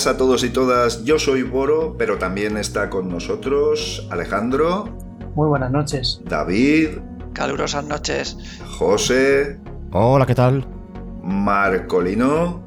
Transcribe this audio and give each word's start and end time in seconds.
Buenas 0.00 0.14
a 0.14 0.16
todos 0.16 0.44
y 0.44 0.48
todas. 0.48 1.04
Yo 1.04 1.18
soy 1.18 1.42
Boro, 1.42 1.94
pero 1.98 2.16
también 2.16 2.56
está 2.56 2.88
con 2.88 3.10
nosotros 3.10 4.08
Alejandro. 4.08 4.96
Muy 5.34 5.46
buenas 5.46 5.70
noches. 5.70 6.22
David. 6.24 7.00
Calurosas 7.34 7.84
noches. 7.84 8.38
José. 8.78 9.60
Hola, 9.92 10.24
¿qué 10.24 10.34
tal? 10.34 10.66
Marcolino. 11.22 12.62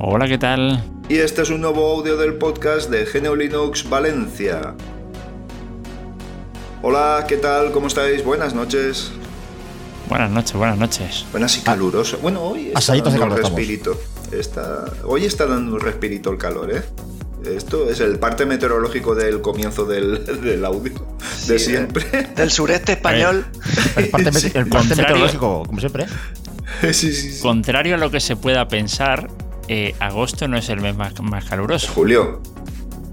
Hola, 0.00 0.26
¿qué 0.26 0.36
tal? 0.36 0.82
Y 1.08 1.18
este 1.18 1.42
es 1.42 1.50
un 1.50 1.60
nuevo 1.60 1.88
audio 1.88 2.16
del 2.16 2.34
podcast 2.34 2.90
de 2.90 3.04
GNU 3.04 3.36
Linux 3.36 3.88
Valencia. 3.88 4.74
Hola, 6.82 7.26
¿qué 7.28 7.36
tal? 7.36 7.70
¿Cómo 7.70 7.86
estáis? 7.86 8.24
Buenas 8.24 8.56
noches. 8.56 9.12
Buenas 10.08 10.32
noches, 10.32 10.54
buenas 10.54 10.78
noches. 10.78 11.26
Buenas 11.30 11.56
y 11.58 11.60
calurosas. 11.60 12.20
Bueno, 12.20 12.42
hoy 12.42 12.66
está 12.66 12.78
Asaditos 12.80 13.12
de 13.12 13.20
dando 13.20 13.36
un 13.36 13.40
respirito. 13.40 13.96
Está... 14.32 14.84
Hoy 15.04 15.24
está 15.24 15.46
dando 15.46 15.74
un 15.74 15.80
respirito 15.80 16.30
el 16.30 16.38
calor, 16.38 16.72
¿eh? 16.74 16.82
Esto 17.44 17.90
es 17.90 18.00
el 18.00 18.18
parte 18.18 18.46
meteorológico 18.46 19.14
del 19.14 19.40
comienzo 19.42 19.84
del, 19.84 20.24
del 20.42 20.64
audio 20.64 20.92
de 21.46 21.58
Sí, 21.58 21.66
siempre. 21.66 22.04
Del 22.34 22.50
sureste 22.50 22.92
español. 22.98 23.44
El 23.96 24.08
parte, 24.08 24.32
Sí. 24.32 24.46
el 24.54 24.66
parte 24.66 24.68
Contrario. 24.88 24.96
meteorológico, 24.96 25.62
como 25.66 25.78
siempre. 25.80 26.06
sí, 26.80 26.94
sí, 26.94 27.12
sí. 27.12 27.40
Contrario 27.42 27.96
a 27.96 27.98
lo 27.98 28.10
que 28.10 28.20
se 28.20 28.36
pueda 28.36 28.66
pensar, 28.68 29.28
eh, 29.68 29.94
agosto 30.00 30.48
no 30.48 30.56
es 30.56 30.68
el 30.70 30.80
mes 30.80 30.96
más, 30.96 31.20
más 31.20 31.44
caluroso. 31.44 31.92
Julio. 31.92 32.40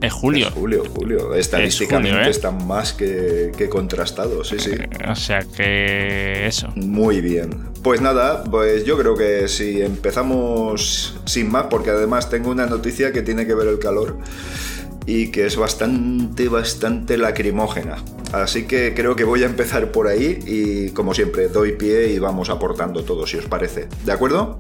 Es 0.02 0.12
julio. 0.12 0.48
Es 0.48 0.54
julio, 0.54 0.84
julio. 0.94 1.36
Estadísticamente 1.36 2.10
julio, 2.10 2.28
¿eh? 2.28 2.30
está 2.32 2.52
más 2.52 2.94
que, 2.94 3.52
que 3.56 3.70
contrastado, 3.70 4.44
sí, 4.44 4.58
sí. 4.60 4.72
O 5.08 5.16
sea 5.16 5.42
que 5.44 6.48
eso. 6.48 6.70
Muy 6.76 7.22
bien. 7.22 7.70
Pues 7.84 8.02
nada, 8.02 8.44
pues 8.44 8.84
yo 8.84 8.98
creo 8.98 9.16
que 9.16 9.48
si 9.48 9.82
empezamos 9.82 11.20
sin 11.26 11.52
más, 11.52 11.68
porque 11.70 11.92
además 11.92 12.30
tengo 12.30 12.50
una 12.50 12.66
noticia 12.66 13.12
que 13.12 13.22
tiene 13.22 13.46
que 13.46 13.54
ver 13.54 13.68
el 13.68 13.78
calor 13.78 14.18
y 15.06 15.28
que 15.28 15.46
es 15.46 15.56
bastante, 15.56 16.48
bastante 16.48 17.18
lacrimógena. 17.18 17.98
Así 18.34 18.64
que 18.64 18.94
creo 18.96 19.16
que 19.16 19.24
voy 19.24 19.44
a 19.44 19.46
empezar 19.46 19.92
por 19.92 20.08
ahí 20.08 20.40
y 20.48 20.90
como 20.92 21.14
siempre 21.14 21.48
doy 21.48 21.74
pie 21.74 22.10
y 22.10 22.20
vamos 22.20 22.50
aportando 22.50 23.04
todo, 23.04 23.28
si 23.28 23.38
os 23.38 23.46
parece. 23.46 23.88
¿De 24.06 24.12
acuerdo? 24.12 24.60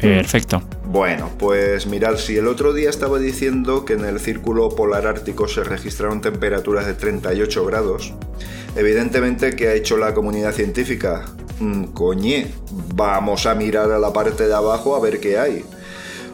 Perfecto. 0.00 0.62
Bueno, 0.86 1.30
pues 1.36 1.86
mirad, 1.86 2.16
si 2.16 2.36
el 2.36 2.46
otro 2.46 2.72
día 2.72 2.88
estaba 2.88 3.18
diciendo 3.18 3.84
que 3.84 3.94
en 3.94 4.04
el 4.04 4.20
círculo 4.20 4.68
polar 4.68 5.06
ártico 5.06 5.48
se 5.48 5.64
registraron 5.64 6.20
temperaturas 6.20 6.86
de 6.86 6.94
38 6.94 7.66
grados, 7.66 8.14
evidentemente 8.76 9.56
¿qué 9.56 9.68
ha 9.68 9.74
hecho 9.74 9.96
la 9.96 10.14
comunidad 10.14 10.52
científica? 10.52 11.24
Mm, 11.58 11.86
coñe, 11.86 12.46
vamos 12.94 13.46
a 13.46 13.56
mirar 13.56 13.90
a 13.90 13.98
la 13.98 14.12
parte 14.12 14.46
de 14.46 14.54
abajo 14.54 14.94
a 14.94 15.00
ver 15.00 15.18
qué 15.18 15.38
hay. 15.38 15.64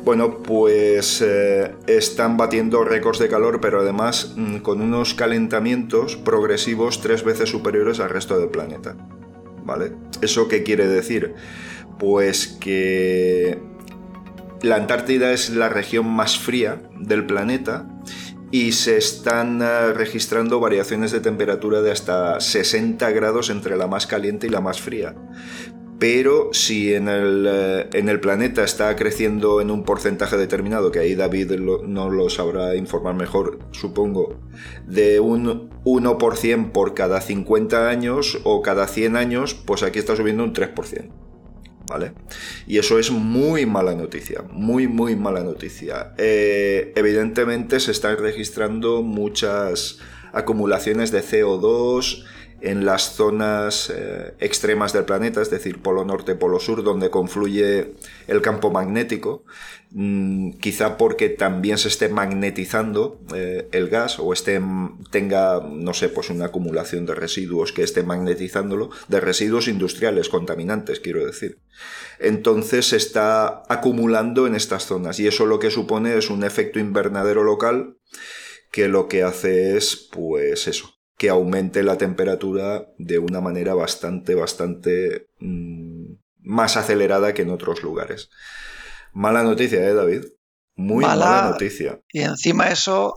Bueno, 0.04 0.42
pues 0.42 1.22
eh, 1.24 1.72
están 1.86 2.36
batiendo 2.36 2.84
récords 2.84 3.20
de 3.20 3.28
calor, 3.28 3.58
pero 3.60 3.80
además 3.80 4.34
mm, 4.36 4.56
con 4.58 4.82
unos 4.82 5.14
calentamientos 5.14 6.16
progresivos 6.16 7.00
tres 7.00 7.24
veces 7.24 7.48
superiores 7.48 8.00
al 8.00 8.10
resto 8.10 8.38
del 8.38 8.50
planeta. 8.50 8.96
¿Vale? 9.64 9.92
¿Eso 10.20 10.46
qué 10.48 10.62
quiere 10.62 10.88
decir? 10.88 11.34
Pues 11.98 12.48
que 12.48 13.71
la 14.62 14.76
Antártida 14.76 15.32
es 15.32 15.50
la 15.50 15.68
región 15.68 16.06
más 16.06 16.38
fría 16.38 16.82
del 16.98 17.26
planeta 17.26 17.88
y 18.50 18.72
se 18.72 18.96
están 18.96 19.60
eh, 19.62 19.92
registrando 19.92 20.60
variaciones 20.60 21.10
de 21.10 21.20
temperatura 21.20 21.80
de 21.82 21.90
hasta 21.90 22.38
60 22.38 23.10
grados 23.10 23.50
entre 23.50 23.76
la 23.76 23.86
más 23.86 24.06
caliente 24.06 24.46
y 24.46 24.50
la 24.50 24.60
más 24.60 24.80
fría. 24.80 25.14
Pero 25.98 26.50
si 26.52 26.94
en 26.94 27.08
el, 27.08 27.46
eh, 27.48 27.88
en 27.92 28.08
el 28.08 28.20
planeta 28.20 28.64
está 28.64 28.94
creciendo 28.96 29.60
en 29.60 29.70
un 29.70 29.84
porcentaje 29.84 30.36
determinado, 30.36 30.90
que 30.90 30.98
ahí 30.98 31.14
David 31.14 31.52
no 31.52 32.10
lo 32.10 32.28
sabrá 32.28 32.74
informar 32.74 33.14
mejor, 33.14 33.60
supongo, 33.70 34.40
de 34.86 35.20
un 35.20 35.70
1% 35.84 36.72
por 36.72 36.94
cada 36.94 37.20
50 37.20 37.88
años 37.88 38.40
o 38.44 38.62
cada 38.62 38.86
100 38.86 39.16
años, 39.16 39.54
pues 39.54 39.82
aquí 39.82 39.98
está 39.98 40.16
subiendo 40.16 40.44
un 40.44 40.52
3%. 40.52 41.21
Y 42.66 42.78
eso 42.78 42.98
es 42.98 43.10
muy 43.10 43.66
mala 43.66 43.94
noticia, 43.94 44.42
muy, 44.50 44.88
muy 44.88 45.16
mala 45.16 45.42
noticia. 45.42 46.12
Eh, 46.18 46.92
evidentemente 46.96 47.80
se 47.80 47.90
están 47.90 48.16
registrando 48.18 49.02
muchas 49.02 49.98
acumulaciones 50.32 51.12
de 51.12 51.22
CO2 51.22 52.24
en 52.62 52.84
las 52.84 53.14
zonas 53.14 53.92
eh, 53.94 54.34
extremas 54.38 54.92
del 54.92 55.04
planeta, 55.04 55.42
es 55.42 55.50
decir, 55.50 55.82
polo 55.82 56.04
norte, 56.04 56.34
polo 56.34 56.58
sur, 56.58 56.82
donde 56.82 57.10
confluye 57.10 57.94
el 58.26 58.42
campo 58.42 58.70
magnético, 58.70 59.44
Mm, 59.94 60.52
quizá 60.52 60.96
porque 60.96 61.28
también 61.28 61.76
se 61.76 61.88
esté 61.88 62.08
magnetizando 62.08 63.20
eh, 63.34 63.68
el 63.72 63.90
gas 63.90 64.18
o 64.18 64.32
esté, 64.32 64.58
tenga, 65.10 65.60
no 65.60 65.92
sé, 65.92 66.08
pues 66.08 66.30
una 66.30 66.46
acumulación 66.46 67.04
de 67.04 67.14
residuos 67.14 67.72
que 67.72 67.82
esté 67.82 68.02
magnetizándolo, 68.02 68.88
de 69.08 69.20
residuos 69.20 69.68
industriales 69.68 70.30
contaminantes, 70.30 71.00
quiero 71.00 71.26
decir. 71.26 71.58
Entonces 72.18 72.88
se 72.88 72.96
está 72.96 73.64
acumulando 73.68 74.46
en 74.46 74.54
estas 74.54 74.86
zonas 74.86 75.20
y 75.20 75.26
eso 75.26 75.44
lo 75.44 75.58
que 75.58 75.70
supone 75.70 76.16
es 76.16 76.30
un 76.30 76.42
efecto 76.42 76.78
invernadero 76.78 77.44
local 77.44 77.98
que 78.70 78.88
lo 78.88 79.08
que 79.08 79.22
hace 79.22 79.76
es, 79.76 80.08
pues 80.10 80.68
eso, 80.68 81.01
que 81.22 81.30
aumente 81.30 81.84
la 81.84 81.96
temperatura 81.98 82.88
de 82.98 83.20
una 83.20 83.40
manera 83.40 83.74
bastante, 83.74 84.34
bastante 84.34 85.28
mm, 85.38 86.14
más 86.40 86.76
acelerada 86.76 87.32
que 87.32 87.42
en 87.42 87.50
otros 87.50 87.84
lugares. 87.84 88.28
Mala 89.12 89.44
noticia, 89.44 89.78
¿eh, 89.88 89.94
David? 89.94 90.24
Muy 90.74 91.04
mala, 91.04 91.24
Mala. 91.26 91.50
noticia. 91.50 92.00
Y 92.08 92.22
encima 92.22 92.70
eso 92.70 93.14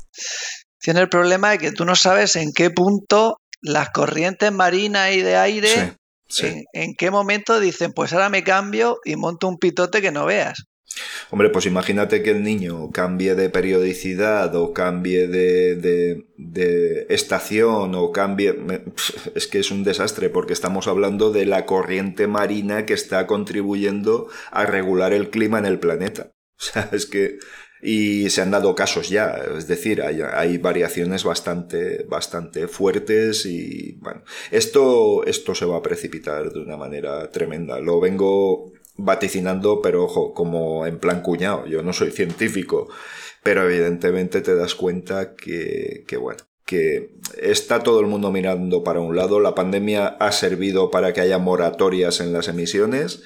tiene 0.78 1.00
el 1.00 1.10
problema 1.10 1.50
de 1.50 1.58
que 1.58 1.72
tú 1.72 1.84
no 1.84 1.96
sabes 1.96 2.36
en 2.36 2.52
qué 2.54 2.70
punto 2.70 3.40
las 3.60 3.90
corrientes 3.90 4.52
marinas 4.52 5.12
y 5.14 5.22
de 5.24 5.38
aire, 5.38 5.68
Sí, 5.70 5.92
sí. 6.30 6.46
En, 6.46 6.84
en 6.84 6.94
qué 6.96 7.10
momento 7.10 7.60
dicen, 7.60 7.92
pues 7.92 8.14
ahora 8.14 8.30
me 8.30 8.44
cambio 8.44 9.00
y 9.04 9.16
monto 9.16 9.48
un 9.48 9.58
pitote 9.58 10.00
que 10.00 10.12
no 10.12 10.28
veas. 10.28 10.66
Hombre, 11.32 11.50
pues 11.50 11.66
imagínate 11.66 12.24
que 12.24 12.32
el 12.32 12.44
niño 12.44 12.92
cambie 12.92 13.36
de 13.36 13.50
periodicidad 13.50 14.56
o 14.56 14.74
cambie 14.74 15.28
de, 15.28 15.76
de- 16.38 17.06
estación 17.10 17.96
o 17.96 18.12
cambie... 18.12 18.56
Es 19.36 19.48
que 19.48 19.60
es 19.60 19.72
un 19.72 19.84
desastre 19.84 20.30
porque 20.30 20.54
estamos 20.54 20.88
hablando 20.88 21.32
de 21.32 21.46
la 21.46 21.66
corriente 21.66 22.28
marina 22.28 22.86
que 22.86 22.94
está 22.94 23.28
contribuyendo 23.28 24.28
a 24.52 24.66
regular 24.66 25.14
el 25.14 25.30
clima 25.30 25.60
en 25.60 25.66
el 25.66 25.80
planeta. 25.80 26.32
O 26.58 26.64
sea, 26.64 26.90
es 26.94 27.06
que... 27.06 27.38
Y 27.82 28.30
se 28.32 28.42
han 28.42 28.50
dado 28.52 28.74
casos 28.74 29.10
ya, 29.10 29.36
es 29.58 29.68
decir, 29.68 30.02
hay, 30.02 30.22
hay 30.22 30.58
variaciones 30.58 31.24
bastante, 31.24 32.04
bastante 32.10 32.68
fuertes 32.68 33.46
y 33.46 33.98
bueno, 34.00 34.24
esto, 34.50 35.24
esto 35.26 35.54
se 35.54 35.66
va 35.66 35.78
a 35.78 35.82
precipitar 35.84 36.52
de 36.52 36.60
una 36.62 36.78
manera 36.78 37.30
tremenda. 37.30 37.80
Lo 37.80 38.00
vengo 38.00 38.72
vaticinando, 38.98 39.82
pero 39.82 40.04
ojo, 40.06 40.34
como 40.34 40.86
en 40.86 41.00
plan 41.00 41.22
cuñado, 41.22 41.66
yo 41.66 41.82
no 41.84 41.94
soy 41.94 42.12
científico, 42.12 42.88
pero 43.44 43.70
evidentemente 43.70 44.42
te 44.42 44.56
das 44.56 44.76
cuenta 44.76 45.36
que, 45.36 46.04
que 46.08 46.18
bueno, 46.18 46.44
que 46.66 47.12
está 47.42 47.84
todo 47.84 48.00
el 48.00 48.08
mundo 48.08 48.32
mirando 48.32 48.84
para 48.84 49.00
un 49.00 49.16
lado, 49.16 49.40
la 49.40 49.56
pandemia 49.56 50.08
ha 50.08 50.32
servido 50.32 50.90
para 50.90 51.14
que 51.14 51.22
haya 51.22 51.38
moratorias 51.38 52.20
en 52.22 52.34
las 52.34 52.48
emisiones, 52.48 53.24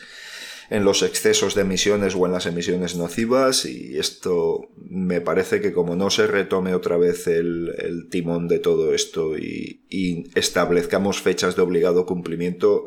en 0.70 0.84
los 0.84 1.02
excesos 1.02 1.56
de 1.56 1.62
emisiones 1.62 2.16
o 2.16 2.26
en 2.26 2.32
las 2.32 2.46
emisiones 2.46 2.96
nocivas 2.96 3.66
y 3.66 3.98
esto 3.98 4.70
me 4.78 5.22
parece 5.22 5.62
que 5.62 5.74
como 5.74 5.96
no 5.96 6.10
se 6.10 6.28
retome 6.28 6.76
otra 6.76 6.98
vez 6.98 7.28
el, 7.28 7.74
el 7.78 8.10
timón 8.10 8.48
de 8.48 8.60
todo 8.60 8.94
esto 8.94 9.38
y, 9.38 9.86
y 9.90 10.26
establezcamos 10.38 11.22
fechas 11.22 11.56
de 11.56 11.62
obligado 11.64 12.06
cumplimiento, 12.06 12.86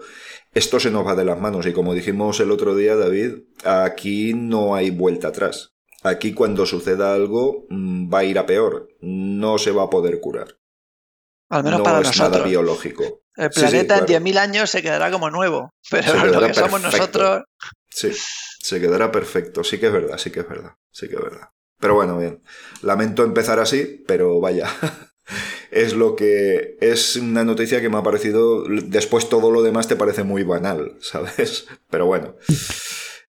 esto 0.55 0.79
se 0.79 0.91
nos 0.91 1.07
va 1.07 1.17
de 1.17 1.25
las 1.25 1.41
manos 1.41 1.67
y 1.67 1.73
como 1.73 1.95
dijimos 1.95 2.39
el 2.41 2.51
otro 2.51 2.77
día, 2.77 2.95
David, 2.97 3.45
aquí 3.65 4.35
no 4.35 4.75
hay 4.75 4.91
vuelta 4.91 5.29
atrás. 5.29 5.73
Aquí 6.05 6.35
cuando 6.35 6.67
suceda 6.67 7.15
algo 7.15 7.67
mm, 7.69 8.13
va 8.13 8.21
a 8.21 8.25
ir 8.25 8.39
a 8.39 8.47
peor, 8.47 8.89
no 9.01 9.59
se 9.59 9.71
va 9.71 9.85
a 9.85 9.91
poder 9.91 10.21
curar. 10.21 10.59
Al 11.49 11.65
menos 11.65 11.79
no 11.81 11.85
para 11.85 12.01
es 12.01 12.19
nada 12.19 12.43
biológico. 12.43 13.22
El 13.37 13.53
Sí, 13.53 13.61
sí, 13.61 13.61
planeta 13.61 13.99
claro. 13.99 14.13
en 14.13 14.25
10.000 14.25 14.39
años 14.39 14.71
se 14.71 14.83
quedará 14.83 15.11
como 15.11 15.31
nuevo, 15.31 15.71
pero 15.91 16.27
lo 16.27 16.47
que 16.47 16.55
somos 16.55 16.83
nosotros, 16.83 17.45
Sí, 17.89 18.11
se 18.61 18.81
quedará 18.81 19.13
perfecto. 19.13 19.63
Sí 19.65 19.79
que 19.79 19.87
es 19.87 19.93
verdad, 19.93 20.17
sí 20.19 20.31
que 20.31 20.41
es 20.41 20.49
verdad, 20.49 20.73
sí 20.91 21.09
que 21.09 21.17
es 21.17 21.23
verdad. 21.23 21.49
Pero 21.79 21.95
bueno, 21.95 22.17
bien. 22.19 22.43
Lamento 22.83 23.25
empezar 23.25 23.59
así, 23.59 24.03
pero 24.07 24.41
vaya. 24.41 24.69
Es 25.71 25.95
lo 25.95 26.17
que 26.17 26.77
es 26.83 27.17
una 27.17 27.45
noticia 27.45 27.81
que 27.81 27.89
me 27.89 27.97
ha 27.97 28.03
parecido. 28.03 28.65
Después 28.69 29.31
todo 29.31 29.51
lo 29.51 29.63
demás 29.63 29.89
te 29.89 29.97
parece 29.97 30.23
muy 30.25 30.43
banal, 30.43 30.97
¿sabes? 31.01 31.67
Pero 31.89 32.05
bueno. 32.05 32.35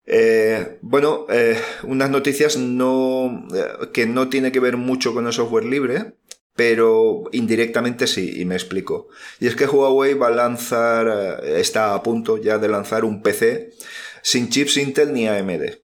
Eh, 0.05 0.77
bueno, 0.81 1.25
eh, 1.29 1.59
unas 1.83 2.09
noticias 2.09 2.57
no, 2.57 3.47
eh, 3.55 3.87
que 3.93 4.05
no 4.05 4.29
tiene 4.29 4.51
que 4.51 4.59
ver 4.59 4.77
mucho 4.77 5.13
con 5.13 5.25
el 5.27 5.33
software 5.33 5.65
libre, 5.65 6.15
pero 6.55 7.23
indirectamente 7.33 8.07
sí, 8.07 8.41
y 8.41 8.45
me 8.45 8.55
explico. 8.55 9.09
Y 9.39 9.47
es 9.47 9.55
que 9.55 9.67
Huawei 9.67 10.13
va 10.13 10.27
a 10.27 10.31
lanzar, 10.31 11.41
eh, 11.43 11.59
está 11.59 11.93
a 11.93 12.01
punto 12.01 12.37
ya 12.37 12.57
de 12.57 12.69
lanzar 12.69 13.03
un 13.03 13.21
PC 13.21 13.73
sin 14.21 14.49
chips 14.49 14.77
Intel 14.77 15.13
ni 15.13 15.27
AMD. 15.27 15.81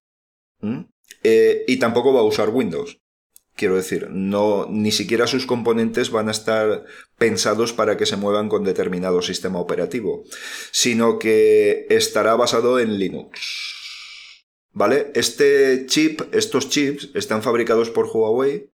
Eh, 1.23 1.65
y 1.67 1.77
tampoco 1.77 2.13
va 2.13 2.21
a 2.21 2.23
usar 2.23 2.49
Windows. 2.49 2.99
Quiero 3.53 3.75
decir, 3.75 4.07
no, 4.09 4.65
ni 4.69 4.93
siquiera 4.93 5.27
sus 5.27 5.45
componentes 5.45 6.09
van 6.09 6.29
a 6.29 6.31
estar 6.31 6.85
pensados 7.17 7.73
para 7.73 7.97
que 7.97 8.05
se 8.05 8.15
muevan 8.15 8.47
con 8.47 8.63
determinado 8.63 9.21
sistema 9.21 9.59
operativo, 9.59 10.23
sino 10.71 11.19
que 11.19 11.85
estará 11.89 12.35
basado 12.35 12.79
en 12.79 12.97
Linux. 12.97 13.75
¿Vale? 14.71 15.11
Este 15.15 15.85
chip, 15.85 16.21
estos 16.33 16.69
chips, 16.69 17.09
están 17.13 17.43
fabricados 17.43 17.89
por 17.89 18.07
Huawei 18.07 18.71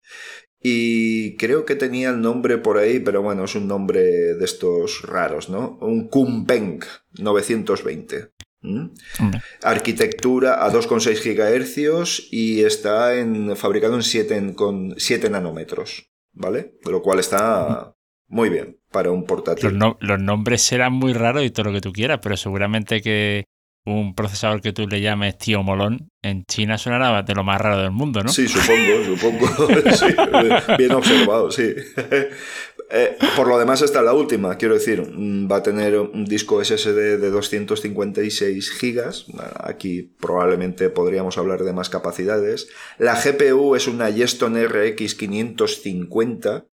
y 0.64 1.36
creo 1.38 1.66
que 1.66 1.76
tenía 1.76 2.10
el 2.10 2.22
nombre 2.22 2.58
por 2.60 2.78
ahí, 2.78 3.00
pero 3.00 3.22
bueno, 3.22 3.46
es 3.46 3.56
un 3.56 3.68
nombre 3.68 4.02
de 4.02 4.46
estos 4.46 5.02
raros, 5.04 5.50
¿no? 5.50 5.80
Un 5.82 6.08
Kumpeng 6.08 6.82
920. 7.20 8.32
¿Mm? 8.64 8.90
Arquitectura 9.64 10.64
a 10.64 10.72
2,6 10.72 11.24
GHz 11.24 12.28
y 12.32 12.62
está 12.64 13.16
en, 13.16 13.56
fabricado 13.56 13.96
en 13.96 14.04
7, 14.04 14.54
con 14.54 14.94
7 14.98 15.32
nanómetros, 15.32 16.12
¿vale? 16.32 16.78
Lo 16.86 17.02
cual 17.02 17.18
está 17.18 17.96
muy 18.28 18.50
bien 18.50 18.80
para 18.92 19.10
un 19.10 19.26
portátil. 19.26 19.74
Los, 19.74 19.96
los, 20.00 20.22
nombres 20.22 20.62
serán 20.62 20.94
muy 20.94 21.14
raros 21.14 21.44
y 21.44 21.50
todo 21.50 21.66
lo 21.68 21.74
que 21.74 21.82
tú 21.82 21.92
quieras, 21.92 22.20
pero 22.22 22.38
seguramente 22.38 23.02
que 23.02 23.46
un 23.86 24.14
procesador 24.14 24.62
que 24.62 24.74
tú 24.74 24.88
le 24.88 25.02
llames 25.02 25.38
tío 25.38 25.64
molón, 25.64 26.12
en 26.22 26.46
China 26.46 26.78
sonará 26.78 27.24
de 27.24 27.34
lo 27.34 27.44
más 27.44 27.60
raro 27.60 27.82
del 27.82 27.92
mundo, 27.92 28.22
¿no? 28.24 28.30
Sí, 28.30 28.48
supongo, 28.48 29.04
supongo. 29.06 29.68
bien 30.78 30.92
observado, 30.92 31.50
sí. 31.50 31.74
Eh, 32.94 33.18
por 33.36 33.48
lo 33.48 33.58
demás, 33.58 33.82
está 33.82 34.02
la 34.02 34.14
última, 34.14 34.58
quiero 34.58 34.76
decir, 34.76 35.02
mm, 35.02 35.52
va 35.52 35.58
a 35.58 35.64
tener 35.64 35.98
un 35.98 36.26
disco 36.26 36.64
SSD 36.64 37.18
de 37.18 37.30
256 37.32 38.72
gigas. 38.72 39.26
Aquí 39.56 40.14
probablemente 40.20 40.90
podríamos 40.90 41.38
hablar 41.38 41.64
de 41.64 41.74
más 41.74 41.90
capacidades. 41.90 42.68
La 43.00 43.16
GPU 43.16 43.76
es 43.76 43.88
una 43.88 44.10
Yeston 44.10 44.64
RX 44.64 45.16
550, 45.16 46.66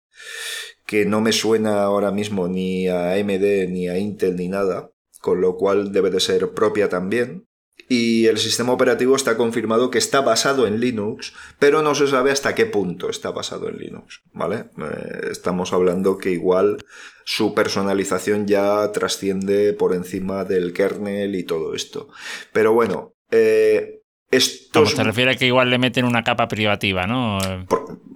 que 0.84 1.06
no 1.06 1.20
me 1.20 1.32
suena 1.32 1.84
ahora 1.84 2.10
mismo 2.10 2.48
ni 2.48 2.88
a 2.88 3.12
AMD 3.12 3.68
ni 3.68 3.88
a 3.88 3.98
Intel 3.98 4.36
ni 4.36 4.48
nada 4.48 4.90
con 5.20 5.40
lo 5.40 5.56
cual 5.56 5.92
debe 5.92 6.10
de 6.10 6.20
ser 6.20 6.50
propia 6.50 6.88
también. 6.88 7.46
Y 7.88 8.26
el 8.26 8.38
sistema 8.38 8.72
operativo 8.72 9.16
está 9.16 9.36
confirmado 9.36 9.90
que 9.90 9.98
está 9.98 10.20
basado 10.20 10.66
en 10.66 10.80
Linux, 10.80 11.32
pero 11.58 11.80
no 11.80 11.94
se 11.94 12.06
sabe 12.06 12.30
hasta 12.30 12.54
qué 12.54 12.66
punto 12.66 13.08
está 13.08 13.30
basado 13.30 13.68
en 13.68 13.78
Linux, 13.78 14.20
¿vale? 14.32 14.66
Eh, 14.78 15.28
estamos 15.30 15.72
hablando 15.72 16.18
que 16.18 16.30
igual 16.30 16.84
su 17.24 17.54
personalización 17.54 18.46
ya 18.46 18.90
trasciende 18.92 19.72
por 19.72 19.94
encima 19.94 20.44
del 20.44 20.72
kernel 20.72 21.34
y 21.34 21.44
todo 21.44 21.74
esto. 21.74 22.08
Pero 22.52 22.74
bueno, 22.74 23.14
eh, 23.30 24.02
estos... 24.30 24.94
te 24.94 25.04
refieres 25.04 25.36
a 25.36 25.38
que 25.38 25.46
igual 25.46 25.70
le 25.70 25.78
meten 25.78 26.04
una 26.04 26.24
capa 26.24 26.48
privativa, 26.48 27.06
¿no? 27.06 27.38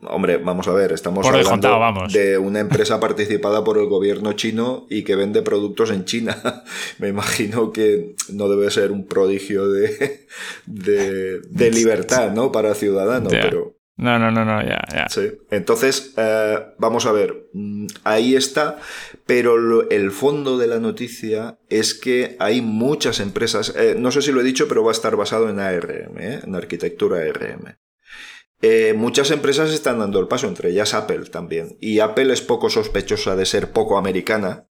Hombre, 0.08 0.38
vamos 0.38 0.68
a 0.68 0.72
ver, 0.72 0.92
estamos 0.92 1.26
hablando 1.26 2.06
de 2.08 2.38
una 2.38 2.60
empresa 2.60 3.00
participada 3.00 3.64
por 3.64 3.78
el 3.78 3.86
gobierno 3.86 4.32
chino 4.32 4.86
y 4.90 5.04
que 5.04 5.16
vende 5.16 5.42
productos 5.42 5.90
en 5.90 6.04
China. 6.04 6.64
Me 6.98 7.08
imagino 7.08 7.72
que 7.72 8.14
no 8.32 8.48
debe 8.48 8.70
ser 8.70 8.92
un 8.92 9.06
prodigio 9.06 9.68
de, 9.68 10.26
de, 10.66 11.70
libertad, 11.70 12.32
¿no? 12.32 12.52
Para 12.52 12.74
ciudadanos, 12.74 13.32
pero... 13.32 13.76
No, 13.94 14.18
no, 14.18 14.30
no, 14.30 14.44
no, 14.44 14.62
ya, 14.62 14.82
ya. 14.92 15.08
Sí. 15.08 15.32
Entonces, 15.50 16.14
eh, 16.16 16.58
vamos 16.78 17.06
a 17.06 17.12
ver, 17.12 17.50
mm, 17.52 17.86
ahí 18.04 18.34
está, 18.34 18.78
pero 19.26 19.88
el 19.90 20.10
fondo 20.10 20.58
de 20.58 20.66
la 20.66 20.80
noticia 20.80 21.58
es 21.68 21.94
que 21.94 22.36
hay 22.40 22.62
muchas 22.62 23.20
empresas, 23.20 23.74
eh, 23.76 23.94
no 23.96 24.10
sé 24.10 24.22
si 24.22 24.32
lo 24.32 24.40
he 24.40 24.44
dicho, 24.44 24.66
pero 24.66 24.82
va 24.82 24.90
a 24.90 24.92
estar 24.92 25.14
basado 25.14 25.48
en 25.50 25.60
ARM, 25.60 26.18
¿eh? 26.18 26.40
en 26.42 26.54
arquitectura 26.54 27.18
ARM. 27.18 27.76
Muchas 28.96 29.30
empresas 29.30 29.72
están 29.72 29.98
dando 29.98 30.20
el 30.20 30.28
paso, 30.28 30.46
entre 30.46 30.70
ellas 30.70 30.94
Apple 30.94 31.26
también. 31.30 31.76
Y 31.80 32.00
Apple 32.00 32.32
es 32.32 32.42
poco 32.42 32.70
sospechosa 32.70 33.36
de 33.36 33.46
ser 33.46 33.72
poco 33.72 33.98
americana, 33.98 34.68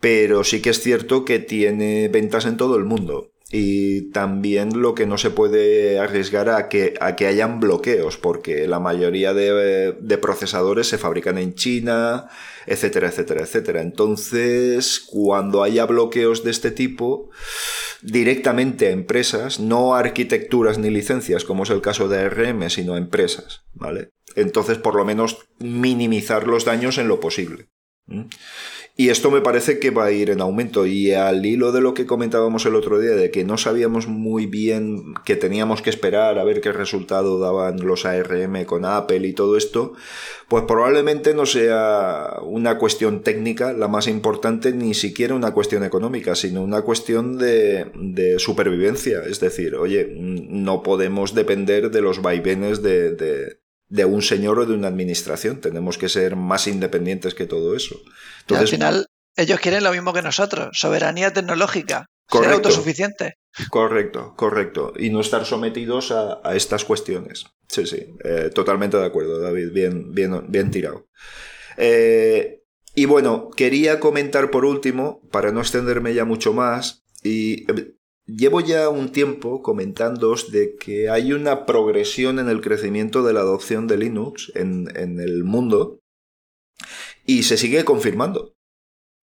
pero 0.00 0.44
sí 0.44 0.60
que 0.60 0.70
es 0.70 0.80
cierto 0.80 1.24
que 1.24 1.38
tiene 1.38 2.08
ventas 2.08 2.46
en 2.46 2.56
todo 2.56 2.76
el 2.76 2.84
mundo 2.84 3.33
y 3.56 4.10
también 4.10 4.82
lo 4.82 4.96
que 4.96 5.06
no 5.06 5.16
se 5.16 5.30
puede 5.30 6.00
arriesgar 6.00 6.48
a 6.48 6.68
que, 6.68 6.94
a 7.00 7.14
que 7.14 7.28
hayan 7.28 7.60
bloqueos, 7.60 8.16
porque 8.16 8.66
la 8.66 8.80
mayoría 8.80 9.32
de, 9.32 10.18
procesadores 10.20 10.88
se 10.88 10.98
fabrican 10.98 11.38
en 11.38 11.54
China, 11.54 12.28
etcétera, 12.66 13.10
etcétera, 13.10 13.42
etcétera. 13.42 13.80
Entonces, 13.80 14.98
cuando 15.06 15.62
haya 15.62 15.86
bloqueos 15.86 16.42
de 16.42 16.50
este 16.50 16.72
tipo, 16.72 17.30
directamente 18.02 18.88
a 18.88 18.90
empresas, 18.90 19.60
no 19.60 19.94
arquitecturas 19.94 20.78
ni 20.78 20.90
licencias, 20.90 21.44
como 21.44 21.62
es 21.62 21.70
el 21.70 21.80
caso 21.80 22.08
de 22.08 22.18
ARM, 22.18 22.68
sino 22.70 22.94
a 22.94 22.98
empresas, 22.98 23.62
¿vale? 23.72 24.10
Entonces, 24.34 24.78
por 24.78 24.96
lo 24.96 25.04
menos, 25.04 25.46
minimizar 25.60 26.48
los 26.48 26.64
daños 26.64 26.98
en 26.98 27.06
lo 27.06 27.20
posible. 27.20 27.68
Y 28.96 29.08
esto 29.08 29.32
me 29.32 29.40
parece 29.40 29.80
que 29.80 29.90
va 29.90 30.04
a 30.04 30.12
ir 30.12 30.30
en 30.30 30.40
aumento. 30.40 30.86
Y 30.86 31.12
al 31.12 31.44
hilo 31.44 31.72
de 31.72 31.80
lo 31.80 31.94
que 31.94 32.06
comentábamos 32.06 32.64
el 32.64 32.76
otro 32.76 33.00
día, 33.00 33.10
de 33.10 33.32
que 33.32 33.42
no 33.42 33.58
sabíamos 33.58 34.06
muy 34.06 34.46
bien 34.46 35.14
que 35.24 35.34
teníamos 35.34 35.82
que 35.82 35.90
esperar 35.90 36.38
a 36.38 36.44
ver 36.44 36.60
qué 36.60 36.70
resultado 36.70 37.40
daban 37.40 37.84
los 37.84 38.06
ARM 38.06 38.64
con 38.66 38.84
Apple 38.84 39.26
y 39.26 39.32
todo 39.32 39.56
esto, 39.56 39.94
pues 40.46 40.62
probablemente 40.68 41.34
no 41.34 41.44
sea 41.44 42.38
una 42.44 42.78
cuestión 42.78 43.22
técnica 43.22 43.72
la 43.72 43.88
más 43.88 44.06
importante, 44.06 44.72
ni 44.72 44.94
siquiera 44.94 45.34
una 45.34 45.52
cuestión 45.52 45.82
económica, 45.82 46.36
sino 46.36 46.62
una 46.62 46.82
cuestión 46.82 47.36
de, 47.36 47.86
de 47.96 48.38
supervivencia. 48.38 49.22
Es 49.28 49.40
decir, 49.40 49.74
oye, 49.74 50.14
no 50.16 50.84
podemos 50.84 51.34
depender 51.34 51.90
de 51.90 52.00
los 52.00 52.22
vaivenes 52.22 52.80
de 52.80 53.10
de 53.14 53.63
un 54.04 54.22
señor 54.22 54.58
o 54.58 54.66
de 54.66 54.74
una 54.74 54.88
administración. 54.88 55.60
Tenemos 55.60 55.98
que 55.98 56.08
ser 56.08 56.34
más 56.34 56.66
independientes 56.66 57.34
que 57.34 57.46
todo 57.46 57.76
eso. 57.76 58.00
al 58.48 58.66
final, 58.66 59.06
ellos 59.36 59.60
quieren 59.60 59.84
lo 59.84 59.92
mismo 59.92 60.12
que 60.12 60.22
nosotros, 60.22 60.76
soberanía 60.78 61.32
tecnológica, 61.32 62.06
ser 62.30 62.50
autosuficiente. 62.50 63.38
Correcto, 63.70 64.34
correcto. 64.36 64.92
Y 64.98 65.10
no 65.10 65.20
estar 65.20 65.44
sometidos 65.44 66.10
a, 66.10 66.40
estas 66.56 66.84
cuestiones. 66.84 67.44
Sí, 67.68 67.86
sí, 67.86 68.16
eh, 68.24 68.50
totalmente 68.52 68.96
de 68.96 69.06
acuerdo, 69.06 69.40
David. 69.40 69.70
Bien, 69.72 70.12
bien, 70.12 70.44
bien 70.48 70.70
tirado. 70.70 71.06
Eh, 71.76 72.62
y 72.94 73.04
bueno, 73.06 73.50
quería 73.56 74.00
comentar 74.00 74.50
por 74.50 74.64
último, 74.64 75.20
para 75.30 75.52
no 75.52 75.60
extenderme 75.60 76.14
ya 76.14 76.24
mucho 76.24 76.52
más, 76.52 77.04
y 77.22 77.64
Llevo 78.26 78.60
ya 78.60 78.88
un 78.88 79.12
tiempo 79.12 79.60
comentándoos 79.60 80.50
de 80.50 80.76
que 80.76 81.10
hay 81.10 81.32
una 81.32 81.66
progresión 81.66 82.38
en 82.38 82.48
el 82.48 82.62
crecimiento 82.62 83.22
de 83.22 83.34
la 83.34 83.40
adopción 83.40 83.86
de 83.86 83.98
Linux 83.98 84.50
en, 84.54 84.88
en 84.96 85.20
el 85.20 85.44
mundo 85.44 86.00
y 87.26 87.42
se 87.42 87.58
sigue 87.58 87.84
confirmando. 87.84 88.53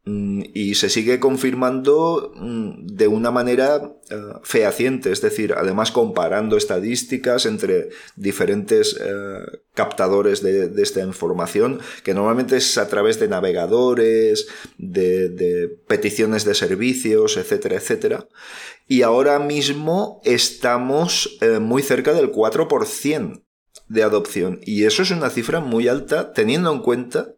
Mm, 0.04 0.42
y 0.56 0.74
se 0.74 0.90
sigue 0.90 1.20
confirmando 1.20 2.34
mm, 2.36 2.88
de 2.88 3.08
una 3.08 3.30
manera 3.30 3.94
eh, 4.10 4.16
fehaciente, 4.42 5.12
es 5.12 5.22
decir, 5.22 5.54
además 5.56 5.92
comparando 5.92 6.58
estadísticas 6.58 7.46
entre 7.46 7.90
diferentes 8.16 9.00
eh, 9.00 9.60
captadores 9.76 10.42
de, 10.42 10.72
esta 10.82 11.02
información, 11.02 11.80
que 12.04 12.16
normalmente 12.16 12.58
es 12.58 12.80
a 12.80 12.88
través 12.88 13.20
de 13.20 13.28
navegadores, 13.28 14.48
de, 14.80 15.70
peticiones 15.88 16.46
de 16.46 16.56
servicios, 16.56 17.38
etcétera, 17.38 17.76
etcétera. 17.76 18.28
Y 18.88 19.04
ahora 19.04 19.38
mismo 19.38 20.20
estamos 20.26 21.38
eh, 21.42 21.60
muy 21.60 21.84
cerca 21.84 22.14
del 22.14 22.32
4% 22.32 23.44
de 23.88 24.04
adopción. 24.04 24.60
Y 24.64 24.86
eso 24.86 25.04
es 25.04 25.12
una 25.12 25.30
cifra 25.30 25.60
muy 25.60 25.88
alta 25.88 26.34
teniendo 26.34 26.72
en 26.72 26.80
cuenta 26.80 27.36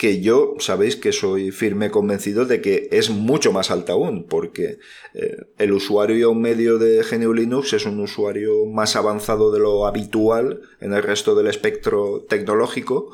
que 0.00 0.22
yo 0.22 0.54
sabéis 0.60 0.96
que 0.96 1.12
soy 1.12 1.50
firme 1.50 1.90
convencido 1.90 2.46
de 2.46 2.62
que 2.62 2.88
es 2.90 3.10
mucho 3.10 3.52
más 3.52 3.70
alta 3.70 3.92
aún, 3.92 4.24
porque 4.24 4.78
eh, 5.12 5.36
el 5.58 5.72
usuario 5.72 6.32
medio 6.32 6.78
de 6.78 7.02
GNU 7.02 7.34
Linux 7.34 7.74
es 7.74 7.84
un 7.84 8.00
usuario 8.00 8.64
más 8.64 8.96
avanzado 8.96 9.52
de 9.52 9.58
lo 9.58 9.86
habitual 9.86 10.62
en 10.80 10.94
el 10.94 11.02
resto 11.02 11.34
del 11.34 11.48
espectro 11.48 12.24
tecnológico 12.30 13.10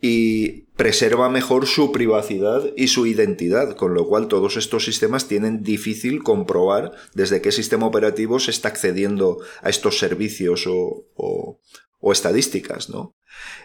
y 0.00 0.62
preserva 0.76 1.28
mejor 1.28 1.66
su 1.66 1.92
privacidad 1.92 2.72
y 2.74 2.88
su 2.88 3.06
identidad, 3.06 3.76
con 3.76 3.92
lo 3.92 4.06
cual 4.08 4.26
todos 4.26 4.56
estos 4.56 4.86
sistemas 4.86 5.28
tienen 5.28 5.62
difícil 5.62 6.22
comprobar 6.22 6.92
desde 7.12 7.42
qué 7.42 7.52
sistema 7.52 7.86
operativo 7.86 8.40
se 8.40 8.50
está 8.50 8.68
accediendo 8.68 9.40
a 9.60 9.68
estos 9.68 9.98
servicios 9.98 10.66
o, 10.66 11.04
o 11.16 11.60
estadísticas, 12.12 12.90
¿no? 12.90 13.14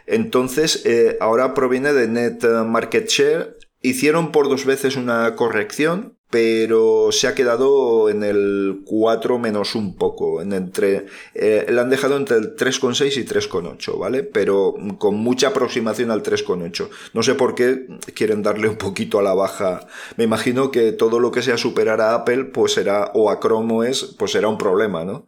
Entonces, 0.06 0.86
eh, 0.86 1.18
ahora 1.22 1.54
proviene 1.54 1.94
de 1.94 2.08
Net 2.08 2.44
Market 2.66 3.08
Share. 3.08 3.58
Hicieron 3.82 4.32
por 4.32 4.50
dos 4.50 4.66
veces 4.66 4.96
una 4.96 5.36
corrección, 5.36 6.20
pero 6.30 7.12
se 7.12 7.28
ha 7.28 7.34
quedado 7.34 8.10
en 8.10 8.24
el 8.24 8.82
4 8.86 9.40
menos 9.40 9.74
un 9.76 9.96
poco. 9.96 10.42
En 10.42 10.54
entre, 10.54 11.08
eh, 11.34 11.66
la 11.70 11.82
han 11.82 11.90
dejado 11.90 12.18
entre 12.18 12.38
el 12.38 12.56
3,6 12.56 13.18
y 13.18 13.24
3,8, 13.24 13.98
¿vale? 13.98 14.24
Pero 14.24 14.76
con 14.98 15.16
mucha 15.16 15.48
aproximación 15.48 16.12
al 16.12 16.22
3,8. 16.22 16.90
No 17.14 17.24
sé 17.24 17.36
por 17.36 17.56
qué 17.56 17.88
quieren 18.14 18.44
darle 18.44 18.70
un 18.70 18.78
poquito 18.78 19.18
a 19.18 19.24
la 19.24 19.34
baja. 19.34 19.88
Me 20.18 20.24
imagino 20.24 20.70
que 20.72 20.92
todo 20.92 21.20
lo 21.20 21.32
que 21.32 21.42
sea 21.42 21.58
superar 21.58 22.00
a 22.02 22.14
Apple, 22.14 22.46
pues 22.46 22.74
será, 22.74 23.12
o 23.16 23.32
a 23.32 23.40
Chrome 23.40 23.90
OS, 23.90 24.16
pues 24.18 24.32
será 24.32 24.50
un 24.50 24.58
problema, 24.58 25.04
¿no? 25.04 25.26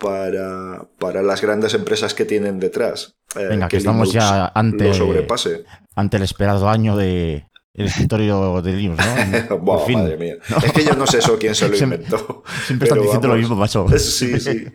Para, 0.00 0.88
para 0.98 1.22
las 1.22 1.40
grandes 1.40 1.74
empresas 1.74 2.14
que 2.14 2.24
tienen 2.24 2.58
detrás. 2.58 3.14
eh, 3.36 3.46
Venga, 3.48 3.68
que 3.68 3.76
estamos 3.76 4.12
ya 4.12 4.46
ante- 4.54 4.88
lo 4.88 4.94
sobrepase. 4.94 5.64
Ante 5.94 6.16
el 6.16 6.24
esperado 6.24 6.68
año 6.68 6.96
de 6.96 7.46
el 7.72 7.86
escritorio 7.86 8.60
de 8.62 8.72
Linux, 8.72 9.02
¿no? 9.48 9.64
Por 9.64 9.86
fin. 9.86 10.00
madre 10.00 10.16
mía. 10.16 10.34
Es 10.64 10.72
que 10.72 10.84
yo 10.84 10.94
no 10.96 11.06
sé 11.06 11.18
eso 11.18 11.38
quién 11.38 11.54
se 11.54 11.68
lo 11.68 11.76
inventó. 11.84 12.42
Siempre 12.66 12.88
están 12.88 13.02
diciendo 13.02 13.28
lo 13.28 13.36
mismo, 13.36 13.54
macho. 13.54 13.86
Sí, 13.98 14.40
sí. 14.40 14.66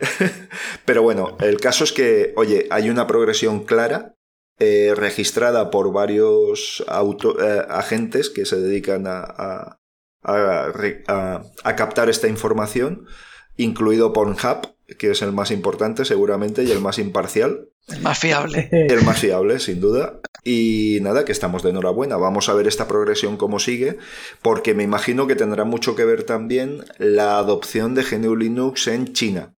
Pero 0.86 1.02
bueno, 1.02 1.36
el 1.42 1.60
caso 1.60 1.84
es 1.84 1.92
que, 1.92 2.34
oye, 2.38 2.68
hay 2.72 2.90
una 2.90 3.06
progresión 3.06 3.66
clara 3.66 4.14
eh, 4.60 4.94
registrada 4.96 5.70
por 5.72 5.92
varios 5.92 6.84
auto- 6.88 7.38
eh, 7.44 7.66
agentes 7.70 8.30
que 8.30 8.46
se 8.46 8.56
dedican 8.62 9.06
a, 9.08 9.78
a- 10.24 11.42
a 11.64 11.76
captar 11.76 12.10
esta 12.10 12.28
información, 12.28 13.06
incluido 13.58 14.14
Pornhub, 14.14 14.75
que 14.98 15.12
es 15.12 15.22
el 15.22 15.32
más 15.32 15.52
importante 15.52 16.06
seguramente 16.06 16.64
y 16.64 16.72
el 16.72 16.80
más 16.80 17.00
imparcial. 17.00 17.70
El 17.88 18.02
más 18.02 18.20
fiable. 18.20 18.70
El 18.72 19.04
más 19.04 19.20
fiable, 19.20 19.60
sin 19.60 19.80
duda. 19.80 20.20
Y 20.44 21.00
nada, 21.02 21.26
que 21.26 21.32
estamos 21.32 21.64
de 21.64 21.72
enhorabuena. 21.72 22.18
Vamos 22.18 22.50
a 22.50 22.54
ver 22.54 22.68
esta 22.68 22.88
progresión 22.88 23.38
cómo 23.38 23.60
sigue, 23.60 23.98
porque 24.42 24.74
me 24.74 24.84
imagino 24.84 25.28
que 25.28 25.36
tendrá 25.36 25.66
mucho 25.66 25.96
que 25.96 26.06
ver 26.06 26.24
también 26.24 26.84
la 26.98 27.38
adopción 27.38 27.96
de 27.96 28.04
GNU 28.04 28.36
Linux 28.36 28.88
en 28.88 29.14
China. 29.14 29.56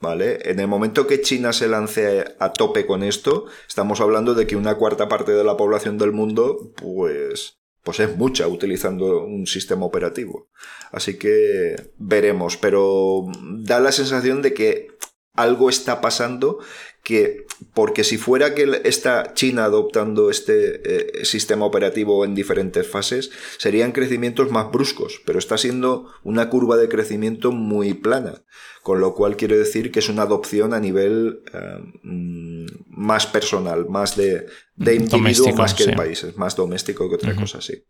¿Vale? 0.00 0.50
En 0.50 0.58
el 0.58 0.66
momento 0.66 1.06
que 1.06 1.20
China 1.20 1.52
se 1.52 1.68
lance 1.68 2.24
a 2.40 2.52
tope 2.52 2.86
con 2.86 3.04
esto, 3.04 3.46
estamos 3.68 4.00
hablando 4.00 4.34
de 4.34 4.46
que 4.46 4.56
una 4.56 4.74
cuarta 4.74 5.08
parte 5.08 5.30
de 5.32 5.44
la 5.44 5.56
población 5.56 5.96
del 5.96 6.12
mundo, 6.12 6.72
pues, 6.76 7.58
pues 7.86 8.00
es 8.00 8.16
mucha 8.16 8.48
utilizando 8.48 9.24
un 9.24 9.46
sistema 9.46 9.86
operativo. 9.86 10.48
Así 10.90 11.16
que 11.18 11.76
veremos, 11.98 12.56
pero 12.56 13.26
da 13.60 13.78
la 13.78 13.92
sensación 13.92 14.42
de 14.42 14.52
que 14.54 14.88
algo 15.36 15.68
está 15.70 16.00
pasando 16.00 16.58
que 17.06 17.46
porque 17.72 18.02
si 18.02 18.18
fuera 18.18 18.52
que 18.52 18.80
está 18.82 19.32
China 19.34 19.64
adoptando 19.64 20.28
este 20.28 21.20
eh, 21.20 21.24
sistema 21.24 21.64
operativo 21.64 22.24
en 22.24 22.34
diferentes 22.34 22.84
fases, 22.84 23.30
serían 23.58 23.92
crecimientos 23.92 24.50
más 24.50 24.72
bruscos, 24.72 25.22
pero 25.24 25.38
está 25.38 25.56
siendo 25.56 26.10
una 26.24 26.50
curva 26.50 26.76
de 26.76 26.88
crecimiento 26.88 27.52
muy 27.52 27.94
plana, 27.94 28.42
con 28.82 29.00
lo 29.00 29.14
cual 29.14 29.36
quiere 29.36 29.56
decir 29.56 29.92
que 29.92 30.00
es 30.00 30.08
una 30.08 30.22
adopción 30.22 30.74
a 30.74 30.80
nivel 30.80 31.42
eh, 31.54 31.78
mm, 32.02 32.66
más 32.88 33.28
personal, 33.28 33.88
más 33.88 34.16
de, 34.16 34.46
de 34.74 34.94
individuo 34.96 35.46
Doméstico, 35.46 35.56
más 35.56 35.74
que 35.74 35.86
de 35.86 35.92
países, 35.92 36.36
más 36.36 36.56
doméstico 36.56 37.08
que 37.08 37.14
otra 37.14 37.36
cosa 37.36 37.58
así. 37.58 37.84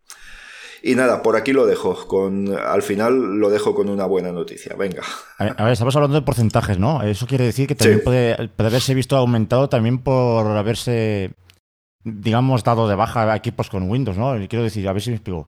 Y 0.83 0.95
nada, 0.95 1.21
por 1.23 1.35
aquí 1.35 1.53
lo 1.53 1.65
dejo. 1.65 2.07
Con, 2.07 2.55
al 2.57 2.81
final 2.83 3.13
lo 3.39 3.49
dejo 3.49 3.73
con 3.75 3.89
una 3.89 4.05
buena 4.05 4.31
noticia. 4.31 4.75
Venga. 4.75 5.03
A 5.37 5.43
ver, 5.45 5.55
a 5.57 5.63
ver, 5.63 5.73
estamos 5.73 5.95
hablando 5.95 6.15
de 6.19 6.25
porcentajes, 6.25 6.77
¿no? 6.79 7.01
Eso 7.03 7.25
quiere 7.27 7.45
decir 7.45 7.67
que 7.67 7.75
también 7.75 7.99
Sí. 7.99 8.03
puede, 8.05 8.47
puede 8.49 8.69
haberse 8.69 8.93
visto 8.93 9.17
aumentado 9.17 9.69
también 9.69 9.97
por 9.99 10.45
haberse, 10.55 11.31
digamos, 12.03 12.63
dado 12.63 12.87
de 12.87 12.95
baja 12.95 13.35
equipos 13.35 13.69
con 13.69 13.89
Windows, 13.89 14.17
¿no? 14.17 14.33
Quiero 14.47 14.63
decir, 14.63 14.87
a 14.87 14.93
ver 14.93 15.01
si 15.01 15.09
me 15.09 15.15
explico. 15.17 15.47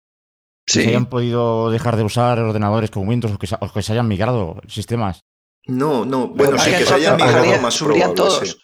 Que 0.65 0.73
se 0.73 0.81
Sí. 0.83 0.89
hayan 0.89 1.07
podido 1.07 1.71
dejar 1.71 1.95
de 1.95 2.03
usar 2.03 2.39
ordenadores 2.39 2.91
con 2.91 3.07
Windows 3.07 3.33
o 3.33 3.39
que 3.39 3.47
se, 3.47 3.55
o 3.59 3.71
que 3.73 3.81
se 3.81 3.93
hayan 3.93 4.07
migrado 4.07 4.59
sistemas. 4.67 5.21
No, 5.67 6.05
no, 6.05 6.29
bueno, 6.29 6.51
Pero 6.53 6.57
sí 6.59 6.71
que 6.71 6.77
se 6.77 6.81
entonces 6.83 7.07
haya 7.07 7.15
migrado 7.15 7.61
más 7.61 7.77
probable. 7.77 8.13
todos. 8.15 8.39
sí. 8.49 8.55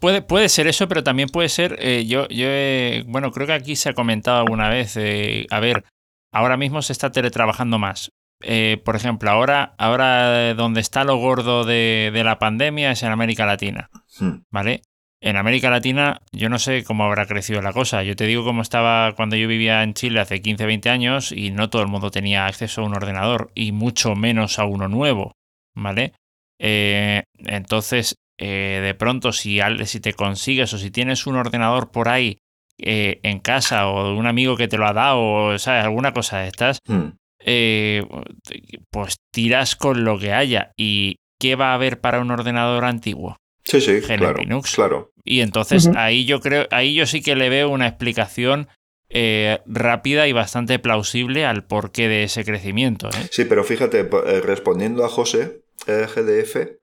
Puede, 0.00 0.22
puede 0.22 0.48
ser 0.48 0.66
eso, 0.66 0.88
pero 0.88 1.02
también 1.04 1.28
puede 1.28 1.48
ser, 1.48 1.76
eh, 1.80 2.04
yo, 2.06 2.26
yo 2.28 2.46
he- 2.48 3.04
bueno, 3.06 3.30
creo 3.32 3.46
que 3.46 3.52
aquí 3.52 3.76
se 3.76 3.88
ha 3.90 3.94
comentado 3.94 4.38
alguna 4.38 4.68
vez, 4.68 4.96
eh, 4.96 5.46
a 5.50 5.60
ver, 5.60 5.84
ahora 6.32 6.56
mismo 6.56 6.82
se 6.82 6.92
está 6.92 7.10
teletrabajando 7.12 7.78
más. 7.78 8.10
Eh, 8.42 8.80
por 8.84 8.96
ejemplo, 8.96 9.30
ahora, 9.30 9.74
ahora 9.78 10.54
donde 10.54 10.80
está 10.80 11.04
lo 11.04 11.16
gordo 11.16 11.64
de, 11.64 12.10
de 12.12 12.24
la 12.24 12.38
pandemia 12.38 12.90
es 12.90 13.02
en 13.02 13.10
América 13.12 13.46
Latina, 13.46 13.88
Hmm. 14.18 14.42
¿vale? 14.50 14.82
En 15.20 15.36
América 15.38 15.70
Latina 15.70 16.20
yo 16.32 16.50
no 16.50 16.58
sé 16.58 16.84
cómo 16.84 17.04
habrá 17.04 17.24
crecido 17.26 17.62
la 17.62 17.72
cosa. 17.72 18.02
Yo 18.02 18.14
te 18.14 18.26
digo 18.26 18.44
cómo 18.44 18.60
estaba 18.60 19.12
cuando 19.16 19.36
yo 19.36 19.48
vivía 19.48 19.82
en 19.82 19.94
Chile 19.94 20.20
hace 20.20 20.42
15, 20.42 20.66
20 20.66 20.90
años 20.90 21.32
y 21.32 21.50
no 21.50 21.70
todo 21.70 21.80
el 21.80 21.88
mundo 21.88 22.10
tenía 22.10 22.44
acceso 22.46 22.82
a 22.82 22.84
un 22.84 22.94
ordenador 22.94 23.50
y 23.54 23.72
mucho 23.72 24.14
menos 24.16 24.58
a 24.58 24.66
uno 24.66 24.86
nuevo, 24.88 25.32
¿vale? 25.74 26.12
Eh, 26.60 27.22
entonces, 27.38 28.16
eh, 28.38 28.80
de 28.82 28.94
pronto, 28.94 29.32
si, 29.32 29.58
te 30.02 30.12
consigues 30.14 30.72
o 30.72 30.78
si 30.78 30.90
tienes 30.90 31.26
un 31.26 31.36
ordenador 31.36 31.90
por 31.90 32.08
ahí 32.08 32.38
eh, 32.78 33.20
en 33.22 33.38
casa 33.38 33.86
o 33.86 34.16
un 34.16 34.26
amigo 34.26 34.56
que 34.56 34.68
te 34.68 34.76
lo 34.76 34.86
ha 34.86 34.92
dado 34.92 35.20
o 35.20 35.58
¿sabes? 35.58 35.84
alguna 35.84 36.12
cosa 36.12 36.38
de 36.40 36.48
estas, 36.48 36.78
Hmm. 36.88 37.10
eh, 37.40 38.04
pues 38.90 39.16
tiras 39.32 39.76
con 39.76 40.04
lo 40.04 40.18
que 40.18 40.32
haya. 40.32 40.72
¿Y 40.76 41.16
qué 41.38 41.56
va 41.56 41.70
a 41.70 41.74
haber 41.74 42.00
para 42.00 42.20
un 42.20 42.30
ordenador 42.30 42.84
antiguo? 42.84 43.36
Sí, 43.64 43.80
sí, 43.80 44.00
claro. 44.00 44.38
Linux. 44.38 44.74
Claro. 44.74 45.12
Y 45.24 45.40
entonces 45.40 45.88
ahí 45.96 46.26
yo 46.26 46.40
creo, 46.40 46.66
ahí 46.70 46.94
yo 46.94 47.06
sí 47.06 47.22
que 47.22 47.34
le 47.34 47.48
veo 47.48 47.70
una 47.70 47.86
explicación 47.86 48.68
eh, 49.08 49.60
rápida 49.64 50.26
y 50.28 50.32
bastante 50.32 50.78
plausible 50.78 51.46
al 51.46 51.64
porqué 51.64 52.08
de 52.08 52.24
ese 52.24 52.44
crecimiento. 52.44 53.08
¿eh? 53.08 53.28
Sí, 53.30 53.44
pero 53.44 53.64
fíjate, 53.64 54.02
respondiendo 54.42 55.04
a 55.04 55.08
José, 55.08 55.62
eh, 55.86 56.06
GDF, 56.14 56.76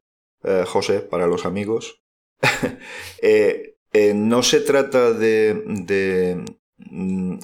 eh, 0.44 0.64
José 0.66 1.02
para 1.02 1.28
los 1.28 1.46
amigos, 1.46 2.02
eh, 3.22 3.76
eh, 3.94 4.14
no 4.14 4.44
se 4.44 4.60
trata 4.62 5.14
de, 5.14 5.64
de, 5.66 6.44
mm, 6.78 7.40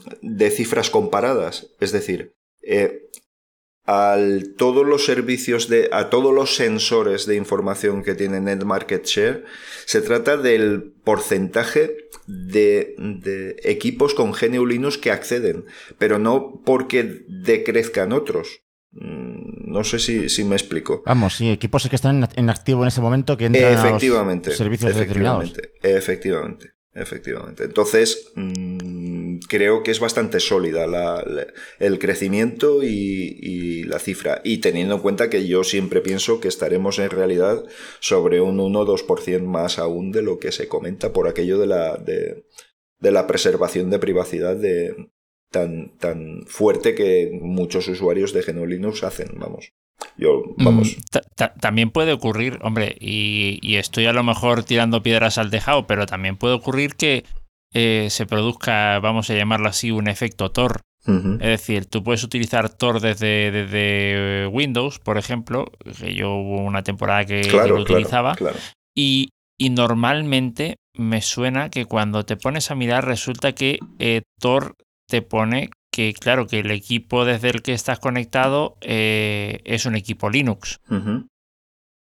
cifras 0.52 0.90
comparadas, 0.90 1.68
es 1.80 1.92
decir, 1.92 2.34
al 3.88 4.56
todos 4.58 4.86
los 4.86 5.06
servicios 5.06 5.70
de 5.70 5.90
a 5.94 6.10
todos 6.10 6.34
los 6.36 6.56
sensores 6.56 7.26
de 7.26 7.38
información 7.38 8.04
que 8.04 8.16
tiene 8.16 8.42
Net 8.42 8.64
Market 8.66 9.06
Share 9.06 9.46
se 9.86 10.02
trata 10.02 10.36
del 10.36 10.94
porcentaje 11.06 12.10
de, 12.28 13.56
equipos 13.64 14.14
con 14.14 14.34
GNU 14.34 14.66
Linux 14.66 14.98
que 14.98 15.10
acceden 15.10 15.66
pero 15.98 16.20
no 16.20 16.62
porque 16.66 17.24
decrezcan 17.30 18.12
otros 18.12 18.67
no 18.92 19.84
sé 19.84 20.00
si, 20.00 20.30
si 20.30 20.44
me 20.44 20.56
explico. 20.56 21.04
Vamos, 21.06 21.36
sí, 21.36 21.50
equipos 21.50 21.88
que 21.90 21.96
están 21.96 22.28
en- 22.36 22.50
activo 22.50 22.82
en 22.84 22.88
ese 22.88 23.02
momento 23.02 23.38
que 23.38 23.46
entran 23.46 23.74
efectivamente 23.74 24.50
a 24.50 24.52
los 24.52 24.58
servicios 24.58 24.96
determinados. 24.96 25.44
efectivamente 25.44 25.74
efectivamente 25.84 26.72
efectivamente. 26.94 27.64
Entonces 27.64 28.32
mm, 28.36 29.38
creo 29.48 29.84
que 29.84 29.92
es 29.92 30.00
bastante 30.00 30.40
sólida 30.40 30.88
la- 30.88 31.22
la- 31.24 31.46
el 31.78 32.00
crecimiento 32.00 32.82
y, 32.82 33.38
y 33.40 33.84
la 33.84 34.00
cifra. 34.00 34.42
Y 34.44 34.58
teniendo 34.60 34.96
en 34.96 35.02
cuenta 35.02 35.30
que 35.30 35.46
yo 35.48 35.64
siempre 35.64 36.02
pienso 36.02 36.40
que 36.40 36.48
estaremos 36.48 36.98
en 36.98 37.12
realidad 37.12 37.64
sobre 38.00 38.42
un 38.42 38.60
1 38.60 38.80
o 38.80 38.86
2% 38.98 39.44
más 39.44 39.78
aún 39.78 40.12
de 40.12 40.24
lo 40.24 40.40
que 40.40 40.52
se 40.52 40.68
comenta 40.68 41.14
por 41.14 41.28
aquello 41.28 41.60
de 41.60 41.68
la 41.68 41.98
de, 41.98 42.46
de 43.00 43.12
la 43.12 43.28
preservación 43.28 43.92
de 43.92 44.00
privacidad 44.00 44.56
de 44.56 44.96
tan 45.52 45.90
tan 45.98 46.44
fuerte 46.48 46.96
que 46.96 47.30
muchos 47.42 47.88
usuarios 47.88 48.34
de 48.34 48.42
GNU 48.42 48.66
Linux 48.66 49.04
hacen 49.04 49.30
vamos. 49.38 49.72
Yo 50.18 50.44
vamos. 50.58 50.96
Mm, 50.98 51.02
ta- 51.12 51.22
ta- 51.36 51.54
también 51.56 51.90
puede 51.90 52.12
ocurrir, 52.12 52.60
hombre, 52.62 52.96
y, 53.00 53.60
y 53.62 53.76
estoy 53.78 54.06
a 54.06 54.14
lo 54.14 54.24
mejor 54.24 54.64
tirando 54.64 55.02
piedras 55.02 55.38
al 55.38 55.50
tejado, 55.50 55.88
pero 55.88 56.06
también 56.06 56.38
puede 56.38 56.54
ocurrir 56.54 56.96
que 56.96 57.24
eh, 57.74 58.08
se 58.12 58.26
produzca, 58.26 59.00
vamos 59.00 59.30
a 59.30 59.36
llamarlo 59.36 59.68
así, 59.70 59.92
un 59.92 60.08
efecto 60.08 60.52
Tor. 60.52 60.82
Es 61.40 61.48
decir, 61.48 61.86
tú 61.86 62.04
puedes 62.04 62.22
utilizar 62.26 62.68
Tor 62.70 63.00
desde, 63.00 63.50
desde 63.50 64.46
Windows, 64.48 65.00
por 65.00 65.18
ejemplo, 65.18 65.72
que 65.98 66.14
yo 66.14 66.34
hubo 66.34 66.58
una 66.62 66.84
temporada 66.84 67.24
que, 67.26 67.44
lo 67.46 67.50
claro 67.50 67.80
utilizaba, 67.80 68.36
claro. 68.36 68.58
y, 68.94 69.30
y 69.58 69.70
normalmente 69.70 70.76
me 70.98 71.22
suena 71.22 71.70
que 71.70 71.86
cuando 71.86 72.26
te 72.26 72.36
pones 72.36 72.72
a 72.72 72.76
mirar 72.76 73.06
resulta 73.06 73.54
que 73.56 73.80
eh, 74.00 74.24
Tor 74.40 74.76
te 75.08 75.22
pone 75.22 75.70
que, 75.92 76.14
claro, 76.14 76.48
que 76.48 76.60
el 76.60 76.72
equipo 76.72 77.26
desde 77.26 77.50
el 77.50 77.62
que 77.62 77.74
estás 77.74 78.00
conectado 78.00 78.78
eh, 78.82 79.62
es 79.66 79.86
un 79.86 79.96
equipo 79.96 80.30
Linux. 80.30 80.80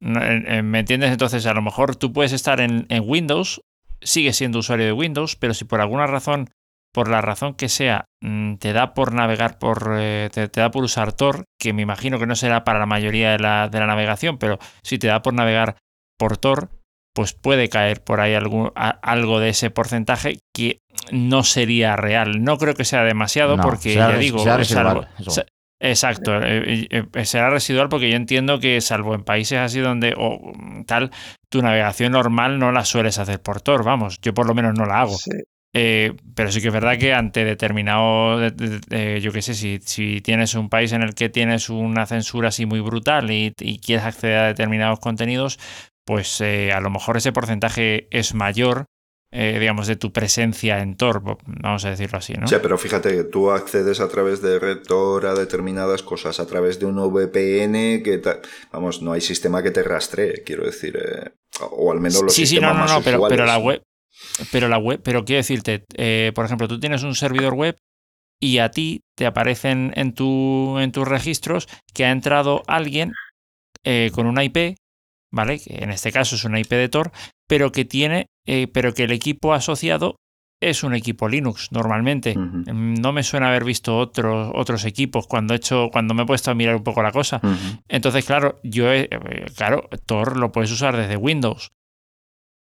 Eh, 0.01 0.43
eh, 0.47 0.61
¿Me 0.63 0.79
entiendes? 0.79 1.11
Entonces, 1.11 1.45
a 1.45 1.53
lo 1.53 1.61
mejor 1.61 1.95
tú 1.95 2.11
puedes 2.11 2.31
estar 2.33 2.59
en, 2.59 2.85
en 2.89 3.03
Windows, 3.05 3.61
sigues 4.01 4.35
siendo 4.37 4.59
usuario 4.59 4.85
de 4.85 4.91
Windows, 4.93 5.35
pero 5.35 5.53
si 5.53 5.65
por 5.65 5.79
alguna 5.79 6.07
razón, 6.07 6.49
por 6.93 7.07
la 7.07 7.21
razón 7.21 7.53
que 7.55 7.69
sea, 7.69 8.05
mm, 8.21 8.55
te 8.55 8.73
da 8.73 8.93
por 8.93 9.13
navegar 9.13 9.59
por. 9.59 9.95
eh, 9.97 10.29
te, 10.33 10.47
te 10.49 10.59
da 10.61 10.71
por 10.71 10.83
usar 10.83 11.13
Tor, 11.13 11.45
que 11.59 11.73
me 11.73 11.81
imagino 11.81 12.19
que 12.19 12.27
no 12.27 12.35
será 12.35 12.63
para 12.63 12.79
la 12.79 12.85
mayoría 12.85 13.31
de 13.31 13.39
la, 13.39 13.69
de 13.69 13.79
la 13.79 13.87
navegación, 13.87 14.37
pero 14.37 14.59
si 14.83 14.97
te 14.97 15.07
da 15.07 15.21
por 15.21 15.33
navegar 15.33 15.77
por 16.17 16.37
Tor, 16.37 16.69
pues 17.15 17.33
puede 17.33 17.69
caer 17.69 18.03
por 18.03 18.19
ahí 18.19 18.33
algún, 18.33 18.71
a- 18.75 18.89
algo 19.01 19.39
de 19.39 19.49
ese 19.49 19.69
porcentaje 19.69 20.39
que 20.53 20.79
no 21.11 21.43
sería 21.43 21.95
real. 21.95 22.43
No 22.43 22.57
creo 22.57 22.73
que 22.73 22.85
sea 22.85 23.03
demasiado, 23.03 23.57
No, 23.57 23.63
porque 23.63 23.93
ya 23.95 24.17
digo, 24.17 24.43
residual, 24.45 25.07
Exacto, 25.79 26.41
eh, 26.41 26.87
eh, 26.89 27.03
eh, 27.13 27.25
será 27.25 27.49
residual 27.49 27.89
porque 27.89 28.09
yo 28.09 28.15
entiendo 28.15 28.59
que 28.61 28.79
salvo 28.79 29.15
en 29.15 29.23
países 29.23 29.57
así 29.59 29.79
donde 29.81 30.13
o 30.17 30.53
mm, 30.55 30.85
tal, 30.85 31.11
tu 31.49 31.61
navegación 31.61 32.13
normal 32.13 32.57
no 32.57 32.71
la 32.71 32.85
sueles 32.85 33.17
hacer 33.19 33.41
por 33.41 33.59
Tor, 33.59 33.83
vamos, 33.83 34.17
yo 34.21 34.33
por 34.33 34.47
lo 34.47 34.53
menos 34.53 34.73
no 34.77 34.85
la 34.85 35.01
hago. 35.01 35.17
Sí. 35.17 35.31
Eh, 35.75 36.13
pero 36.35 36.51
sí 36.53 36.61
que 36.61 36.67
es 36.67 36.73
verdad 36.73 36.97
que 36.97 37.13
ante 37.13 37.43
determinado, 37.43 38.37
de- 38.39 38.51
de- 38.51 38.79
de- 38.87 39.21
yo 39.21 39.33
qué 39.33 39.41
sé, 39.41 39.55
si, 39.55 39.79
si 39.81 40.21
tienes 40.21 40.53
un 40.53 40.69
país 40.69 40.93
en 40.93 41.01
el 41.01 41.15
que 41.15 41.27
tienes 41.27 41.69
una 41.69 42.05
censura 42.05 42.49
así 42.49 42.65
muy 42.65 42.79
brutal 42.79 43.29
y, 43.31 43.53
y 43.59 43.79
quieres 43.79 44.05
acceder 44.05 44.37
a 44.37 44.47
determinados 44.47 44.99
contenidos, 44.99 45.59
pues 46.05 46.39
eh, 46.41 46.71
a 46.71 46.79
lo 46.79 46.91
mejor 46.91 47.17
ese 47.17 47.33
porcentaje 47.33 48.07
es 48.11 48.35
mayor, 48.35 48.85
eh, 49.35 49.57
digamos, 49.59 49.87
de 49.87 49.95
tu 49.95 50.13
presencia 50.13 50.79
en 50.79 50.95
Tor, 50.95 51.23
vamos 51.45 51.83
a 51.85 51.89
decirlo 51.89 52.19
así, 52.19 52.33
¿no? 52.33 52.47
Sea, 52.47 52.61
pero 52.61 52.77
fíjate, 52.77 53.23
tú 53.23 53.49
accedes 53.49 53.99
a 53.99 54.07
través 54.07 54.43
de 54.43 54.59
Rector 54.59 55.25
a 55.25 55.33
determinadas 55.33 56.03
cosas, 56.03 56.39
a 56.39 56.45
través 56.45 56.79
de 56.79 56.85
un 56.85 56.97
VPN 56.97 58.03
que, 58.03 58.21
vamos, 58.71 59.01
no 59.01 59.11
hay 59.11 59.21
sistema 59.21 59.63
que 59.63 59.71
te 59.71 59.81
rastree, 59.81 60.43
quiero 60.43 60.63
decir, 60.63 60.97
eh, 60.97 61.31
o 61.71 61.91
al 61.91 61.99
menos 61.99 62.21
los 62.21 62.31
sí, 62.31 62.45
sí, 62.45 62.59
no, 62.59 62.67
sistemas 62.67 62.91
no, 62.91 62.97
no, 62.99 63.03
pero, 63.03 63.27
pero 63.27 63.45
la 63.45 63.57
web, 63.57 63.81
pero 64.51 64.67
la 64.67 64.77
web, 64.77 65.01
pero 65.03 65.25
quiero 65.25 65.39
decirte, 65.39 65.83
eh, 65.95 66.31
por 66.35 66.45
ejemplo, 66.45 66.67
tú 66.67 66.79
tienes 66.79 67.01
un 67.01 67.15
servidor 67.15 67.55
web 67.55 67.75
y 68.39 68.59
a 68.59 68.69
ti 68.69 69.01
te 69.15 69.25
aparecen 69.25 69.93
en, 69.95 70.13
tu, 70.13 70.77
en 70.77 70.91
tus 70.91 71.07
registros 71.07 71.67
que 71.91 72.05
ha 72.05 72.11
entrado 72.11 72.61
alguien 72.67 73.13
eh, 73.83 74.11
con 74.13 74.27
una 74.27 74.43
IP, 74.43 74.77
¿vale? 75.31 75.59
Que 75.59 75.83
en 75.83 75.89
este 75.89 76.11
caso 76.11 76.35
es 76.35 76.43
una 76.43 76.59
IP 76.59 76.69
de 76.69 76.89
Tor, 76.89 77.11
pero 77.53 77.71
que 77.71 77.85
tiene, 77.85 78.25
eh, 78.47 78.67
pero 78.67 78.93
que 78.95 79.03
el 79.03 79.11
equipo 79.11 79.53
asociado 79.53 80.15
es 80.59 80.83
un 80.83 80.95
equipo 80.95 81.27
Linux 81.29 81.71
normalmente. 81.71 82.35
Mm, 82.35 82.95
No 83.01 83.11
me 83.13 83.21
suena 83.21 83.49
haber 83.49 83.63
visto 83.63 83.95
otros, 83.97 84.51
otros 84.55 84.85
equipos 84.85 85.27
cuando 85.27 85.53
he 85.53 85.57
hecho, 85.57 85.89
cuando 85.91 86.13
me 86.15 86.23
he 86.23 86.25
puesto 86.25 86.49
a 86.49 86.55
mirar 86.55 86.75
un 86.77 86.83
poco 86.83 87.03
la 87.03 87.11
cosa. 87.11 87.39
Entonces, 87.87 88.25
claro, 88.25 88.59
yo 88.63 88.91
he- 88.91 89.09
eh, 89.11 89.45
claro, 89.55 89.87
Tor 90.07 90.37
lo 90.37 90.51
puedes 90.51 90.71
usar 90.71 90.97
desde 90.97 91.15
Windows. 91.17 91.69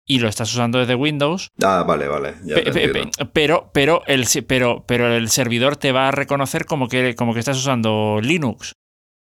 Y 0.07 0.19
lo 0.19 0.27
estás 0.27 0.53
usando 0.53 0.77
desde 0.79 0.93
Windows, 0.95 1.49
Ah, 1.63 1.83
vale, 1.87 2.07
vale, 2.07 2.35
ya 2.43 2.55
pe- 2.55 2.61
te 2.63 2.71
pe- 2.71 2.83
entiendo. 2.85 3.11
pe- 3.17 3.25
pero, 3.33 3.71
pero, 3.73 4.03
el, 4.05 4.25
pero, 4.47 4.83
pero 4.87 5.13
el 5.15 5.29
servidor 5.29 5.77
te 5.77 5.91
va 5.91 6.09
a 6.09 6.11
reconocer 6.11 6.65
como 6.65 6.87
que, 6.89 7.15
como 7.15 7.33
que 7.33 7.39
estás 7.39 7.57
usando 7.57 8.19
Linux. 8.21 8.73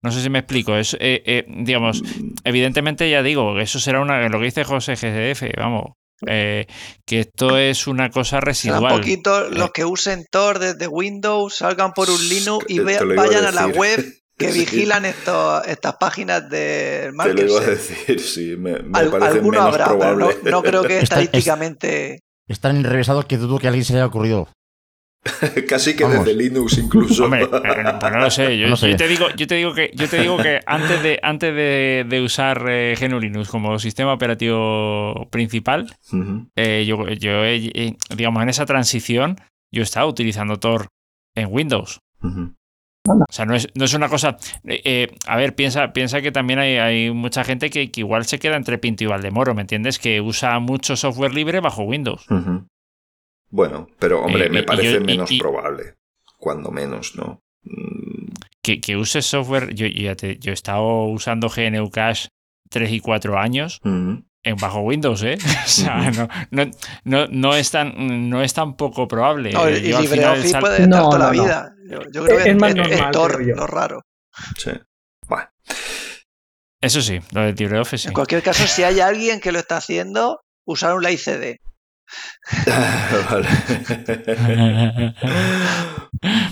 No 0.03 0.11
sé 0.11 0.21
si 0.21 0.29
me 0.29 0.39
explico. 0.39 0.75
Es, 0.75 0.93
eh, 0.99 1.23
eh, 1.25 1.45
digamos, 1.47 2.03
evidentemente 2.43 3.09
ya 3.09 3.23
digo, 3.23 3.59
eso 3.59 3.79
será 3.79 3.99
una, 4.01 4.27
lo 4.29 4.39
que 4.39 4.45
dice 4.45 4.63
José 4.63 4.93
GDF, 4.95 5.43
vamos, 5.57 5.93
eh, 6.27 6.65
que 7.05 7.21
esto 7.21 7.57
es 7.57 7.87
una 7.87 8.09
cosa 8.09 8.39
residual. 8.39 8.93
un 8.93 8.99
poquito 8.99 9.47
Eh. 9.47 9.49
los 9.51 9.71
que 9.71 9.85
usen 9.85 10.25
Tor 10.31 10.59
desde 10.59 10.87
Windows, 10.87 11.55
salgan 11.55 11.93
por 11.93 12.09
un 12.09 12.29
Linux 12.29 12.65
y 12.69 12.79
ve- 12.79 12.99
vayan 13.15 13.45
a, 13.45 13.51
la 13.51 13.67
web 13.67 14.03
que 14.37 14.51
Sí, 14.51 14.59
vigilan 14.59 15.05
esto- 15.05 15.63
estas 15.63 15.95
páginas 15.99 16.47
de 16.49 17.11
Te 17.23 17.33
lo 17.33 17.41
iba 17.47 17.59
a 17.61 17.65
decir, 17.65 18.19
sí, 18.19 18.55
me, 18.57 18.79
me 18.83 18.99
Al- 18.99 19.09
parece 19.09 19.31
alguno 19.39 19.59
menos 19.61 19.73
habrá, 19.79 19.97
pero 19.97 20.15
no, 20.15 20.29
no 20.43 20.61
creo 20.63 20.83
que 20.83 20.99
Esta- 20.99 21.15
es- 21.21 21.23
estadísticamente. 21.25 22.19
Es 22.47 22.59
tan 22.59 22.77
enrevesado 22.77 23.27
que 23.27 23.37
dudo 23.37 23.57
que 23.59 23.67
a 23.67 23.69
alguien 23.71 23.83
se 23.83 23.93
le 23.93 23.99
haya 23.99 24.05
ocurrido. 24.07 24.47
Casi 25.69 25.95
que 25.95 26.03
Vamos. 26.03 26.25
desde 26.25 26.37
Linux 26.37 26.77
incluso. 26.77 27.25
Hombre, 27.25 27.43
eh, 27.43 27.47
pues 27.99 28.11
no 28.11 28.19
lo 28.19 28.29
sé. 28.31 28.57
Yo, 28.57 28.67
No 28.67 28.75
sé. 28.75 28.91
yo 28.91 28.95
te 28.97 29.07
digo, 29.07 29.25
yo 29.35 29.47
te 29.47 29.55
digo 29.55 29.73
que, 29.73 29.91
yo 29.95 30.07
te 30.07 30.21
digo 30.21 30.37
que 30.37 30.59
antes 30.65 31.01
de, 31.03 31.19
antes 31.23 31.53
de, 31.53 32.05
de 32.07 32.21
usar 32.21 32.65
eh, 32.69 32.95
GNU 32.99 33.19
Linux 33.19 33.49
como 33.49 33.77
sistema 33.79 34.13
operativo 34.13 35.27
principal, 35.31 35.93
eh, 36.55 36.85
yo, 36.87 37.07
yo 37.09 37.43
he- 37.45 37.71
eh, 37.73 37.95
digamos, 38.15 38.43
en 38.43 38.49
esa 38.49 38.65
transición, 38.65 39.37
yo 39.71 39.83
estaba 39.83 40.05
utilizando 40.07 40.57
Tor 40.59 40.87
en 41.35 41.47
Windows. 41.51 41.99
O 43.09 43.31
sea, 43.31 43.45
no 43.45 43.55
es, 43.55 43.69
no 43.73 43.85
es 43.85 43.93
una 43.93 44.09
cosa. 44.09 44.35
eh, 44.65 44.81
eh, 44.83 45.07
a 45.27 45.37
ver, 45.37 45.55
piensa, 45.55 45.93
piensa 45.93 46.21
que 46.21 46.31
también 46.33 46.59
hay, 46.59 46.75
hay 46.77 47.11
mucha 47.11 47.45
gente 47.45 47.69
que, 47.69 47.89
que 47.89 48.01
igual 48.01 48.25
se 48.25 48.37
queda 48.37 48.57
entre 48.57 48.77
Pinto 48.79 49.05
y 49.05 49.07
Valdemoro, 49.07 49.53
¿me 49.55 49.61
entiendes? 49.61 49.97
Que 49.97 50.19
usa 50.19 50.59
mucho 50.59 50.97
software 50.97 51.33
libre 51.33 51.61
bajo 51.61 51.83
Windows. 51.83 52.25
Ujú. 52.29 52.65
Bueno, 53.49 53.87
pero 53.99 54.23
hombre, 54.23 54.47
Eh, 54.47 54.49
me 54.49 54.63
parece 54.63 54.93
yo- 54.93 55.01
menos 55.01 55.31
y- 55.31 55.39
probable. 55.39 55.95
Cuando 56.37 56.69
menos, 56.71 57.15
¿no? 57.15 57.41
Mm, 57.63 58.27
Que, 58.61 58.81
que 58.81 58.97
uses 58.97 59.25
software. 59.25 59.73
Yo, 59.73 59.87
yo 59.87 60.03
ya 60.03 60.15
te- 60.15 60.37
yo 60.39 60.51
he 60.51 60.53
estado 60.53 61.05
usando 61.05 61.47
GNU 61.49 61.89
Cache 61.89 62.27
3 62.69 62.91
y 62.91 62.99
4 62.99 63.37
años 63.39 63.79
ujú. 63.83 64.23
en 64.43 64.55
bajo 64.59 64.81
Windows, 64.81 65.23
¿eh? 65.23 65.37
O 65.65 65.67
sea, 65.67 66.11
no, 66.11 66.27
no, 66.51 66.71
no, 67.05 67.27
no 67.27 67.55
es 67.55 67.71
tan, 67.71 68.29
no 68.29 68.43
es 68.43 68.53
tan 68.53 68.75
poco 68.75 69.07
probable. 69.07 69.51
No, 69.53 69.67
Eh, 69.67 69.79
y 69.79 69.93
LibreOffice 69.93 70.49
sal- 70.49 70.61
puede 70.61 70.83
estar 70.83 70.89
No, 70.89 71.09
toda 71.09 71.19
la 71.19 71.29
vida. 71.31 71.73
Yo, 71.89 71.99
yo 72.11 72.25
creo 72.25 72.37
Es- 72.39 72.43
que 72.43 72.49
es 72.51 72.55
más 72.57 72.71
es, 72.75 72.77
es 72.81 72.89
normal, 72.91 73.11
Tor 73.13 73.45
yo. 73.47 73.55
lo 73.55 73.67
raro. 73.67 74.01
Sí. 74.57 74.71
Bueno. 75.27 75.47
Eso 76.81 77.01
sí, 77.01 77.19
lo 77.31 77.41
de 77.41 77.53
LibreOffice 77.53 78.03
sí. 78.03 78.07
En 78.09 78.13
cualquier 78.13 78.43
caso, 78.43 78.67
si 78.67 78.83
hay 78.83 78.99
alguien 78.99 79.39
que 79.39 79.51
lo 79.51 79.59
está 79.59 79.77
haciendo, 79.77 80.41
usar 80.65 80.93
un 80.93 81.01
LAICD. 81.03 81.57
vale. 83.29 83.47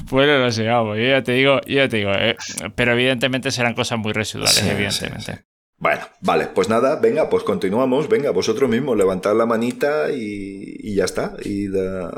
Pues 0.10 0.28
no 0.28 0.38
lo 0.38 0.52
sé, 0.52 0.68
vamos, 0.68 0.98
yo 0.98 1.04
ya 1.04 1.24
te 1.24 1.32
digo, 1.32 1.60
yo 1.66 1.76
ya 1.78 1.90
te 1.90 1.98
digo, 1.98 2.12
eh, 2.14 2.38
pero 2.76 2.92
evidentemente 2.94 3.50
serán 3.52 3.74
cosas 3.74 3.98
muy 3.98 4.14
residuales, 4.14 4.54
Sí, 4.54 4.70
evidentemente. 4.70 5.22
sí, 5.26 5.32
sí. 5.34 5.40
Bueno, 5.78 6.02
vale, 6.22 6.48
pues 6.48 6.70
nada, 6.70 6.98
venga, 6.98 7.30
pues 7.30 7.44
continuamos, 7.44 8.08
venga, 8.08 8.30
vosotros 8.32 8.70
mismos, 8.70 8.96
levantad 8.96 9.36
la 9.36 9.46
manita 9.48 10.12
y, 10.12 10.76
y 10.80 10.96
ya 10.96 11.06
está, 11.06 11.36
y 11.44 11.68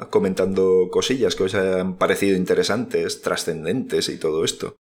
comentando 0.10 0.89
cosillas 0.91 1.36
que 1.36 1.43
os 1.43 1.56
hayan 1.56 1.97
parecido 1.97 2.36
interesantes, 2.36 3.21
trascendentes 3.21 4.10
y 4.10 4.19
todo 4.19 4.43
esto. 4.43 4.76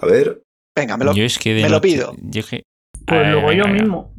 A 0.00 0.06
ver, 0.06 0.42
Venga, 0.74 0.96
me 0.96 1.04
lo, 1.04 1.12
yo 1.14 1.24
es 1.24 1.38
que 1.38 1.52
de 1.54 1.62
me 1.64 1.68
lo 1.68 1.80
pido. 1.80 2.14
yo 2.22 2.42
que- 2.46 2.62
Pues 3.06 3.20
Eh, 3.26 3.30
luego 3.30 3.52
yo 3.52 3.68
mismo. 3.68 4.14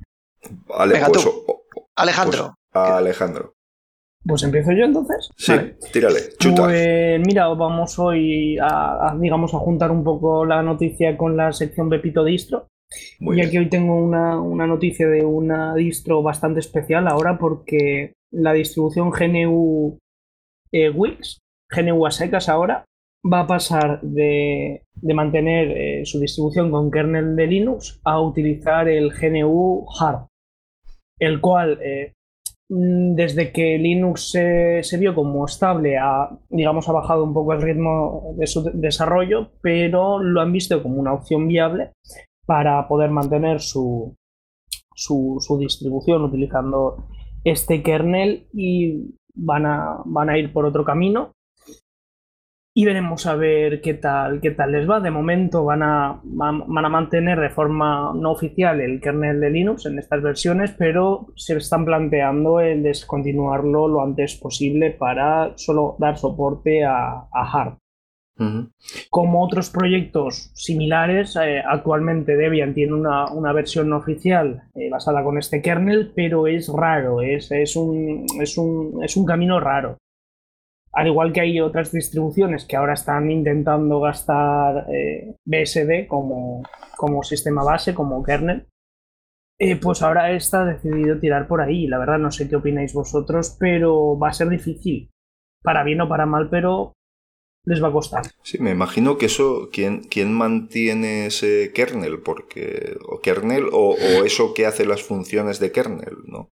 vale, 0.67 0.93
Venga, 0.93 1.07
pues, 1.07 1.23
tú. 1.23 1.29
o- 1.47 1.63
o- 1.75 1.89
Alejandro. 1.95 2.53
A 2.73 2.97
Alejandro. 2.97 3.53
Pues 4.23 4.43
empiezo 4.43 4.71
yo 4.71 4.85
entonces. 4.85 5.31
Sí, 5.35 5.51
Vale. 5.51 5.77
tírale, 5.91 6.19
chuta. 6.39 6.63
Pues 6.65 7.19
mira, 7.25 7.47
vamos 7.47 7.97
hoy 7.97 8.57
a, 8.59 9.09
a, 9.09 9.17
digamos, 9.17 9.53
a 9.53 9.57
juntar 9.57 9.89
un 9.89 10.03
poco 10.03 10.45
la 10.45 10.61
noticia 10.61 11.17
con 11.17 11.35
la 11.35 11.51
sección 11.53 11.89
Pepito 11.89 12.23
Distro. 12.23 12.67
Muy 13.19 13.37
ya 13.37 13.43
bien. 13.43 13.51
que 13.51 13.59
hoy 13.59 13.69
tengo 13.69 13.95
una, 13.95 14.39
una 14.39 14.67
noticia 14.67 15.07
de 15.07 15.25
una 15.25 15.73
distro 15.75 16.21
bastante 16.21 16.59
especial 16.59 17.07
ahora 17.07 17.37
porque 17.39 18.13
la 18.31 18.53
distribución 18.53 19.09
GNU 19.11 19.97
eh, 20.71 20.89
Wix, 20.89 21.39
GNU 21.69 22.05
a 22.05 22.11
secas 22.11 22.47
ahora, 22.49 22.85
va 23.25 23.41
a 23.41 23.47
pasar 23.47 24.01
de, 24.01 24.83
de 24.93 25.13
mantener 25.13 25.71
eh, 25.77 26.05
su 26.05 26.19
distribución 26.19 26.69
con 26.69 26.91
kernel 26.91 27.35
de 27.35 27.47
Linux 27.47 27.99
a 28.03 28.19
utilizar 28.19 28.87
el 28.89 29.11
GNU 29.11 29.85
Hard, 29.99 30.27
el 31.19 31.39
cual 31.39 31.79
eh, 31.81 32.13
desde 32.73 33.51
que 33.51 33.77
Linux 33.77 34.31
se, 34.31 34.97
vio 34.97 35.13
como 35.13 35.45
estable, 35.45 35.97
ha, 35.97 36.29
digamos, 36.49 36.87
ha 36.87 36.93
bajado 36.93 37.25
un 37.25 37.33
poco 37.33 37.51
el 37.51 37.61
ritmo 37.61 38.33
de 38.37 38.47
su 38.47 38.63
de- 38.63 38.71
desarrollo, 38.75 39.49
pero 39.61 40.19
lo 40.19 40.39
han 40.39 40.53
visto 40.53 40.81
como 40.81 40.95
una 40.95 41.13
opción 41.13 41.49
viable 41.49 41.91
para 42.45 42.87
poder 42.87 43.09
mantener 43.09 43.59
su, 43.59 44.15
su, 44.95 45.35
su 45.39 45.57
distribución 45.57 46.23
utilizando 46.23 47.03
este 47.43 47.83
kernel 47.83 48.47
y 48.53 49.15
van 49.35 49.65
a, 49.65 49.97
van 50.05 50.29
a 50.29 50.37
ir 50.37 50.53
por 50.53 50.65
otro 50.65 50.85
camino 50.85 51.33
y 52.73 52.85
veremos 52.85 53.25
a 53.25 53.35
ver 53.35 53.81
qué 53.81 53.93
tal, 53.93 54.39
qué 54.39 54.51
tal 54.51 54.71
les 54.71 54.89
va. 54.89 54.99
De 55.01 55.11
momento 55.11 55.65
van 55.65 55.83
a, 55.83 56.21
van 56.23 56.85
a 56.85 56.89
mantener 56.89 57.39
de 57.39 57.49
forma 57.49 58.13
no 58.15 58.31
oficial 58.31 58.79
el 58.79 59.01
kernel 59.01 59.41
de 59.41 59.49
Linux 59.49 59.85
en 59.85 59.99
estas 59.99 60.21
versiones, 60.21 60.71
pero 60.77 61.27
se 61.35 61.57
están 61.57 61.83
planteando 61.83 62.61
el 62.61 62.83
descontinuarlo 62.83 63.87
lo 63.87 64.01
antes 64.01 64.35
posible 64.35 64.91
para 64.91 65.53
solo 65.57 65.95
dar 65.99 66.17
soporte 66.17 66.83
a, 66.85 67.27
a 67.31 67.51
hard. 67.51 67.77
Como 69.11 69.43
otros 69.43 69.69
proyectos 69.69 70.51
similares, 70.55 71.35
eh, 71.35 71.61
actualmente 71.63 72.35
Debian 72.35 72.73
tiene 72.73 72.93
una, 72.93 73.31
una 73.31 73.53
versión 73.53 73.89
no 73.89 73.97
oficial 73.97 74.63
eh, 74.73 74.89
basada 74.89 75.23
con 75.23 75.37
este 75.37 75.61
kernel, 75.61 76.11
pero 76.15 76.47
es 76.47 76.67
raro, 76.67 77.21
es, 77.21 77.51
es, 77.51 77.75
un, 77.75 78.25
es, 78.41 78.57
un, 78.57 79.03
es 79.03 79.15
un 79.15 79.25
camino 79.25 79.59
raro. 79.59 79.97
Al 80.93 81.07
igual 81.07 81.31
que 81.31 81.41
hay 81.41 81.61
otras 81.61 81.91
distribuciones 81.91 82.65
que 82.65 82.75
ahora 82.75 82.93
están 82.93 83.31
intentando 83.31 84.01
gastar 84.01 84.87
eh, 84.91 85.35
BSD 85.45 86.07
como, 86.07 86.63
como 86.97 87.23
sistema 87.23 87.63
base, 87.63 87.93
como 87.93 88.21
kernel, 88.23 88.67
eh, 89.57 89.75
pues 89.77 90.01
ahora 90.01 90.31
esta 90.31 90.63
ha 90.63 90.65
decidido 90.65 91.19
tirar 91.19 91.47
por 91.47 91.61
ahí. 91.61 91.87
La 91.87 91.99
verdad 91.99 92.17
no 92.17 92.31
sé 92.31 92.49
qué 92.49 92.55
opináis 92.55 92.93
vosotros, 92.93 93.55
pero 93.59 94.17
va 94.17 94.29
a 94.29 94.33
ser 94.33 94.49
difícil. 94.49 95.11
Para 95.63 95.83
bien 95.83 96.01
o 96.01 96.09
para 96.09 96.25
mal, 96.25 96.49
pero 96.49 96.93
les 97.65 97.81
va 97.81 97.89
a 97.89 97.93
costar. 97.93 98.23
Sí, 98.43 98.57
me 98.59 98.71
imagino 98.71 99.17
que 99.17 99.27
eso, 99.27 99.69
¿quién, 99.71 100.01
quién 100.01 100.33
mantiene 100.33 101.27
ese 101.27 101.71
kernel? 101.73 102.21
Porque, 102.21 102.97
o 103.07 103.19
kernel, 103.19 103.65
o, 103.71 103.91
o 103.91 104.25
eso 104.25 104.53
que 104.53 104.65
hace 104.65 104.85
las 104.85 105.03
funciones 105.03 105.59
de 105.59 105.71
kernel, 105.71 106.17
¿no? 106.25 106.49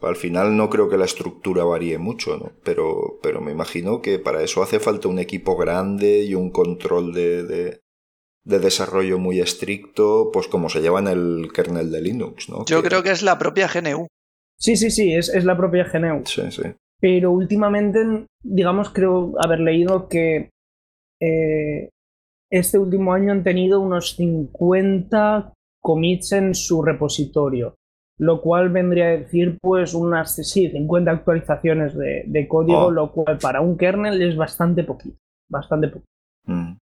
Al 0.00 0.16
final 0.16 0.56
no 0.56 0.68
creo 0.68 0.88
que 0.88 0.98
la 0.98 1.04
estructura 1.04 1.64
varíe 1.64 1.98
mucho, 1.98 2.36
¿no? 2.36 2.52
Pero, 2.62 3.18
pero 3.22 3.40
me 3.40 3.52
imagino 3.52 4.02
que 4.02 4.18
para 4.18 4.42
eso 4.42 4.62
hace 4.62 4.78
falta 4.78 5.08
un 5.08 5.18
equipo 5.18 5.56
grande 5.56 6.22
y 6.24 6.34
un 6.34 6.50
control 6.50 7.12
de, 7.12 7.42
de, 7.44 7.80
de 8.44 8.58
desarrollo 8.58 9.18
muy 9.18 9.40
estricto, 9.40 10.30
pues 10.32 10.48
como 10.48 10.68
se 10.68 10.80
lleva 10.80 11.00
en 11.00 11.08
el 11.08 11.48
kernel 11.52 11.90
de 11.90 12.00
Linux, 12.00 12.48
¿no? 12.48 12.64
Yo 12.66 12.82
creo 12.82 13.02
que 13.02 13.10
es 13.10 13.22
la 13.22 13.38
propia 13.38 13.68
GNU. 13.68 14.06
Sí, 14.58 14.76
sí, 14.76 14.90
sí, 14.90 15.12
es, 15.14 15.28
es 15.28 15.44
la 15.44 15.56
propia 15.56 15.84
GNU. 15.84 16.24
Sí, 16.26 16.42
sí. 16.50 16.62
Pero 17.00 17.30
últimamente, 17.30 18.26
digamos, 18.42 18.90
creo 18.90 19.32
haber 19.38 19.60
leído 19.60 20.08
que 20.08 20.50
eh, 21.20 21.90
este 22.50 22.78
último 22.78 23.12
año 23.12 23.32
han 23.32 23.42
tenido 23.42 23.80
unos 23.80 24.16
50 24.16 25.52
commits 25.82 26.32
en 26.32 26.54
su 26.54 26.82
repositorio, 26.82 27.74
lo 28.18 28.40
cual 28.40 28.70
vendría 28.70 29.06
a 29.06 29.16
decir 29.16 29.58
pues 29.60 29.94
unas 29.94 30.34
sí, 30.34 30.70
50 30.70 31.10
actualizaciones 31.10 31.94
de, 31.96 32.46
código, 32.48 32.86
Oh. 32.86 32.90
lo 32.90 33.12
cual 33.12 33.38
para 33.38 33.60
un 33.60 33.76
kernel 33.76 34.22
es 34.22 34.36
bastante 34.36 34.84
poquito, 34.84 35.16
bastante 35.50 35.88
poquito. 35.88 36.10
Mm. 36.46 36.76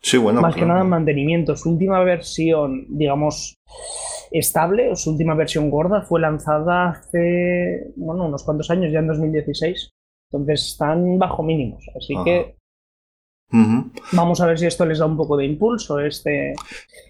Sí, 0.00 0.16
bueno. 0.16 0.40
Más 0.40 0.54
que 0.54 0.64
nada 0.64 0.82
en 0.82 0.88
mantenimiento. 0.90 1.56
Su 1.56 1.72
última 1.72 1.98
versión, 2.04 2.86
digamos, 2.88 3.56
estable, 4.30 4.90
o 4.92 4.96
su 4.96 5.10
última 5.10 5.34
versión 5.34 5.70
gorda, 5.70 6.02
fue 6.02 6.20
lanzada 6.20 6.90
hace, 6.90 7.92
bueno, 7.96 8.26
unos 8.26 8.44
cuantos 8.44 8.70
años, 8.70 8.92
ya 8.92 9.00
en 9.00 9.08
2016. 9.08 9.90
Entonces 10.30 10.68
están 10.68 11.18
bajo 11.18 11.42
mínimos. 11.42 11.84
Así 11.96 12.14
Ajá. 12.14 12.24
que 12.24 12.57
Vamos 14.12 14.40
a 14.40 14.46
ver 14.46 14.58
si 14.58 14.66
esto 14.66 14.84
les 14.84 14.98
da 14.98 15.06
un 15.06 15.16
poco 15.16 15.36
de 15.36 15.46
impulso, 15.46 16.00
este, 16.00 16.54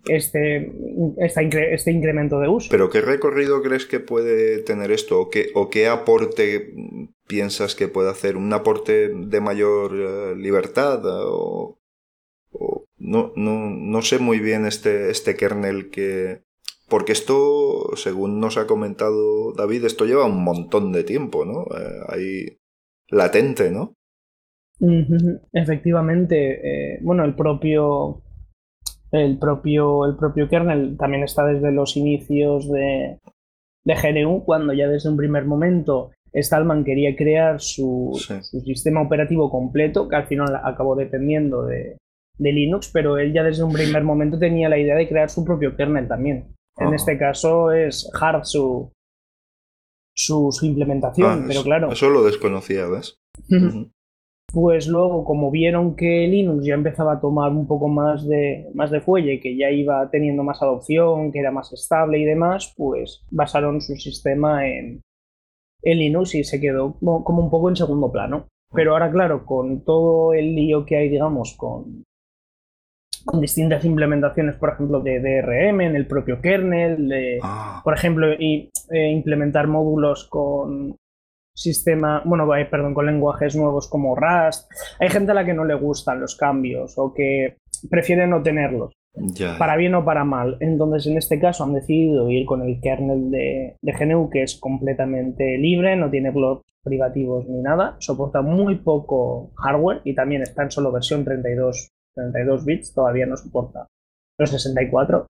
este, 0.07 0.73
esta 1.19 1.43
incre- 1.43 1.73
este 1.73 1.91
incremento 1.91 2.39
de 2.39 2.49
uso. 2.49 2.69
Pero 2.71 2.89
¿qué 2.91 3.01
recorrido 3.01 3.61
crees 3.63 3.87
que 3.87 3.99
puede 4.01 4.59
tener 4.63 4.93
esto? 4.93 5.21
¿O 5.21 5.31
qué, 5.31 5.51
o 5.55 5.69
qué 5.69 5.89
aporte 5.89 6.73
piensas 7.27 7.75
que 7.75 7.89
puede 7.89 8.11
hacer? 8.11 8.37
¿Un 8.37 8.53
aporte 8.53 9.09
de 9.13 9.41
mayor 9.41 9.95
eh, 9.97 10.37
libertad? 10.37 11.01
O, 11.05 11.79
o- 12.53 12.85
no, 12.99 13.33
no, 13.37 13.71
no 13.71 14.03
sé 14.03 14.19
muy 14.19 14.39
bien 14.39 14.65
este, 14.67 15.11
este 15.11 15.35
kernel 15.37 15.91
que... 15.91 16.43
Porque 16.89 17.13
esto, 17.13 17.91
según 17.97 18.41
nos 18.41 18.57
ha 18.57 18.67
comentado 18.67 19.53
David, 19.53 19.85
esto 19.85 20.07
lleva 20.07 20.25
un 20.25 20.43
montón 20.43 20.91
de 20.93 21.05
tiempo, 21.05 21.45
¿no? 21.45 21.65
Eh, 21.77 22.01
ahí 22.09 22.59
latente, 23.09 23.71
¿no? 23.71 23.95
Efectivamente, 25.53 26.95
eh, 26.95 26.99
bueno, 27.03 27.25
el 27.25 27.35
propio, 27.35 28.23
el 29.13 29.39
propio, 29.39 30.07
el 30.07 30.17
propio 30.17 30.49
kernel 30.49 30.97
también 30.99 31.25
está 31.25 31.45
desde 31.47 31.73
los 31.73 31.97
inicios 31.97 32.71
de, 32.71 33.19
de 33.85 33.95
GNU, 33.95 34.45
cuando 34.45 34.73
ya 34.73 34.89
desde 34.89 35.09
un 35.11 35.17
primer 35.17 35.45
momento 35.45 36.11
Stallman 36.35 36.85
quería 36.85 37.17
crear 37.17 37.61
su, 37.61 38.13
Sí. 38.27 38.35
su 38.43 38.61
sistema 38.61 39.03
operativo 39.03 39.51
completo, 39.51 40.09
que 40.09 40.17
al 40.17 40.27
final 40.27 40.55
acabó 40.63 40.95
dependiendo 40.95 41.65
de, 41.65 41.97
de 42.39 42.53
Linux, 42.53 42.91
pero 42.93 43.19
él 43.19 43.33
ya 43.33 43.43
desde 43.43 43.65
un 43.65 43.73
primer 43.73 44.05
momento 44.05 44.39
tenía 44.39 44.69
la 44.69 44.79
idea 44.79 44.95
de 44.95 45.09
crear 45.09 45.31
su 45.31 45.45
propio 45.45 45.75
kernel 45.77 46.07
también. 46.07 46.55
En 46.81 46.95
este 46.95 47.19
caso 47.19 47.73
es 47.73 48.09
hard 48.21 48.45
su, 48.45 48.93
su, 50.15 50.53
su 50.53 50.67
implementación, 50.67 51.27
Ah, 51.29 51.39
pero 51.41 51.51
eso- 51.53 51.65
claro. 51.65 51.91
Eso 51.93 52.09
lo 52.11 52.23
desconocía, 52.23 52.87
¿ves? 52.87 53.17
Ujú. 53.51 53.91
Pues 54.53 54.89
luego, 54.89 55.25
como 55.25 55.51
vieron 55.51 55.95
que 55.95 56.27
Linux 56.27 56.65
ya 56.65 56.75
empezaba 56.75 57.15
a 57.15 57.21
tomar 57.21 57.53
un 57.53 57.67
poco 57.67 57.89
más 57.89 58.27
de, 58.27 58.67
más 58.73 58.91
de 58.91 59.03
fuelle, 59.03 59.41
que 59.41 59.57
ya 59.57 59.71
iba 59.71 60.09
teniendo 60.11 60.43
más 60.43 60.63
adopción, 60.63 61.31
que 61.31 61.41
era 61.41 61.51
más 61.51 61.71
estable 61.73 62.19
y 62.19 62.25
demás, 62.25 62.73
pues 62.77 63.23
basaron 63.31 63.83
su 63.83 63.95
sistema 63.97 64.67
en, 64.67 65.03
en 65.83 65.99
Linux 65.99 66.35
y 66.35 66.45
se 66.45 66.61
quedó 66.61 66.95
como, 66.95 67.25
como 67.25 67.43
un 67.43 67.51
poco 67.51 67.69
en 67.69 67.77
segundo 67.77 68.11
plano. 68.11 68.47
Pero 68.73 68.93
ahora, 68.93 69.11
claro, 69.11 69.45
con 69.45 69.85
todo 69.85 70.33
el 70.33 70.55
lío 70.55 70.87
que 70.87 70.97
hay, 70.97 71.09
digamos, 71.11 71.55
con, 71.55 72.05
con 73.25 73.41
distintas 73.43 73.85
implementaciones, 73.85 74.57
por 74.57 74.71
ejemplo, 74.71 75.01
de 75.01 75.21
DRM 75.21 75.83
en 75.83 75.97
el 75.97 76.07
propio 76.07 76.41
kernel, 76.41 77.09
de, 77.09 77.39
Ah, 77.43 77.83
por 77.85 77.95
ejemplo, 77.95 78.33
y, 78.33 78.71
eh, 78.91 79.11
implementar 79.11 79.67
módulos 79.67 80.27
con 80.29 80.97
sistema, 81.59 82.23
bueno, 82.25 82.49
perdón, 82.71 82.95
con 82.95 83.07
lenguajes 83.07 83.57
nuevos 83.57 83.89
como 83.89 84.15
Rust. 84.15 84.71
Hay 85.01 85.09
gente 85.09 85.33
a 85.33 85.35
la 85.35 85.45
que 85.45 85.55
no 85.55 85.65
le 85.65 85.75
gustan 85.75 86.21
los 86.21 86.37
cambios 86.37 86.95
o 86.97 87.13
que 87.13 87.57
prefiere 87.91 88.27
no 88.27 88.43
tenerlos, 88.43 88.93
ya. 89.15 89.59
para 89.59 89.77
bien 89.77 89.95
o 89.95 90.05
para 90.05 90.25
mal. 90.25 90.57
Entonces, 90.61 91.07
en 91.07 91.19
este 91.19 91.41
caso 91.41 91.65
han 91.65 91.75
decidido 91.75 92.31
ir 92.31 92.47
con 92.47 92.63
el 92.63 92.81
kernel 92.81 93.31
de, 93.31 93.77
de 93.83 93.93
GNU, 93.93 94.31
que 94.31 94.43
es 94.43 94.59
completamente 94.59 95.59
libre, 95.59 95.97
no 95.97 96.11
tiene 96.11 96.31
blocks 96.31 96.65
privativos 96.85 97.47
ni 97.49 97.61
nada, 97.61 97.97
soporta 97.99 98.41
muy 98.41 98.77
poco 98.77 99.51
hardware 99.57 100.01
y 100.05 100.15
también 100.15 100.43
está 100.43 100.63
en 100.63 100.71
solo 100.71 100.93
versión 100.93 101.25
32, 101.25 101.91
32 102.15 102.65
bits, 102.65 102.95
todavía 102.95 103.27
no 103.27 103.37
soporta 103.37 103.87
los 104.39 104.51
64. 104.51 105.27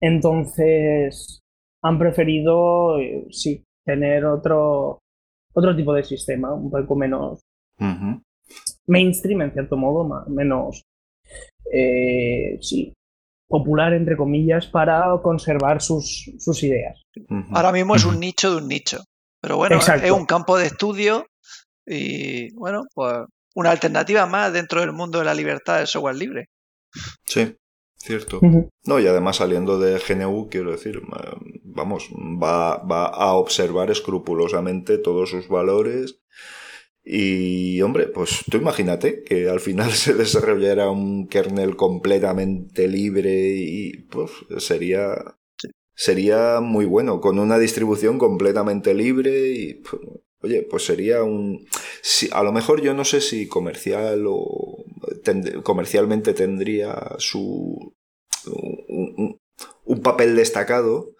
Entonces, 0.00 1.40
han 1.82 1.98
preferido, 1.98 2.98
eh, 2.98 3.26
sí, 3.30 3.64
tener 3.84 4.24
otro, 4.24 5.00
otro 5.54 5.76
tipo 5.76 5.92
de 5.94 6.04
sistema, 6.04 6.52
un 6.54 6.70
poco 6.70 6.94
menos 6.96 7.40
mainstream, 8.86 9.42
en 9.42 9.52
cierto 9.52 9.76
modo, 9.76 10.04
ma- 10.04 10.24
menos, 10.28 10.82
eh, 11.72 12.58
sí, 12.60 12.92
popular, 13.48 13.92
entre 13.92 14.16
comillas, 14.16 14.66
para 14.66 15.04
conservar 15.22 15.82
sus, 15.82 16.30
sus 16.38 16.62
ideas. 16.62 17.02
Ahora 17.50 17.72
mismo 17.72 17.94
es 17.96 18.04
un 18.04 18.18
nicho 18.20 18.50
de 18.50 18.56
un 18.62 18.68
nicho. 18.68 18.98
Pero 19.40 19.56
bueno, 19.56 19.76
Exacto. 19.76 20.04
es 20.06 20.12
un 20.12 20.24
campo 20.24 20.56
de 20.56 20.66
estudio 20.66 21.26
y 21.86 22.54
bueno, 22.54 22.84
pues 22.94 23.12
una 23.56 23.70
alternativa 23.72 24.24
más 24.26 24.52
dentro 24.52 24.80
del 24.80 24.92
mundo 24.92 25.18
de 25.18 25.24
la 25.24 25.34
libertad 25.34 25.78
del 25.78 25.86
software 25.88 26.14
libre. 26.16 26.46
Sí, 27.26 27.56
cierto. 28.02 28.40
No, 28.84 29.00
y 29.00 29.06
además 29.06 29.36
saliendo 29.36 29.78
de 29.78 29.98
GNU, 29.98 30.48
quiero 30.50 30.72
decir, 30.72 31.00
vamos, 31.62 32.10
va, 32.12 32.78
va 32.78 33.06
a 33.06 33.34
observar 33.34 33.90
escrupulosamente 33.90 34.98
todos 34.98 35.30
sus 35.30 35.48
valores. 35.48 36.20
Y, 37.04 37.80
hombre, 37.82 38.06
pues 38.06 38.44
tú 38.48 38.58
imagínate 38.58 39.24
que 39.24 39.48
al 39.48 39.60
final 39.60 39.90
se 39.92 40.14
desarrollara 40.14 40.90
un 40.90 41.26
kernel 41.26 41.76
completamente 41.76 42.86
libre 42.86 43.54
y 43.56 44.04
pues 44.04 44.30
sería, 44.58 45.36
sería 45.94 46.60
muy 46.60 46.84
bueno, 46.84 47.20
con 47.20 47.38
una 47.38 47.58
distribución 47.58 48.18
completamente 48.18 48.94
libre 48.94 49.48
y, 49.48 49.74
pues, 49.74 50.02
oye, 50.42 50.62
pues 50.68 50.84
sería 50.84 51.22
un... 51.22 51.66
si- 52.02 52.28
a 52.32 52.42
lo 52.42 52.52
mejor 52.52 52.80
yo 52.82 52.94
no 52.94 53.04
sé 53.04 53.20
si 53.20 53.46
comercial 53.48 54.24
o 54.26 54.84
comercialmente 55.62 56.34
tendría 56.34 57.14
su, 57.18 57.94
un, 58.46 59.14
un- 59.16 59.38
un 59.84 60.00
papel 60.02 60.36
destacado, 60.36 61.14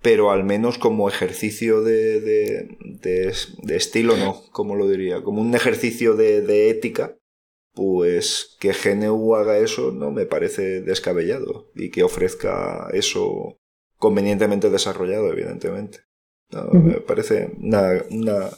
pero 0.00 0.30
al 0.30 0.44
menos 0.44 0.78
como 0.78 1.08
ejercicio 1.08 1.82
de, 1.82 2.20
de, 2.20 2.76
de- 2.80 3.34
de 3.62 3.76
estilo, 3.76 4.16
no, 4.16 4.42
como 4.52 4.74
lo 4.74 4.88
diría, 4.88 5.22
como 5.22 5.40
un 5.40 5.54
ejercicio 5.54 6.14
de, 6.14 6.42
ética, 6.70 7.16
pues 7.74 8.56
que 8.60 8.72
GNU 8.74 9.34
haga 9.34 9.58
eso 9.58 9.92
no 9.92 10.10
me 10.10 10.26
parece 10.26 10.82
descabellado 10.82 11.70
y 11.74 11.90
que 11.90 12.02
ofrezca 12.02 12.88
eso 12.92 13.56
convenientemente 13.96 14.68
desarrollado, 14.68 15.32
evidentemente. 15.32 16.00
No. 16.50 16.64
Me 16.72 17.00
parece 17.00 17.52
una, 17.58 18.04
una, 18.10 18.50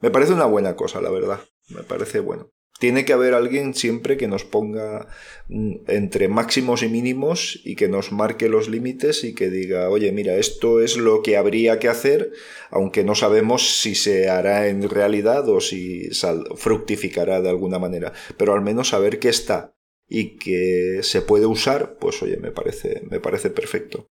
me 0.00 0.10
parece 0.10 0.32
una 0.32 0.46
buena 0.46 0.76
cosa, 0.76 1.00
la 1.00 1.10
verdad. 1.10 1.40
Me 1.68 1.82
parece 1.82 2.20
bueno. 2.20 2.50
Tiene 2.78 3.06
que 3.06 3.14
haber 3.14 3.32
alguien 3.32 3.72
siempre 3.72 4.18
que 4.18 4.28
nos 4.28 4.44
ponga 4.44 5.08
mm, 5.48 5.76
entre 5.88 6.28
máximos 6.28 6.82
y 6.82 6.88
mínimos 6.88 7.58
y 7.64 7.74
que 7.74 7.88
nos 7.88 8.12
marque 8.12 8.50
los 8.50 8.68
límites 8.68 9.24
y 9.24 9.34
que 9.34 9.48
diga, 9.48 9.88
oye, 9.88 10.12
mira, 10.12 10.34
esto 10.36 10.80
es 10.82 10.98
lo 10.98 11.22
que 11.22 11.38
habría 11.38 11.78
que 11.78 11.88
hacer, 11.88 12.32
aunque 12.70 13.02
no 13.02 13.14
sabemos 13.14 13.80
si 13.80 13.94
se 13.94 14.28
hará 14.28 14.68
en 14.68 14.88
realidad 14.90 15.48
o 15.48 15.60
si 15.62 16.12
sal- 16.12 16.44
fructificará 16.56 17.40
de 17.40 17.48
alguna 17.48 17.78
manera. 17.78 18.12
Pero 18.36 18.52
al 18.52 18.60
menos 18.60 18.88
saber 18.90 19.18
que 19.20 19.30
está 19.30 19.72
y 20.06 20.36
que 20.36 21.00
se 21.02 21.22
puede 21.22 21.46
usar, 21.46 21.96
pues 21.98 22.22
oye, 22.22 22.36
me 22.36 22.52
parece, 22.52 23.02
me 23.10 23.20
parece 23.20 23.48
perfecto. 23.48 24.06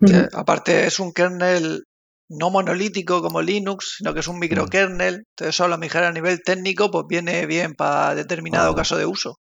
Ujú. 0.00 0.14
aparte 0.32 0.86
es 0.86 1.00
un 1.00 1.12
kernel 1.12 1.84
no 2.28 2.50
monolítico 2.50 3.22
como 3.22 3.40
Linux, 3.42 3.96
sino 3.98 4.12
que 4.14 4.20
es 4.20 4.28
un 4.28 4.38
microkernel. 4.38 5.24
Entonces 5.30 5.54
eso 5.54 5.64
a 5.64 5.68
lo 5.68 5.78
mejor 5.78 6.04
a 6.04 6.12
nivel 6.12 6.42
técnico 6.44 6.90
pues 6.90 7.04
viene 7.08 7.46
bien 7.46 7.74
para 7.74 8.14
determinado 8.14 8.72
Ah. 8.72 8.76
caso 8.76 8.96
de 8.96 9.06
uso. 9.06 9.38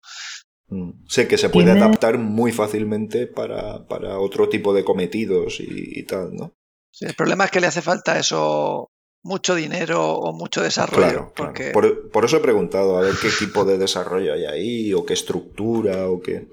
Mm. 0.69 1.07
Sé 1.09 1.29
que 1.29 1.39
se 1.39 1.49
puede 1.51 1.67
Tiene- 1.67 1.81
adaptar 1.83 2.19
muy 2.19 2.51
fácilmente 2.53 3.27
para, 3.27 3.87
para 3.87 4.19
otro 4.19 4.49
tipo 4.49 4.73
de 4.75 4.85
cometidos 4.85 5.61
y, 5.61 5.67
y 5.69 6.03
tal, 6.05 6.35
¿no? 6.35 6.55
Sí, 6.91 7.05
el 7.07 7.15
problema 7.15 7.45
es 7.45 7.51
que 7.51 7.61
le 7.61 7.67
hace 7.69 7.83
falta 7.83 8.19
eso 8.19 8.89
mucho 9.25 9.55
dinero 9.55 10.15
o 10.15 10.33
mucho 10.33 10.63
desarrollo. 10.63 11.01
Claro, 11.03 11.33
claro. 11.33 11.53
porque 11.53 11.71
Por, 11.71 12.11
por 12.11 12.25
eso 12.25 12.39
he 12.39 12.41
preguntado 12.41 12.99
a 12.99 13.03
ver 13.03 13.15
qué 13.23 13.29
tipo 13.31 13.65
de 13.65 13.79
desarrollo 13.79 14.33
hay 14.35 14.45
ahí, 14.47 14.93
o 14.93 15.05
qué 15.07 15.15
estructura, 15.15 16.09
o 16.09 16.21
qué. 16.21 16.49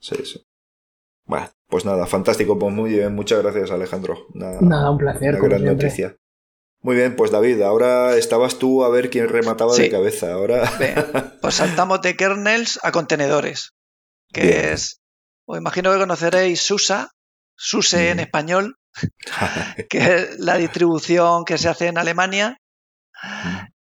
Sí, 0.00 0.16
sí. 0.24 0.42
Bueno, 1.26 1.50
pues 1.68 1.84
nada, 1.84 2.06
fantástico. 2.06 2.58
Pues 2.58 2.72
muy 2.74 2.90
bien, 2.90 3.14
muchas 3.14 3.42
gracias, 3.42 3.70
Alejandro. 3.70 4.26
Una, 4.34 4.60
Nada, 4.60 4.90
un 4.90 4.98
placer, 4.98 5.30
una 5.30 5.38
como 5.38 5.48
gran 5.50 5.60
siempre. 5.62 5.84
noticia. 5.86 6.16
Muy 6.82 6.94
bien, 6.96 7.16
pues 7.16 7.30
David, 7.30 7.62
ahora 7.62 8.16
estabas 8.16 8.58
tú 8.58 8.84
a 8.84 8.88
ver 8.88 9.10
quién 9.10 9.28
remataba 9.28 9.74
de 9.74 9.90
cabeza. 9.90 10.32
Ahora. 10.34 10.70
Bien, 10.78 10.94
pues 11.42 11.54
saltamos 11.54 12.00
de 12.02 12.16
kernels 12.16 12.78
a 12.82 12.92
contenedores, 12.92 13.70
que 14.32 14.42
Bien. 14.42 14.64
es, 14.74 15.00
os 15.46 15.58
imagino 15.58 15.92
que 15.92 15.98
conoceréis 15.98 16.60
SUSE, 16.62 17.06
SUSE 17.56 18.10
en 18.10 18.18
Mm. 18.18 18.20
español, 18.20 18.76
que 19.90 19.98
es 19.98 20.38
la 20.38 20.56
distribución 20.58 21.44
que 21.44 21.58
se 21.58 21.68
hace 21.68 21.88
en 21.88 21.98
Alemania, 21.98 22.58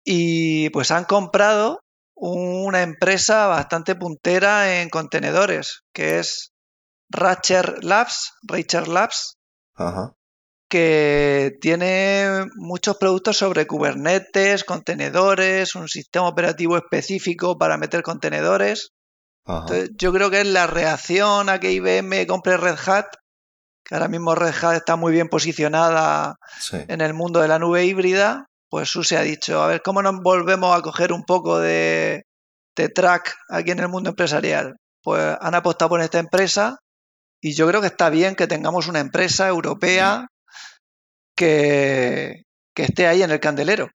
Y 0.03 0.69
pues 0.71 0.91
han 0.91 1.03
comprado 1.05 1.81
una 2.15 2.81
empresa 2.81 3.47
bastante 3.47 3.95
puntera 3.95 4.81
en 4.81 4.89
contenedores, 4.89 5.81
que 5.93 6.19
es 6.19 6.48
Ratcher 7.09 7.83
Labs, 7.83 8.31
Ratcher 8.43 8.87
Labs, 8.87 9.37
Ajá. 9.75 10.13
que 10.69 11.57
tiene 11.61 12.45
muchos 12.55 12.97
productos 12.97 13.37
sobre 13.37 13.65
Kubernetes, 13.65 14.63
contenedores, 14.63 15.75
un 15.75 15.87
sistema 15.87 16.27
operativo 16.27 16.77
específico 16.77 17.57
para 17.57 17.77
meter 17.77 18.03
contenedores. 18.03 18.89
Ajá. 19.45 19.61
Entonces, 19.61 19.89
yo 19.97 20.13
creo 20.13 20.29
que 20.29 20.41
es 20.41 20.47
la 20.47 20.67
reacción 20.67 21.49
a 21.49 21.59
que 21.59 21.71
IBM 21.71 22.27
compre 22.27 22.57
Red 22.57 22.77
Hat, 22.85 23.05
que 23.83 23.95
ahora 23.95 24.07
mismo 24.07 24.35
Red 24.35 24.53
Hat 24.63 24.75
está 24.75 24.95
muy 24.95 25.11
bien 25.11 25.27
posicionada 25.29 26.35
Sí. 26.59 26.77
en 26.87 27.01
el 27.01 27.15
mundo 27.15 27.39
de 27.41 27.47
la 27.47 27.57
nube 27.57 27.85
híbrida, 27.85 28.45
pues 28.69 28.89
SUSE 28.89 29.17
ha 29.17 29.21
dicho, 29.21 29.63
a 29.63 29.67
ver, 29.67 29.81
¿cómo 29.81 30.03
nos 30.03 30.21
volvemos 30.21 30.77
a 30.77 30.81
coger 30.83 31.11
un 31.11 31.23
poco 31.23 31.57
de, 31.57 32.21
de 32.75 32.89
track 32.89 33.35
aquí 33.49 33.71
en 33.71 33.79
el 33.79 33.87
mundo 33.89 34.11
empresarial? 34.11 34.75
Pues 35.01 35.35
han 35.41 35.55
apostado 35.55 35.89
por 35.89 36.01
esta 36.01 36.19
empresa 36.19 36.77
y 37.41 37.53
yo 37.53 37.67
creo 37.67 37.81
que 37.81 37.87
está 37.87 38.09
bien 38.09 38.35
que 38.35 38.47
tengamos 38.47 38.87
una 38.87 38.99
empresa 38.99 39.47
europea 39.47 40.27
que, 41.35 42.43
que 42.73 42.83
esté 42.83 43.07
ahí 43.07 43.21
en 43.23 43.31
el 43.31 43.39
candelero. 43.39 43.89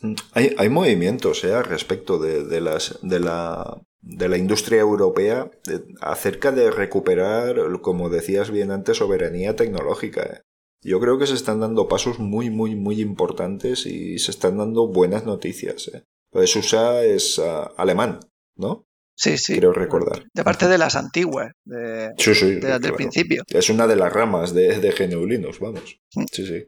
Mm. 0.00 0.14
Hay, 0.32 0.54
hay 0.58 0.68
movimientos 0.68 1.44
¿eh? 1.44 1.54
al 1.54 1.64
respecto 1.64 2.18
de, 2.18 2.44
de 2.44 2.60
las, 2.60 2.98
de, 3.02 3.20
la, 3.20 3.80
de 4.00 4.28
la 4.28 4.36
industria 4.36 4.80
europea 4.80 5.50
de- 5.64 5.84
acerca 6.00 6.52
de 6.52 6.70
recuperar, 6.70 7.56
como 7.82 8.08
decías 8.08 8.50
bien 8.50 8.70
antes, 8.70 8.98
soberanía 8.98 9.56
tecnológica. 9.56 10.22
¿eh? 10.22 10.40
Yo 10.82 11.00
creo 11.00 11.18
que 11.18 11.26
se 11.26 11.34
están 11.34 11.60
dando 11.60 11.88
pasos 11.88 12.18
muy, 12.18 12.50
muy, 12.50 12.74
muy 12.76 13.00
importantes 13.00 13.86
y 13.86 14.18
se 14.18 14.30
están 14.30 14.58
dando 14.58 14.86
buenas 14.88 15.24
noticias. 15.24 15.88
¿eh? 15.92 16.04
Lo 16.32 16.40
de 16.40 16.46
Susa 16.46 17.04
es 17.04 17.38
ah, 17.38 17.70
alemán, 17.76 18.20
¿no? 18.56 18.86
Sí, 19.20 19.36
sí. 19.36 19.58
Creo 19.58 19.74
recordar. 19.74 20.24
De 20.32 20.42
parte 20.42 20.66
de 20.66 20.78
las 20.78 20.96
antiguas, 20.96 21.52
de, 21.66 22.08
Sí, 22.16 22.34
sí, 22.34 22.52
de 22.54 22.60
las 22.70 22.80
del 22.80 22.92
claro. 22.92 22.96
principio. 22.96 23.42
Es 23.48 23.68
una 23.68 23.86
de 23.86 23.94
las 23.96 24.10
ramas 24.10 24.54
de, 24.54 24.80
de 24.80 24.90
GNU 24.92 25.26
Linux, 25.26 25.58
vamos. 25.60 25.98
Mm. 26.14 26.24
Sí, 26.32 26.46
sí. 26.46 26.66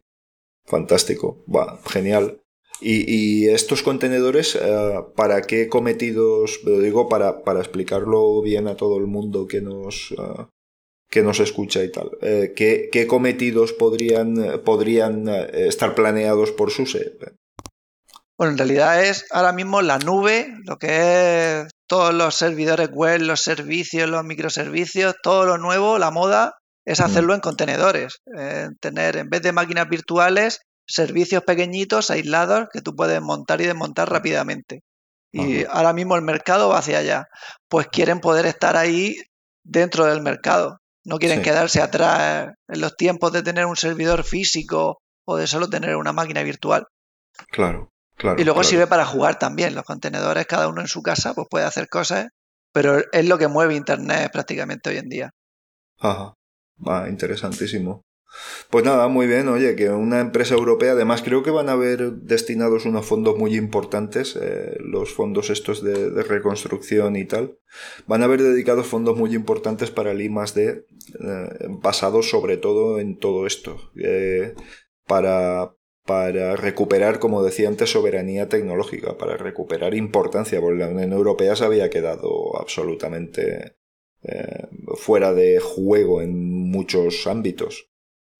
Fantástico. 0.67 1.43
Va, 1.49 1.81
genial. 1.89 2.43
Y, 2.83 3.05
y 3.11 3.49
estos 3.49 3.83
contenedores, 3.83 4.55
eh, 4.61 4.99
¿para 5.17 5.41
qué 5.41 5.71
cometidos? 5.71 6.61
Lo 6.65 6.79
digo 6.81 7.09
para, 7.09 7.43
para 7.43 7.61
explicarlo 7.61 8.43
bien 8.43 8.69
a 8.69 8.77
todo 8.77 8.99
el 8.99 9.07
mundo 9.07 9.47
que 9.47 9.63
nos, 9.63 10.13
eh, 10.13 10.45
que 11.09 11.23
nos 11.23 11.41
escucha 11.41 11.83
y 11.83 11.91
tal. 11.91 12.11
Eh, 12.21 12.53
¿qué, 12.55 12.91
qué 12.93 13.07
cometidos 13.07 13.73
podrían, 13.73 14.61
podrían 14.63 15.27
estar 15.29 15.95
planeados 15.95 16.51
por 16.53 16.71
SUSE? 16.71 17.17
Bueno, 18.37 18.53
en 18.53 18.59
realidad 18.59 19.03
es 19.03 19.25
ahora 19.31 19.53
mismo 19.53 19.81
la 19.81 19.99
nube, 19.99 20.49
lo 20.67 20.77
que 20.77 21.61
es 21.61 21.72
todos 21.93 22.15
los 22.15 22.35
servidores 22.35 22.89
web, 22.91 23.21
los 23.21 23.43
servicios, 23.43 24.09
los 24.09 24.25
microservicios, 24.25 25.15
todo 25.23 25.45
lo 25.45 25.59
nuevo, 25.59 25.99
la 25.99 26.11
moda, 26.11 26.55
es 26.87 27.01
Mm. 27.01 27.03
hacerlo 27.05 27.35
en 27.35 27.41
contenedores. 27.41 28.23
eh, 28.35 28.69
tener, 28.81 29.19
en 29.19 29.29
vez 29.29 29.43
de 29.43 29.53
máquinas 29.53 29.91
virtuales, 29.91 30.61
servicios 30.87 31.43
pequeñitos, 31.45 32.11
aislados, 32.11 32.69
que 32.73 32.81
tú 32.81 32.97
puedes 32.97 33.21
montar 33.21 33.61
y 33.61 33.67
desmontar 33.67 34.11
rápidamente. 34.11 34.81
Y 35.35 35.65
Ajá. 35.65 35.73
ahora 35.75 35.93
mismo 35.93 36.17
el 36.17 36.23
mercado 36.23 36.71
va 36.71 36.79
hacia 36.79 36.97
allá. 36.97 37.27
Pues 37.69 37.89
quieren 37.89 38.21
poder 38.21 38.47
estar 38.47 38.79
ahí 38.79 39.17
dentro 39.63 40.07
del 40.07 40.23
mercado. 40.23 40.79
No 41.05 41.19
quieren 41.19 41.41
Sí. 41.41 41.45
quedarse 41.45 41.83
atrás 41.83 42.55
en 42.69 42.81
los 42.81 42.97
tiempos 42.97 43.33
de 43.33 43.43
tener 43.43 43.67
un 43.67 43.77
servidor 43.77 44.25
físico 44.25 45.03
o 45.27 45.37
de 45.37 45.47
solo 45.47 45.69
tener 45.69 45.97
una 45.97 46.15
máquina 46.15 46.43
virtual. 46.43 46.87
Claro, 47.51 47.91
claro. 48.23 48.41
Y 48.41 48.45
luego 48.45 48.61
claro. 48.61 48.71
sirve 48.71 48.87
para 48.87 49.05
jugar 49.05 49.39
también. 49.39 49.75
Los 49.75 49.85
contenedores, 49.85 50.47
cada 50.47 50.69
uno 50.69 50.81
en 50.81 50.89
su 50.89 51.03
casa, 51.03 51.35
pues 51.35 51.49
puede 51.51 51.67
hacer 51.67 51.89
cosas, 51.89 52.29
pero 52.73 53.03
es 53.13 53.29
lo 53.29 53.37
que 53.37 53.49
mueve 53.49 53.75
Internet 53.75 54.31
prácticamente 54.33 54.89
hoy 54.89 54.97
en 54.97 55.09
día. 55.11 55.31
Ajá. 55.99 56.35
Ah, 56.87 57.07
interesantísimo. 57.09 58.03
Pues 58.71 58.83
nada, 58.83 59.09
muy 59.09 59.27
bien. 59.27 59.49
Oye, 59.49 59.77
que 59.77 59.91
una 59.91 60.21
empresa 60.21 60.55
europea, 60.55 60.93
además 60.93 61.21
creo 61.21 61.43
que 61.43 61.51
van 61.51 61.69
a 61.69 61.73
haber 61.73 62.13
destinados 62.13 62.87
unos 62.87 63.05
fondos 63.05 63.37
muy 63.37 63.57
importantes, 63.57 64.39
eh, 64.41 64.75
los 64.81 65.13
fondos 65.13 65.51
estos 65.51 65.83
de, 65.83 66.11
de 66.11 66.23
reconstrucción 66.23 67.17
y 67.17 67.27
tal. 67.27 67.59
Van 68.07 68.23
a 68.23 68.25
haber 68.25 68.43
dedicados 68.43 68.87
fondos 68.87 69.19
muy 69.19 69.35
importantes 69.35 69.91
para 69.91 70.13
el 70.13 70.23
I 70.23 70.31
más 70.31 70.55
D, 70.55 70.87
eh, 71.21 71.67
basados 71.69 72.31
sobre 72.31 72.57
todo 72.57 72.99
en 73.01 73.19
todo 73.19 73.47
esto. 73.47 73.91
eh, 73.97 74.55
para, 75.07 75.75
para 76.05 76.57
recuperar, 76.57 77.19
como 77.19 77.43
decía 77.43 77.69
antes, 77.69 77.91
soberanía 77.91 78.49
tecnológica, 78.49 79.17
para 79.17 79.37
recuperar 79.37 79.95
importancia, 79.95 80.61
porque 80.61 80.81
la 80.81 80.89
Unión 80.89 81.13
Europea 81.13 81.55
se 81.57 81.65
había 81.65 81.91
quedado 81.91 82.59
absolutamente 82.59 83.77
eh, 84.23 84.69
fuera 84.97 85.33
de 85.33 85.61
juego 85.61 86.23
en 86.23 86.71
muchos 86.71 87.27
ámbitos. 87.27 87.89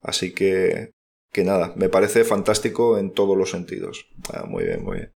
Así 0.01 0.35
que, 0.35 0.93
que 1.31 1.45
nada, 1.45 1.73
me 1.77 1.89
parece 1.89 2.25
fantástico 2.25 2.99
en 2.99 3.13
todos 3.13 3.37
los 3.37 3.51
sentidos. 3.51 4.07
Ah, 4.33 4.45
muy 4.47 4.65
bien, 4.65 4.83
muy 4.85 4.97
bien. 4.97 5.13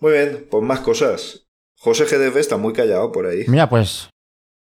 Muy 0.00 0.12
bien, 0.12 0.46
pues 0.50 0.62
más 0.62 0.80
cosas. 0.80 1.46
José 1.78 2.04
GDF 2.04 2.36
está 2.36 2.56
muy 2.56 2.72
callado 2.72 3.12
por 3.12 3.26
ahí. 3.26 3.44
Mira, 3.48 3.68
pues 3.68 4.08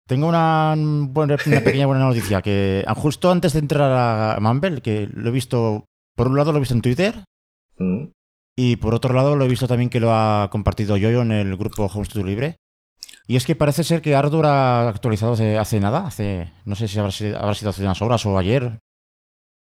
tengo 0.07 0.29
una, 0.29 0.75
pequeña 1.65 1.87
buena 1.87 2.05
noticia. 2.05 2.43
Que 2.43 2.85
justo 2.97 3.31
antes 3.31 3.55
de 3.55 3.59
entrar 3.59 3.91
a 3.91 4.39
Mumble, 4.41 4.81
que 4.81 5.09
lo 5.13 5.29
he 5.29 5.33
visto, 5.33 5.87
por 6.17 6.29
un 6.29 6.37
lado 6.37 6.51
lo 6.53 6.59
he 6.59 6.61
visto 6.61 6.75
en 6.75 6.83
Twitter 6.83 7.25
Mm, 7.79 8.07
y 8.57 8.77
por 8.77 8.95
otro 8.95 9.13
lado 9.13 9.37
lo 9.37 9.45
he 9.45 9.49
visto 9.49 9.69
también 9.69 9.91
que 9.91 10.01
lo 10.01 10.11
ha 10.15 10.49
compartido 10.51 10.97
Yoyo 10.97 11.21
en 11.21 11.31
el 11.31 11.57
grupo 11.59 11.85
Home 11.87 12.07
Studio 12.07 12.27
Libre. 12.27 12.57
Y 13.29 13.37
es 13.37 13.45
que 13.45 13.55
parece 13.55 13.85
ser 13.85 14.01
que 14.01 14.15
Ardour 14.15 14.47
ha 14.47 14.89
actualizado 14.89 15.33
hace, 15.35 15.59
hace 15.59 15.79
nada, 15.79 16.07
hace 16.07 16.51
no 16.65 16.75
sé 16.75 16.89
si 16.89 16.99
habrá 16.99 17.11
sido, 17.13 17.39
habrá 17.39 17.55
sido 17.55 17.69
hace 17.71 17.83
unas 17.83 18.01
horas 18.01 18.25
o 18.25 18.39
ayer. 18.39 18.79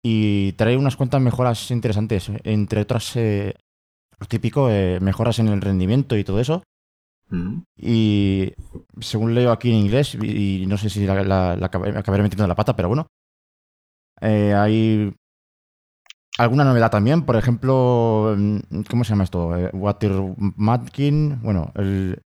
Y 0.04 0.54
trae 0.54 0.77
unas 0.77 0.95
cuantas 0.95 1.21
mejoras 1.21 1.69
interesantes, 1.69 2.32
entre 2.43 2.82
otras, 2.82 3.15
eh, 3.17 3.54
lo 4.19 4.25
típico, 4.25 4.67
eh, 4.71 4.99
mejoras 4.99 5.38
en 5.38 5.49
el 5.49 5.62
rendimiento 5.62 6.17
y 6.17 6.23
todo 6.23 6.39
eso. 6.39 6.63
mm. 7.30 7.62
Y 7.77 8.51
según 8.99 9.36
leo 9.36 9.51
aquí 9.51 9.69
en 9.69 9.75
inglés, 9.77 10.17
y, 10.19 10.63
y 10.63 10.65
no 10.65 10.77
sé 10.80 10.89
si 10.89 11.06
la, 11.06 11.21
la- 11.23 11.56
la 11.56 11.69
acab- 11.71 11.95
acabaré 11.95 12.23
metiendo 12.23 12.47
la 12.47 12.56
pata, 12.56 12.75
pero 12.75 12.88
bueno. 12.88 13.06
eh, 14.21 14.54
hay 14.56 15.13
alguna 16.41 16.63
novedad 16.63 16.91
también, 16.91 17.23
por 17.23 17.36
ejemplo, 17.36 18.36
mm, 18.38 18.82
¿cómo 18.89 19.04
se 19.04 19.10
llama 19.12 19.23
esto? 19.23 19.56
Eh, 19.58 19.69
Watermarking. 19.73 21.41
Bueno, 21.41 21.71
el- 21.75 22.19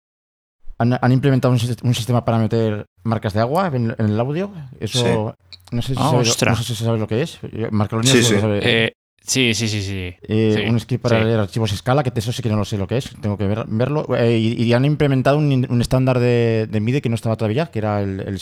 han, 0.79 0.98
han 1.01 1.12
implementado 1.12 1.53
un, 1.53 1.59
sis- 1.61 1.83
un 1.83 1.94
sistema 1.94 2.25
para 2.25 2.38
meter 2.38 2.87
marcas 3.05 3.33
de 3.35 3.40
agua 3.40 3.70
en, 3.72 3.94
en 3.98 4.07
el 4.07 4.18
audio. 4.18 4.51
Eso 4.81 5.35
no 5.70 5.83
sé 5.83 5.94
si 5.94 6.01
Ah, 6.03 6.11
sabes, 6.11 6.42
no 6.46 6.57
sé 6.57 6.75
si 6.75 6.85
sabes 6.85 7.01
lo 7.01 7.07
que 7.07 7.22
es. 7.22 7.38
Eh, 7.42 7.68
Sí, 8.03 8.22
sí. 8.22 8.40
sabe. 8.40 8.61
Eh, 8.62 8.92
sí, 9.25 9.55
sí, 9.55 9.68
sí, 9.68 9.83
sí. 9.83 10.14
Eh, 10.22 10.55
Sí, 10.57 10.70
un 10.70 10.81
script 10.81 11.03
para 11.03 11.18
sí. 11.20 11.25
leer 11.25 11.40
archivos 11.40 11.72
escala, 11.72 12.03
que 12.03 12.11
eso 12.14 12.33
sí 12.33 12.42
que 12.42 12.48
no 12.48 12.57
lo 12.57 12.64
sé 12.64 12.79
lo 12.79 12.87
que 12.88 12.96
es, 12.98 13.11
tengo 13.20 13.38
que 13.38 13.46
ver- 13.46 13.64
verlo. 13.68 14.07
Eh, 14.16 14.38
y, 14.38 14.62
y 14.62 14.72
han 14.72 14.85
implementado 14.85 15.38
un, 15.38 15.66
un 15.68 15.81
estándar 15.81 16.18
de, 16.18 16.66
de 16.70 16.81
MIDI 16.81 17.01
que 17.01 17.09
no 17.09 17.14
estaba 17.14 17.37
todavía, 17.37 17.66
que 17.70 17.79
era 17.79 18.03
el, 18.03 18.20
el 18.20 18.38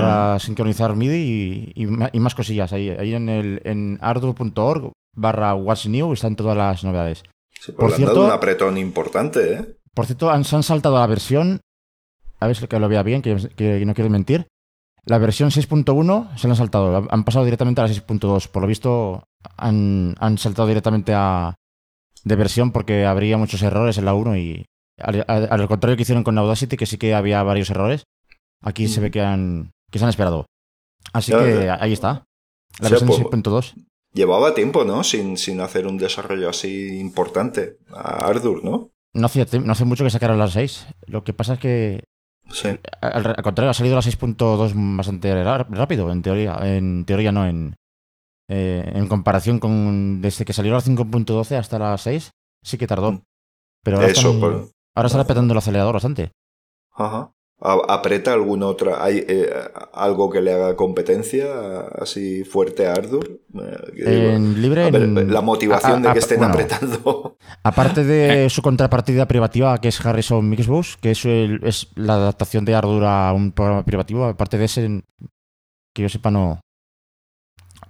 para 0.00 0.38
sincronizar 0.38 0.94
MIDI 0.96 1.72
y, 1.74 1.82
y 1.82 1.86
ma- 1.86 2.10
y 2.12 2.20
más 2.20 2.34
cosillas. 2.34 2.72
Ahí, 2.72 2.90
ahí 2.90 3.14
en, 3.14 3.28
el, 3.28 3.60
en 3.64 3.98
arduino.org 4.00 4.92
barra 5.14 5.54
what's 5.54 5.86
new 5.86 6.12
están 6.12 6.36
todas 6.36 6.56
las 6.56 6.84
novedades. 6.84 7.22
Sí, 7.60 7.72
pues 7.72 7.76
Por 7.76 7.88
le 7.90 7.94
han 7.96 8.00
dado 8.02 8.12
cierto- 8.14 8.26
un 8.26 8.32
apretón 8.32 8.78
importante, 8.78 9.54
¿eh? 9.54 9.76
Por 9.94 10.06
cierto, 10.06 10.30
han, 10.30 10.44
se 10.44 10.54
han 10.56 10.62
saltado 10.62 10.96
a 10.98 11.00
la 11.00 11.06
versión, 11.06 11.60
a 12.40 12.46
ver 12.46 12.56
si 12.56 12.66
que 12.66 12.78
lo 12.78 12.88
vea 12.88 13.02
bien, 13.02 13.22
que, 13.22 13.36
que 13.56 13.84
no 13.86 13.94
quiero 13.94 14.10
mentir. 14.10 14.46
La 15.06 15.18
versión 15.18 15.50
6.1 15.50 16.36
se 16.36 16.48
la 16.48 16.52
han 16.52 16.56
saltado, 16.58 17.06
han 17.10 17.24
pasado 17.24 17.44
directamente 17.44 17.80
a 17.80 17.84
la 17.86 17.90
6.2. 17.92 18.48
Por 18.48 18.62
lo 18.62 18.68
visto, 18.68 19.24
han, 19.56 20.14
han 20.18 20.36
saltado 20.36 20.68
directamente 20.68 21.12
a 21.14 21.54
de 22.24 22.36
versión 22.36 22.72
porque 22.72 23.06
habría 23.06 23.38
muchos 23.38 23.62
errores 23.62 23.96
en 23.98 24.04
la 24.04 24.14
1 24.14 24.36
y 24.36 24.66
al, 24.98 25.24
al- 25.28 25.48
al 25.50 25.68
contrario 25.68 25.96
que 25.96 26.02
hicieron 26.02 26.24
con 26.24 26.36
Audacity, 26.36 26.76
que 26.76 26.86
sí 26.86 26.98
que 26.98 27.14
había 27.14 27.42
varios 27.44 27.70
errores, 27.70 28.02
aquí 28.62 28.88
se 28.88 29.00
ve 29.00 29.10
que 29.12 29.20
han 29.22 29.70
que 29.90 29.98
se 29.98 30.04
han 30.04 30.08
esperado. 30.10 30.46
Así 31.12 31.32
Ya, 31.32 31.38
que 31.38 31.70
ahí 31.70 31.92
está. 31.92 32.24
La 32.80 32.88
versión 32.88 33.08
pues- 33.08 33.20
6.2. 33.20 33.74
Llevaba 34.12 34.54
tiempo, 34.54 34.84
¿no? 34.84 35.04
Sin, 35.04 35.36
sin 35.36 35.60
hacer 35.60 35.86
un 35.86 35.98
desarrollo 35.98 36.48
así 36.48 36.98
importante. 36.98 37.76
A 37.92 38.26
Ardur, 38.26 38.64
¿no? 38.64 38.90
No 39.14 39.26
hace, 39.26 39.60
no 39.60 39.72
hace 39.72 39.84
mucho 39.84 40.04
que 40.04 40.10
sacaron 40.10 40.38
las 40.38 40.52
6. 40.52 40.86
Lo 41.06 41.22
que 41.22 41.32
pasa 41.34 41.54
es 41.54 41.58
que 41.60 42.04
Sí. 42.48 42.68
Al, 43.00 43.26
al 43.26 43.42
contrario, 43.42 43.70
ha 43.70 43.74
salido 43.74 43.96
la 43.96 44.02
6.2 44.02 44.72
bastante 44.96 45.42
rápido, 45.44 46.10
en 46.12 46.22
teoría. 46.22 46.56
En 46.62 47.04
teoría 47.04 47.32
no, 47.32 47.44
en, 47.44 47.74
eh, 48.48 48.88
en 48.94 49.08
comparación 49.08 49.58
con 49.58 50.22
desde 50.22 50.44
que 50.44 50.52
salió 50.52 50.72
la 50.72 50.80
5.12 50.80 51.56
hasta 51.58 51.78
la 51.78 51.98
6, 51.98 52.30
sí 52.62 52.78
que 52.78 52.86
tardó. 52.86 53.12
Mm. 53.12 53.22
Pero 53.84 53.96
ahora, 53.98 54.08
Eso, 54.08 54.30
están- 54.32 54.40
pues. 54.40 54.72
ahora 54.94 55.06
estará 55.08 55.24
petando 55.26 55.52
el 55.52 55.58
acelerador 55.58 55.94
bastante. 55.94 56.30
Ajá. 56.92 57.32
¿Aprieta 57.58 58.34
alguna 58.34 58.66
otra? 58.66 59.02
¿Hay 59.02 59.24
eh, 59.26 59.48
algo 59.94 60.28
que 60.28 60.42
le 60.42 60.52
haga 60.52 60.76
competencia 60.76 61.80
así 61.98 62.44
fuerte 62.44 62.86
a 62.86 62.92
Ardur? 62.92 63.40
Eh, 63.94 64.32
En 64.34 64.60
libre. 64.60 64.84
a 64.84 64.90
ver, 64.90 65.02
en- 65.02 65.32
la 65.32 65.40
motivación 65.40 66.00
a- 66.00 66.02
de 66.02 66.08
a- 66.08 66.12
que 66.12 66.18
estén 66.18 66.36
bueno, 66.38 66.52
apretando. 66.52 67.38
Aparte 67.62 68.04
de 68.04 68.50
su 68.50 68.60
contrapartida 68.60 69.26
privativa, 69.26 69.78
que 69.80 69.88
es 69.88 70.04
Harrison 70.04 70.46
Mixbus, 70.48 70.98
que 70.98 71.12
es, 71.12 71.24
el- 71.24 71.60
es 71.64 71.88
la 71.94 72.14
adaptación 72.16 72.66
de 72.66 72.74
Ardur 72.74 73.04
a 73.04 73.32
un 73.32 73.52
programa 73.52 73.84
privativo, 73.86 74.26
aparte 74.26 74.58
de 74.58 74.64
ese, 74.66 75.02
que 75.94 76.02
yo 76.02 76.08
sepa, 76.10 76.30
no. 76.30 76.60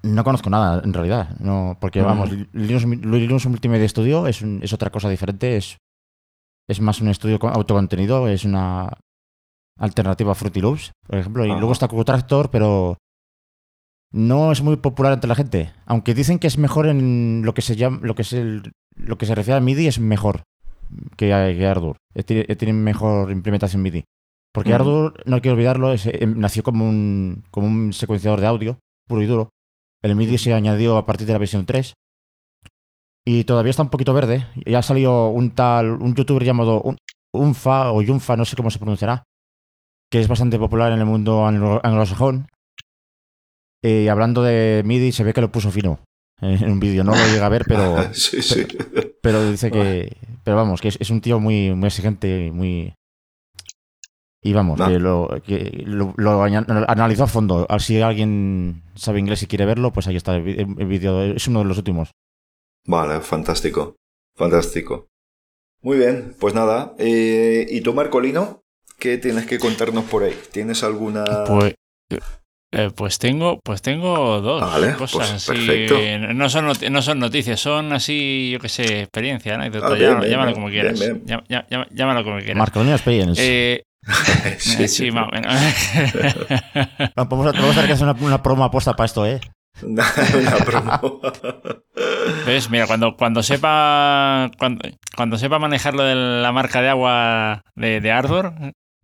No 0.03 0.23
conozco 0.23 0.49
nada, 0.49 0.81
en 0.85 0.93
realidad. 0.93 1.31
No, 1.41 1.77
porque, 1.81 2.01
vamos, 2.03 2.31
Linux, 2.53 2.85
Linux 2.87 3.47
Multimedia 3.47 3.89
Studio 3.89 4.29
es, 4.29 4.43
un- 4.43 4.61
es 4.63 4.73
otra 4.73 4.91
cosa 4.91 5.09
diferente. 5.09 5.57
Es, 5.57 5.77
es 6.69 6.81
más 6.81 7.01
un 7.01 7.09
estudio 7.09 7.41
con- 7.41 7.53
autocontenido, 7.53 8.29
es 8.29 8.45
una 8.45 8.89
alternativa 9.79 10.33
a 10.33 10.35
Fruity 10.35 10.61
Loops, 10.61 10.93
por 11.07 11.19
ejemplo. 11.19 11.45
Y 11.45 11.49
luego 11.51 11.73
está 11.73 11.89
QTractor, 11.89 12.51
pero 12.51 12.97
no 14.13 14.53
es 14.53 14.63
muy 14.63 14.77
popular 14.77 15.13
entre 15.13 15.29
la 15.29 15.35
gente. 15.35 15.73
Aunque 15.85 16.15
dicen 16.15 16.39
que 16.39 16.47
es 16.47 16.59
mejor 16.59 16.87
en 16.87 17.43
lo 17.45 17.55
que 17.55 17.63
se 17.63 17.77
llama, 17.77 17.99
lo 18.03 18.15
que 18.15 18.23
es 18.23 18.33
el, 18.33 18.73
lo 18.95 19.19
que 19.19 19.27
se 19.27 19.35
refiere 19.35 19.59
a 19.59 19.61
MIDI 19.61 19.87
es 19.89 19.99
mejor 19.99 20.43
que, 21.17 21.29
que 21.29 21.67
Ardour. 21.67 21.97
Tiene, 22.25 22.73
mejor 22.73 23.31
implementación 23.31 23.83
MIDI. 23.83 24.05
Porque. 24.53 24.71
Ardour, 24.73 25.23
no 25.27 25.37
hay 25.37 25.43
que 25.43 25.51
olvidarlo, 25.51 25.93
es, 25.93 26.07
eh, 26.07 26.27
nació 26.27 26.63
como 26.63 26.89
un, 26.89 27.45
como 27.51 27.67
un 27.67 27.93
secuenciador 27.93 28.41
de 28.41 28.47
audio, 28.47 28.79
puro 29.07 29.23
y 29.23 29.27
duro. 29.27 29.51
El 30.03 30.17
MIDI 30.17 30.39
se 30.39 30.55
añadió 30.55 30.97
a 30.97 31.05
partir 31.05 31.27
de 31.27 31.33
la 31.35 31.39
versión 31.39 31.67
3. 31.67 31.93
Y 33.29 33.45
todavía 33.45 33.71
está 33.71 33.83
un 33.83 33.91
poquito 33.91 34.15
verde. 34.15 34.47
Ya 34.65 34.79
ha 34.79 34.83
salido 34.83 35.29
un 35.31 35.51
tal, 35.51 35.91
un 35.91 36.15
youtuber 36.15 36.45
llamado 36.45 36.81
Un- 36.83 36.97
Unfa 37.35 37.91
o 37.93 38.01
Yunfa, 38.01 38.37
no 38.37 38.45
sé 38.45 38.57
cómo 38.57 38.71
se 38.71 38.79
pronunciará, 38.79 39.25
que 40.11 40.21
es 40.21 40.29
bastante 40.29 40.59
popular 40.59 40.93
en 40.93 41.01
el 41.01 41.07
mundo 41.07 41.47
anglo- 41.47 41.81
anglosajón. 41.83 42.49
Y 43.83 44.09
hablando 44.09 44.43
de 44.43 44.83
MIDI, 44.85 45.13
se 45.13 45.25
ve 45.25 45.33
que 45.33 45.41
lo 45.41 45.53
puso 45.53 45.71
fino 45.71 46.01
en 46.41 46.71
un 46.71 46.81
vídeo. 46.81 47.05
No 47.05 47.13
lo 47.13 47.27
llega 47.27 47.47
a 47.47 47.51
ver, 47.51 47.65
pero, 47.67 47.97
sí, 48.15 48.43
sí. 48.43 48.67
pero 49.23 49.49
dice 49.51 49.71
que. 49.71 50.17
Pero 50.45 50.57
vamos, 50.57 50.81
que 50.81 50.89
es, 50.89 50.97
es 51.01 51.11
un 51.11 51.21
tío 51.21 51.41
muy, 51.41 51.75
muy 51.75 51.87
exigente, 51.87 52.51
muy. 52.53 52.95
Y 54.43 54.53
vamos, 54.53 54.81
que, 54.81 54.99
lo, 55.01 55.29
que 55.45 55.83
lo, 55.87 56.15
analizó 56.87 57.25
a 57.25 57.27
fondo. 57.27 57.67
Si 57.81 58.01
alguien 58.01 58.83
sabe 58.95 59.19
inglés 59.19 59.43
y 59.43 59.49
quiere 59.49 59.67
verlo, 59.67 59.93
pues 59.93 60.07
ahí 60.07 60.15
está 60.17 60.37
el 60.37 60.43
vídeo. 60.43 61.23
Es 61.23 61.49
uno 61.49 61.61
de 61.61 61.65
los 61.65 61.79
últimos. 61.79 62.13
Vale, 62.87 63.21
fantástico. 63.23 63.97
Fantástico. 64.37 65.09
Muy 65.83 65.99
bien, 65.99 66.37
pues 66.39 66.55
nada. 66.55 66.95
eh, 66.99 67.67
¿Y 67.69 67.81
tú, 67.81 67.93
Marcolino? 67.93 68.63
¿Qué 68.99 69.19
tienes 69.19 69.47
que 69.47 69.59
contarnos 69.59 70.05
por 70.05 70.23
ahí? 70.25 70.37
¿Tienes 70.53 70.83
alguna...? 70.83 71.25
Pues, 71.47 71.75
eh, 72.73 72.91
pues 72.95 73.19
tengo, 73.19 73.61
pues 73.65 73.81
tengo 73.81 74.41
dos 74.41 74.61
Vale, 74.61 74.95
cosas 74.95 75.11
pues 75.13 75.31
así. 75.31 75.53
perfecto. 75.53 75.95
eh, 75.99 76.19
No 76.35 76.49
son, 76.49 76.67
noti- 76.67 76.91
no 76.91 77.01
son 77.03 77.19
noticias, 77.21 77.61
son 77.61 77.93
así, 77.93 78.51
yo 78.53 78.59
qué 78.59 78.69
sé, 78.69 79.01
experiencia, 79.03 79.55
anécdota, 79.55 79.87
Ah, 79.87 79.91
bien, 79.95 80.01
llámalo, 80.09 80.21
bien, 80.21 80.31
llámalo 80.33 80.51
bien, 80.51 80.55
como 80.55 80.69
quieras. 80.71 80.99
bien. 80.99 81.25
Llá- 81.27 81.45
llá- 81.49 81.67
llá- 81.69 81.89
Llámalo 81.93 82.25
como 82.25 82.39
quieras. 82.39 82.57
Marcolino 82.57 82.95
Experience. 82.95 83.41
Eh, 83.43 83.83
sí, 84.59 84.83
eh, 84.85 84.89
sí, 84.89 85.11
más 85.11 85.29
o 85.29 85.33
menos. 85.33 85.55
Vamos, 87.17 87.47
a, 87.47 87.53
vamos 87.53 87.71
a 87.71 87.75
tener 87.75 87.87
que 87.87 87.93
hacer 87.93 88.09
una, 88.09 88.17
una 88.21 88.43
promo 88.43 88.65
aposta 88.65 88.95
para 88.95 89.07
esto, 89.07 89.25
¿eh? 89.27 89.41
Una, 89.83 90.05
una 90.41 90.57
promo. 90.65 91.21
¿Ves? 92.47 92.71
Mira, 92.71 92.87
cuando, 92.87 93.17
cuando 93.17 93.43
sepa 93.43 94.51
cuando, 94.59 94.89
cuando 95.17 95.39
sepa 95.39 95.59
manejar 95.59 95.95
lo 95.95 96.03
de 96.03 96.15
la 96.15 96.53
marca 96.53 96.81
de 96.83 96.89
agua 96.89 97.63
de, 97.75 98.01
de 98.01 98.11
Ardor, 98.13 98.53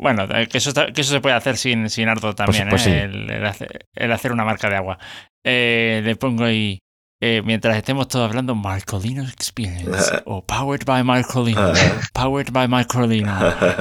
bueno, 0.03 0.25
eh, 0.35 0.49
que 0.49 0.59
eso, 0.59 0.69
está- 0.71 0.93
que 0.93 1.01
eso 1.01 1.13
se 1.13 1.21
puede 1.21 1.35
hacer 1.37 1.57
sin, 1.57 1.89
sin 1.89 2.09
Ardor 2.09 2.35
también, 2.35 2.69
pues 2.69 2.87
¿eh? 2.87 2.91
sí. 2.91 2.91
el, 3.19 3.31
el 3.31 3.47
hacer, 3.47 3.87
el 3.95 4.13
hacer 4.13 4.33
una 4.33 4.45
marca 4.45 4.69
de 4.69 4.77
agua. 4.77 4.99
Eh, 5.45 6.03
le 6.05 6.17
pongo 6.17 6.45
ahí, 6.45 6.79
eh, 7.21 7.41
mientras 7.45 7.77
estemos 7.77 8.09
todos 8.09 8.29
hablando, 8.29 8.55
Marcolino 8.55 9.23
Experience 9.23 10.23
o 10.27 10.45
Powered 10.45 10.85
by 10.85 11.03
Marcolino, 11.05 11.73
Powered 12.13 12.51
by 12.53 12.69
Marcolino. 12.69 13.33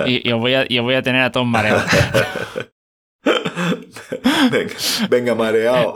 Y, 0.06 0.28
y 0.28 0.32
os 0.32 0.40
voy 0.40 0.54
a, 0.54 0.66
y 0.70 0.78
os 0.80 0.84
voy 0.84 0.96
a 0.96 1.02
tener 1.02 1.24
a 1.24 1.32
todos 1.32 1.48
mareados. 1.48 1.84
venga, 4.52 4.74
venga, 5.10 5.36
mareado. 5.36 5.94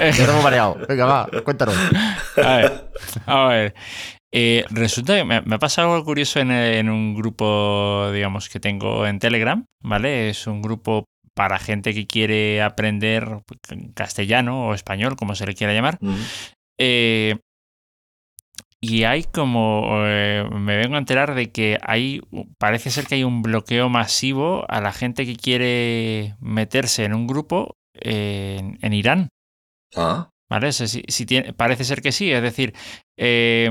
Eh, 0.00 0.12
Yo 0.16 0.26
no 0.26 0.32
me 0.34 0.40
he 0.40 0.42
mareado. 0.42 0.76
Venga, 0.88 1.04
va, 1.06 1.28
cuéntanos. 1.44 1.74
A 2.36 2.56
ver, 2.56 2.90
a 3.26 3.44
ver. 3.48 3.74
Eh, 4.32 4.64
resulta 4.70 5.16
que 5.16 5.24
me, 5.24 5.40
me 5.42 5.54
ha 5.54 5.58
pasado 5.58 5.92
algo 5.94 6.04
curioso 6.04 6.40
en, 6.40 6.50
en 6.50 6.88
un 6.90 7.14
grupo, 7.14 8.10
digamos, 8.12 8.48
que 8.48 8.60
tengo 8.60 9.06
en 9.06 9.18
Telegram, 9.18 9.64
¿vale? 9.82 10.28
Es 10.30 10.46
un 10.46 10.60
grupo 10.62 11.04
para 11.34 11.58
gente 11.58 11.94
que 11.94 12.06
quiere 12.06 12.62
aprender 12.62 13.40
castellano 13.94 14.68
o 14.68 14.74
español, 14.74 15.16
como 15.16 15.34
se 15.34 15.46
le 15.46 15.54
quiera 15.54 15.72
llamar. 15.74 15.98
Eh, 16.78 17.36
y 18.80 19.04
hay 19.04 19.24
como, 19.24 19.86
eh, 20.06 20.44
me 20.52 20.76
vengo 20.76 20.96
a 20.96 20.98
enterar 20.98 21.34
de 21.34 21.50
que 21.50 21.78
hay, 21.82 22.20
parece 22.58 22.90
ser 22.90 23.06
que 23.06 23.16
hay 23.16 23.24
un 23.24 23.42
bloqueo 23.42 23.88
masivo 23.88 24.64
a 24.68 24.80
la 24.80 24.92
gente 24.92 25.24
que 25.26 25.36
quiere 25.36 26.36
meterse 26.40 27.04
en 27.04 27.14
un 27.14 27.26
grupo 27.26 27.74
eh, 27.94 28.56
en- 28.60 28.78
en 28.82 28.92
Irán. 28.92 29.28
ah, 29.96 30.28
¿Vale? 30.48 30.70
Parece 31.56 31.84
ser 31.84 32.02
que 32.02 32.12
sí. 32.12 32.30
Es 32.32 32.42
decir, 32.42 32.72
eh, 33.18 33.68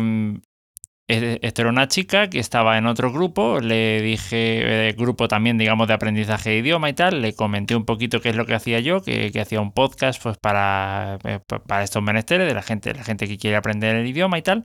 es- 1.08 1.40
esto 1.42 1.62
era 1.62 1.70
una 1.70 1.88
chica 1.88 2.30
que 2.30 2.40
estaba 2.40 2.78
en 2.78 2.86
otro 2.88 3.12
grupo. 3.12 3.60
Le 3.60 4.02
dije, 4.02 4.90
eh, 4.90 4.94
grupo 4.94 5.28
también, 5.28 5.58
digamos, 5.58 5.88
de 5.88 5.94
aprendizaje 5.94 6.50
de 6.52 6.58
idioma 6.58 6.90
y 6.90 6.94
tal. 6.94 7.22
Le 7.22 7.34
comenté 7.36 7.76
un 7.76 7.86
poquito 7.86 8.22
qué 8.22 8.30
es 8.30 8.36
lo 8.36 8.46
que 8.46 8.56
hacía 8.56 8.80
yo, 8.80 9.02
que, 9.02 9.32
que 9.32 9.40
hacía 9.42 9.62
un 9.62 9.72
podcast 9.72 10.22
pues 10.22 10.38
para, 10.38 11.18
eh, 11.24 11.40
pa- 11.48 11.64
para 11.64 11.84
estos 11.84 12.02
menesteres 12.04 12.48
de 12.48 12.54
la 12.56 12.64
gente, 12.64 12.94
la 12.94 13.04
gente 13.04 13.28
que 13.28 13.38
quiere 13.38 13.56
aprender 13.58 13.96
el 13.96 14.08
idioma 14.08 14.38
y 14.38 14.42
tal. 14.42 14.64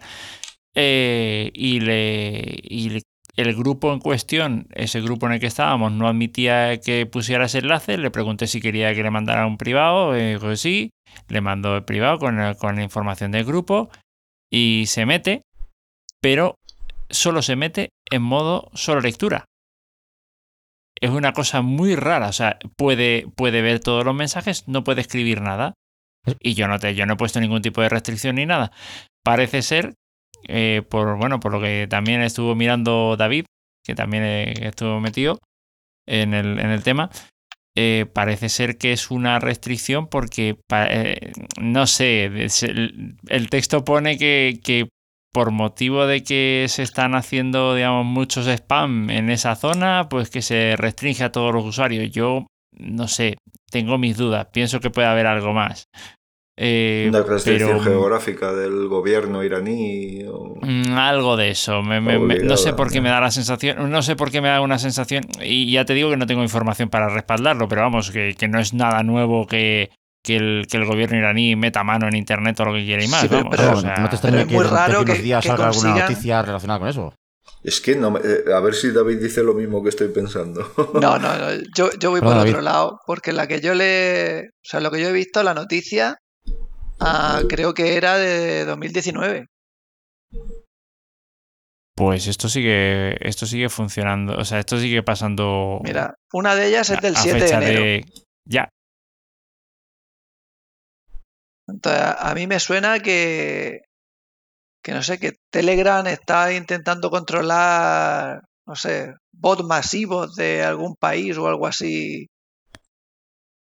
Eh, 0.75 1.51
y 1.55 1.81
le- 1.81 2.61
el 3.41 3.55
grupo 3.55 3.93
en 3.93 3.99
cuestión, 4.01 4.67
ese 4.73 5.01
grupo 5.01 5.27
en 5.27 5.33
el 5.33 5.41
que 5.41 5.47
estábamos, 5.47 5.93
no 5.93 6.07
admitía 6.09 6.81
que 6.81 7.07
pusiera 7.07 7.47
ese 7.47 7.59
enlace. 7.59 7.99
Le 7.99 8.11
pregunté 8.11 8.47
si 8.47 8.61
quería 8.61 8.95
que 8.95 9.03
le 9.03 9.11
mandara 9.11 9.47
un 9.47 9.57
privado. 9.59 10.15
eh, 10.15 10.35
dijo 10.35 10.49
que 10.49 10.57
sí. 10.57 10.91
Le 11.29 11.41
mando 11.41 11.77
el 11.77 11.85
privado 11.85 12.19
con, 12.19 12.39
el- 12.41 12.57
con 12.57 12.77
la 12.77 12.83
información 12.83 13.31
del 13.33 13.45
grupo 13.45 13.91
y 14.53 14.85
se 14.87 15.07
mete, 15.07 15.43
pero 16.21 16.55
solo 17.09 17.43
se 17.43 17.57
mete 17.57 17.89
en 18.11 18.23
modo 18.23 18.71
solo 18.75 19.01
lectura. 19.01 19.45
Es 21.01 21.11
una 21.11 21.33
cosa 21.33 21.63
muy 21.63 21.97
rara, 21.97 22.29
o 22.29 22.33
sea, 22.33 22.59
puede, 22.77 23.27
puede 23.35 23.63
ver 23.63 23.81
todos 23.81 24.05
los 24.05 24.15
mensajes, 24.15 24.69
no 24.69 24.85
puede 24.85 25.01
escribir 25.01 25.41
nada. 25.41 25.73
Y 26.41 26.53
yo 26.53 26.69
no, 26.69 26.79
te, 26.79 26.95
yo 26.95 27.07
no 27.07 27.15
he 27.15 27.17
puesto 27.17 27.41
ningún 27.41 27.63
tipo 27.63 27.81
de 27.81 27.89
restricción 27.89 28.37
ni 28.37 28.45
nada. 28.45 28.71
Parece 29.25 29.63
ser, 29.63 29.95
eh, 30.49 30.83
por, 30.89 31.17
bueno, 31.19 31.41
por 31.41 31.53
lo 31.53 31.61
que 31.61 31.87
también 31.89 32.23
estuvo 32.23 32.55
mirando 32.55 33.17
David, 33.17 33.45
que 33.85 33.95
también 33.95 34.25
eh, 34.25 34.55
estuvo 34.61 35.01
metido 35.01 35.39
en 36.07 36.35
el, 36.35 36.59
en 36.59 36.71
el 36.71 36.83
tema, 36.83 37.11
eh, 37.77 38.07
parece 38.13 38.49
ser 38.49 38.79
que 38.79 38.93
es 38.93 39.11
una 39.11 39.39
restricción 39.39 40.09
porque, 40.09 40.57
no 41.61 41.87
sé, 41.87 42.25
el, 42.25 43.17
el 43.29 43.51
texto 43.51 43.85
pone 43.85 44.19
que, 44.19 44.61
que 44.63 44.89
por 45.33 45.53
motivo 45.53 46.07
de 46.07 46.23
que 46.23 46.67
se 46.69 46.83
están 46.83 47.15
haciendo, 47.15 47.75
digamos, 47.75 48.05
muchos 48.05 48.47
spam 48.47 49.11
en 49.11 49.31
esa 49.31 49.55
zona, 49.55 50.09
pues 50.09 50.31
que 50.31 50.43
se 50.43 50.75
restringe 50.77 51.25
a 51.25 51.33
todos 51.33 51.55
los 51.55 51.65
usuarios. 51.65 52.11
Yo, 52.11 52.47
no 52.73 53.09
sé, 53.09 53.37
tengo 53.71 53.99
mis 53.99 54.17
dudas, 54.17 54.49
pienso 54.53 54.81
que 54.81 54.91
puede 54.91 55.09
haber 55.09 55.27
algo 55.27 55.53
más. 55.53 55.85
Eh, 56.63 57.07
una 57.09 57.23
restricción 57.23 57.79
pero- 57.79 57.83
geográfica 57.85 58.53
del 58.53 58.87
gobierno 58.87 59.43
iraní. 59.43 60.25
o- 60.31 60.57
Mm, 60.61 60.93
Algo 60.99 61.37
de 61.39 61.51
eso. 61.51 61.83
Me- 61.83 62.03
me- 62.03 62.19
me- 62.19 62.39
no 62.41 62.57
sé 62.59 62.75
por 62.75 62.91
qué 62.93 63.01
me 63.01 63.09
da 63.09 63.19
la 63.21 63.31
sensación. 63.31 63.91
No 63.91 64.03
sé 64.03 64.15
por 64.15 64.31
qué 64.31 64.43
me 64.43 64.49
da 64.49 64.61
una 64.61 64.79
sensación. 64.79 65.25
Y 65.43 65.73
ya 65.73 65.87
te 65.87 65.95
digo 65.95 66.11
que 66.11 66.19
no 66.19 66.27
tengo 66.27 66.43
información 66.43 66.91
para 66.91 67.09
respaldarlo, 67.09 67.67
pero 67.67 67.81
vamos, 67.81 68.11
que, 68.11 68.35
que 68.39 68.47
no 68.47 68.61
es 68.61 68.75
nada 68.75 69.03
nuevo 69.03 69.47
que, 69.47 69.89
que, 70.23 70.37
el, 70.37 70.67
que 70.71 70.77
el 70.77 70.85
gobierno 70.85 71.17
iraní 71.17 71.57
meta 71.57 71.83
mano 71.83 72.07
en 72.09 72.15
internet 72.15 72.61
o 72.61 72.67
lo 72.67 72.75
que 72.75 72.85
quiera 72.85 73.03
y 73.03 73.09
más. 73.09 73.23
Sí, 73.23 73.29
pero- 73.31 73.45
vamos, 73.45 73.57
pero- 73.57 73.73
o 73.79 73.81
sea, 73.81 73.97
no 73.97 73.97
te 73.97 74.01
pero 74.03 74.13
extraña 74.17 74.41
es 74.43 74.47
que 74.49 74.55
muy 74.55 74.65
raro 74.65 75.05
que- 75.07 75.15
días 75.15 75.43
que 75.43 75.49
salga 75.49 75.69
alguna 75.69 75.95
noticia 75.97 76.43
relacionada 76.43 76.79
con 76.81 76.89
eso. 76.89 77.15
Es 77.65 77.81
que 77.81 77.95
no 77.97 78.11
me- 78.11 78.21
eh, 78.21 78.53
a 78.55 78.61
ver 78.61 78.75
si 78.75 78.91
David 78.91 79.19
dice 79.23 79.43
lo 79.43 79.55
mismo 79.55 79.83
que 79.83 79.89
estoy 79.89 80.09
pensando. 80.09 80.71
No, 80.95 81.19
no, 81.19 81.39
no, 81.39 81.47
yo, 81.75 81.89
yo 81.99 82.11
voy 82.11 82.21
por 82.21 82.35
David. 82.35 82.51
otro 82.51 82.61
lado, 82.63 82.99
porque 83.07 83.33
la 83.33 83.47
que 83.47 83.61
yo 83.63 83.75
le. 83.75 84.41
O 84.41 84.63
sea, 84.63 84.81
lo 84.81 84.91
que 84.91 85.01
yo 85.01 85.09
he 85.09 85.13
visto, 85.13 85.43
la 85.43 85.55
noticia, 85.55 86.17
ah, 87.01 87.43
creo 87.49 87.75
que 87.75 87.97
era 87.97 88.17
de 88.17 88.65
2019. 88.65 89.47
Pues 91.97 92.27
esto 92.29 92.49
sigue, 92.49 93.17
esto 93.29 93.47
sigue 93.47 93.69
funcionando. 93.69 94.39
O 94.39 94.45
sea, 94.45 94.59
esto 94.59 94.79
sigue 94.79 95.03
pasando. 95.03 95.81
Mira, 95.83 96.15
una 96.33 96.55
de 96.55 96.69
ellas 96.69 96.89
es 96.91 97.01
del 97.01 97.17
a 97.17 97.21
7 97.21 97.39
de 97.39 97.51
enero. 97.51 98.07
Ya, 98.47 98.71
Entonces, 101.71 102.03
a 102.19 102.35
mí 102.35 102.47
me 102.47 102.61
suena 102.61 103.01
que, 103.01 103.83
que 104.83 104.93
no 104.93 105.03
sé, 105.03 105.19
que 105.19 105.37
Telegram 105.51 106.07
está 106.07 106.53
intentando 106.53 107.11
controlar, 107.11 108.43
no 108.67 108.75
sé, 108.75 109.15
bots 109.33 109.65
masivos 109.65 110.35
de 110.35 110.63
algún 110.63 110.97
país 110.97 111.37
o 111.39 111.47
algo 111.47 111.67
así. 111.67 112.27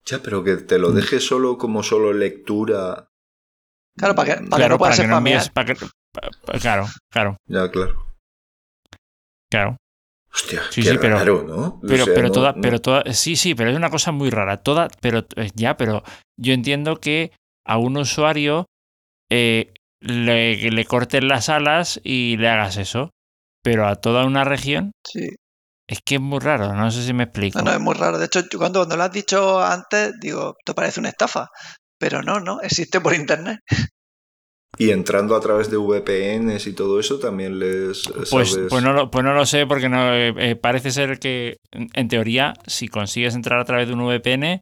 Ya, 0.06 0.20
pero 0.24 0.44
que 0.44 0.58
te 0.58 0.80
lo 0.80 0.92
deje 0.92 1.20
solo 1.20 1.58
como 1.58 1.84
solo 1.84 2.14
lectura. 2.14 3.08
Claro, 3.98 4.16
para 4.16 4.26
que, 4.26 4.34
para 4.36 4.44
que 4.50 4.56
Claro, 4.56 4.74
no 4.76 4.78
puedas 4.80 4.96
para 4.98 5.04
que 5.04 5.08
no 5.10 5.16
spamear. 5.18 5.36
envíes. 5.38 5.50
para 5.50 5.74
que- 5.74 6.60
claro, 6.60 6.86
claro, 7.12 7.38
Ya, 7.48 7.70
claro. 7.72 8.06
claro. 9.52 9.78
Hostia, 10.34 10.62
Sí, 10.70 10.82
qué 10.82 10.92
sí, 10.92 10.98
pero- 11.00 11.18
raro, 11.18 11.44
¿no? 11.44 11.56
O 11.68 11.82
Pero, 11.82 12.06
sea, 12.06 12.14
pero 12.14 12.28
no- 12.28 12.34
toda, 12.34 12.52
no- 12.54 12.62
pero 12.62 12.80
toda, 12.80 13.04
sí, 13.14 13.36
sí, 13.36 13.54
pero 13.54 13.70
es 13.70 13.76
una 13.76 13.90
cosa 13.90 14.12
muy 14.14 14.30
rara. 14.30 14.58
Toda, 14.58 14.88
pero 15.02 15.26
eh, 15.36 15.52
ya, 15.56 15.76
pero 15.76 16.04
yo 16.40 16.54
entiendo 16.54 17.02
que 17.02 17.32
a 17.68 17.78
un 17.78 17.98
usuario 17.98 18.66
eh, 19.30 19.74
le, 20.02 20.72
le 20.72 20.86
corten 20.86 21.28
las 21.28 21.50
alas 21.50 22.00
y 22.04 22.38
le 22.38 22.50
hagas 22.50 22.78
eso. 22.78 23.12
Pero 23.64 23.88
a 23.88 23.96
toda 23.98 24.26
una 24.26 24.44
región 24.44 24.92
Sí. 25.06 25.36
es 25.88 26.00
que 26.04 26.16
es 26.16 26.22
muy 26.22 26.40
raro. 26.40 26.74
No 26.74 26.90
sé 26.92 27.04
si 27.04 27.14
me 27.14 27.24
explico. 27.26 27.60
No, 27.60 27.66
no, 27.66 27.72
es 27.74 27.80
muy 27.80 27.94
raro. 27.94 28.18
De 28.18 28.26
hecho, 28.26 28.42
cuando, 28.58 28.80
cuando 28.80 28.98
lo 28.98 29.04
has 29.04 29.12
dicho 29.12 29.62
antes, 29.64 30.14
digo, 30.20 30.56
te 30.66 30.74
parece 30.74 31.00
una 31.02 31.10
estafa. 31.10 31.50
Pero 32.02 32.22
no, 32.24 32.40
no, 32.42 32.60
existe 32.62 33.00
por 33.00 33.14
internet. 33.14 33.60
Y 34.78 34.90
entrando 34.90 35.36
a 35.36 35.40
través 35.40 35.70
de 35.70 35.78
VPNs 35.78 36.66
y 36.66 36.74
todo 36.74 37.00
eso 37.00 37.20
también 37.20 37.60
les 37.60 38.04
Pues, 38.08 38.30
sabes- 38.30 38.68
pues, 38.70 38.84
no 38.84 38.92
lo, 38.94 39.12
pues 39.12 39.24
no 39.24 39.34
lo 39.34 39.46
sé, 39.46 39.68
porque 39.68 39.88
no, 39.88 40.14
eh, 40.16 40.34
eh, 40.38 40.56
parece 40.56 40.90
ser 40.92 41.20
que, 41.20 41.58
en 41.72 41.90
en 41.94 42.08
teoría, 42.08 42.54
si 42.66 42.88
consigues 42.88 43.36
entrar 43.36 43.60
a 43.60 43.66
través 43.66 43.88
de 43.88 43.94
un 43.94 44.02
VPN, 44.02 44.62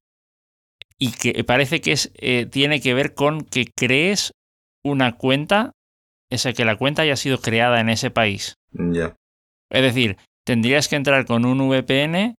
y 0.97 1.11
que 1.11 1.41
parece 1.45 1.79
que 1.79 1.93
es, 1.93 2.11
eh, 2.15 2.45
tiene 2.45 2.81
que 2.81 2.93
ver 2.93 3.13
con 3.13 3.41
que 3.45 3.67
crees 3.73 4.33
una 4.83 5.15
cuenta, 5.15 5.71
o 6.31 6.37
sea, 6.37 6.51
que 6.51 6.65
la 6.65 6.75
cuenta 6.75 7.03
haya 7.03 7.15
sido 7.15 7.39
creada 7.39 7.79
en 7.79 7.87
ese 7.87 8.11
país. 8.11 8.55
Ya. 8.73 9.15
Es 9.71 9.81
decir, 9.81 10.17
tendrías 10.45 10.89
que 10.89 10.97
entrar 10.97 11.25
con 11.25 11.45
un 11.45 11.59
VPN. 11.69 12.35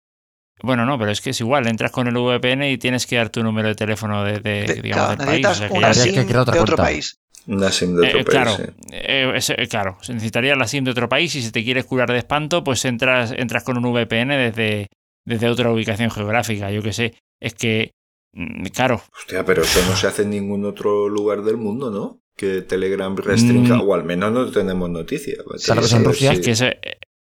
Bueno, 0.62 0.84
no, 0.86 0.98
pero 0.98 1.10
es 1.10 1.20
que 1.20 1.30
es 1.30 1.40
igual, 1.40 1.66
entras 1.66 1.90
con 1.90 2.06
el 2.06 2.14
VPN 2.16 2.70
y 2.70 2.78
tienes 2.78 3.06
que 3.06 3.16
dar 3.16 3.30
tu 3.30 3.42
número 3.42 3.68
de 3.68 3.74
teléfono 3.74 4.24
de, 4.24 4.40
de, 4.40 4.64
De- 4.64 4.82
digamos, 4.82 5.16
claro, 5.16 5.16
del 5.16 5.26
país. 5.26 5.46
necesitas 5.46 5.56
o 5.56 5.58
sea, 5.58 5.68
que 5.68 5.72
una 5.74 5.80
ya- 5.80 6.00
Habría 6.00 6.14
que 6.14 6.20
SIM 6.28 6.38
otra 6.40 6.54
de 6.54 6.60
otro 6.60 6.76
cuenta. 6.76 6.82
país. 6.82 7.16
Una 7.46 7.72
SIM 7.72 7.96
de 7.96 8.06
otro 8.06 8.08
Eh, 8.20 8.24
país. 8.24 8.26
claro, 8.26 8.56
sí. 8.56 8.62
eh, 8.92 9.32
ese- 9.34 9.62
eh, 9.62 9.66
claro, 9.66 9.96
se 10.02 10.12
necesitaría 10.14 10.54
la 10.56 10.66
SIM 10.68 10.84
de 10.84 10.90
otro 10.90 11.08
país 11.08 11.34
y 11.34 11.42
si 11.42 11.50
te 11.50 11.64
quieres 11.64 11.84
curar 11.86 12.10
de 12.12 12.18
espanto, 12.18 12.62
pues 12.62 12.84
entras, 12.84 13.32
entras 13.36 13.64
con 13.64 13.76
un 13.78 13.84
VPN 13.92 14.36
desde, 14.36 14.88
desde 15.26 15.48
otra 15.48 15.70
ubicación 15.72 16.10
geográfica, 16.10 16.70
yo 16.70 16.82
qué 16.82 16.92
sé. 16.92 17.14
Es 17.40 17.54
que, 17.54 17.92
mm, 18.34 18.64
claro, 18.66 19.02
Hostia, 19.18 19.44
pero 19.44 19.62
eso 19.62 19.80
no 19.88 19.96
se 19.96 20.06
hace 20.06 20.22
en 20.22 20.30
ningún 20.30 20.64
otro 20.66 21.08
lugar 21.08 21.42
del 21.42 21.56
mundo, 21.56 21.90
¿no? 21.90 22.20
Que 22.36 22.62
Telegram 22.62 23.16
restrinja, 23.16 23.76
Mm. 23.76 23.88
o 23.88 23.94
al 23.94 24.04
menos 24.04 24.32
no 24.32 24.50
tenemos 24.50 24.88
noticia. 24.90 25.34
Tal 25.66 25.78
vez 25.80 25.92
en 25.92 26.04
Rusia. 26.04 26.32
sí. 26.34 26.38
es 26.40 26.44
que, 26.44 26.50
ese- 26.52 26.78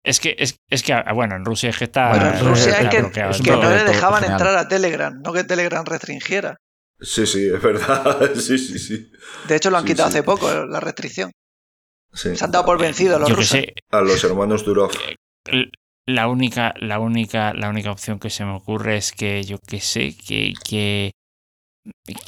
es 0.03 0.19
que, 0.19 0.35
es, 0.39 0.57
es 0.69 0.83
que, 0.83 0.93
ah, 0.93 1.11
bueno, 1.13 1.35
en 1.35 1.45
Rusia 1.45 1.69
es 1.69 1.77
que 1.77 1.83
está... 1.85 2.09
Bueno, 2.09 2.29
en 2.33 2.45
Rusia 2.45 2.79
es 2.81 2.89
que, 2.89 2.99
bloqueado, 3.01 3.31
es 3.31 3.39
un 3.39 3.45
que 3.45 3.51
no 3.51 3.69
le 3.69 3.83
dejaban 3.83 4.23
entrar 4.23 4.55
a 4.57 4.67
Telegram, 4.67 5.13
no 5.23 5.31
que 5.33 5.43
Telegram 5.43 5.85
restringiera. 5.85 6.57
Sí, 6.99 7.25
sí, 7.25 7.47
es 7.53 7.61
verdad. 7.61 8.31
sí, 8.35 8.57
sí, 8.57 8.77
sí. 8.79 9.11
De 9.47 9.55
hecho, 9.55 9.69
lo 9.71 9.77
han 9.77 9.83
Sí, 9.83 9.89
quitado 9.93 10.09
sí. 10.11 10.17
hace 10.17 10.23
poco, 10.23 10.51
la 10.65 10.79
restricción. 10.79 11.31
Sí. 12.13 12.35
Se 12.35 12.43
han 12.43 12.51
dado 12.51 12.65
por 12.65 12.79
vencidos 12.79 13.19
los 13.19 13.29
yo 13.29 13.35
rusos. 13.35 13.51
sé, 13.59 13.73
A 13.91 14.01
los 14.01 14.23
hermanos 14.23 14.65
Durov. 14.65 14.91
l- 15.45 15.69
la 16.07 16.27
única, 16.27 16.73
la 16.79 16.99
única, 16.99 17.53
la 17.53 17.69
única 17.69 17.91
opción 17.91 18.19
que 18.19 18.29
se 18.29 18.43
me 18.43 18.51
ocurre 18.55 18.97
es 18.97 19.11
que, 19.11 19.43
yo 19.43 19.59
que 19.59 19.79
sé, 19.79 20.15
que, 20.17 20.53
que, 20.67 21.11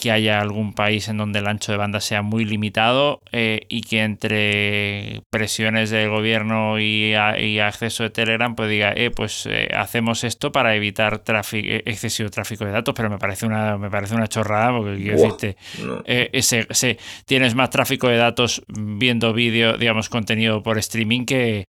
que 0.02 0.12
haya 0.12 0.40
algún 0.42 0.74
país 0.74 1.08
en 1.10 1.18
donde 1.18 1.38
el 1.40 1.48
ancho 1.48 1.72
de 1.72 1.78
banda 1.78 2.00
sea 2.02 2.22
muy 2.24 2.44
limitado 2.44 3.22
eh, 3.32 3.62
y 3.70 3.82
que 3.82 4.02
entre 4.04 5.22
presiones 5.30 5.90
del 5.90 6.10
gobierno 6.10 6.80
y, 6.80 7.14
a- 7.14 7.40
y 7.40 7.60
acceso 7.60 8.04
de 8.04 8.10
Telegram 8.10 8.56
pues 8.56 8.70
diga, 8.70 8.94
eh, 8.96 9.12
pues 9.12 9.46
eh, 9.46 9.70
hacemos 9.76 10.24
esto 10.24 10.52
para 10.52 10.76
evitar 10.76 11.20
tráfico, 11.20 11.68
excesivo 11.86 12.30
tráfico 12.30 12.66
de 12.66 12.72
datos, 12.72 12.94
pero 12.96 13.10
me 13.10 13.18
parece 13.20 13.46
una, 13.46 13.78
me 13.78 13.90
parece 13.90 14.16
una 14.16 14.28
chorrada 14.28 14.76
porque 14.76 14.98
quiero 14.98 15.18
decirte, 15.18 15.56
No. 15.84 16.02
eh, 16.06 16.30
ese, 16.34 16.66
ese- 16.70 16.98
tienes 17.26 17.54
más 17.56 17.70
tráfico 17.70 18.08
de 18.08 18.18
datos 18.18 18.64
viendo 18.68 19.34
vídeo, 19.34 19.78
digamos, 19.78 20.10
contenido 20.10 20.64
por 20.64 20.78
streaming 20.80 21.26
que 21.26 21.66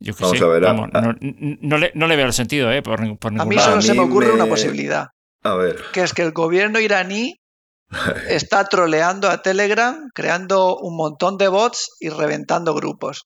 yo 0.00 0.14
que 0.14 0.22
Vamos 0.22 0.38
sé. 0.38 0.44
a 0.44 0.48
ver, 0.48 0.64
a- 0.64 0.72
vamos, 0.72 0.90
a- 0.92 1.00
no, 1.60 1.78
le, 1.78 1.90
no 1.94 2.06
le 2.06 2.16
veo 2.16 2.26
el 2.26 2.32
sentido, 2.32 2.72
¿eh? 2.72 2.82
Por, 2.82 2.98
por 3.18 3.30
A 3.30 3.34
ningún 3.34 3.48
mí 3.48 3.56
lado. 3.56 3.68
solo 3.68 3.78
A 3.78 3.82
se 3.82 3.94
me 3.94 4.00
mí 4.00 4.06
ocurre 4.08 4.30
una 4.32 4.46
posibilidad, 4.46 5.08
A 5.42 5.54
ver. 5.54 5.82
que 5.92 6.02
es 6.02 6.12
que 6.12 6.22
el 6.22 6.32
gobierno 6.32 6.80
iraní 6.80 7.34
está 8.28 8.64
troleando 8.64 9.28
a 9.30 9.40
Telegram, 9.42 10.08
creando 10.14 10.76
un 10.76 10.96
montón 10.96 11.38
de 11.38 11.48
bots 11.48 11.96
y 12.00 12.08
reventando 12.10 12.74
grupos. 12.74 13.24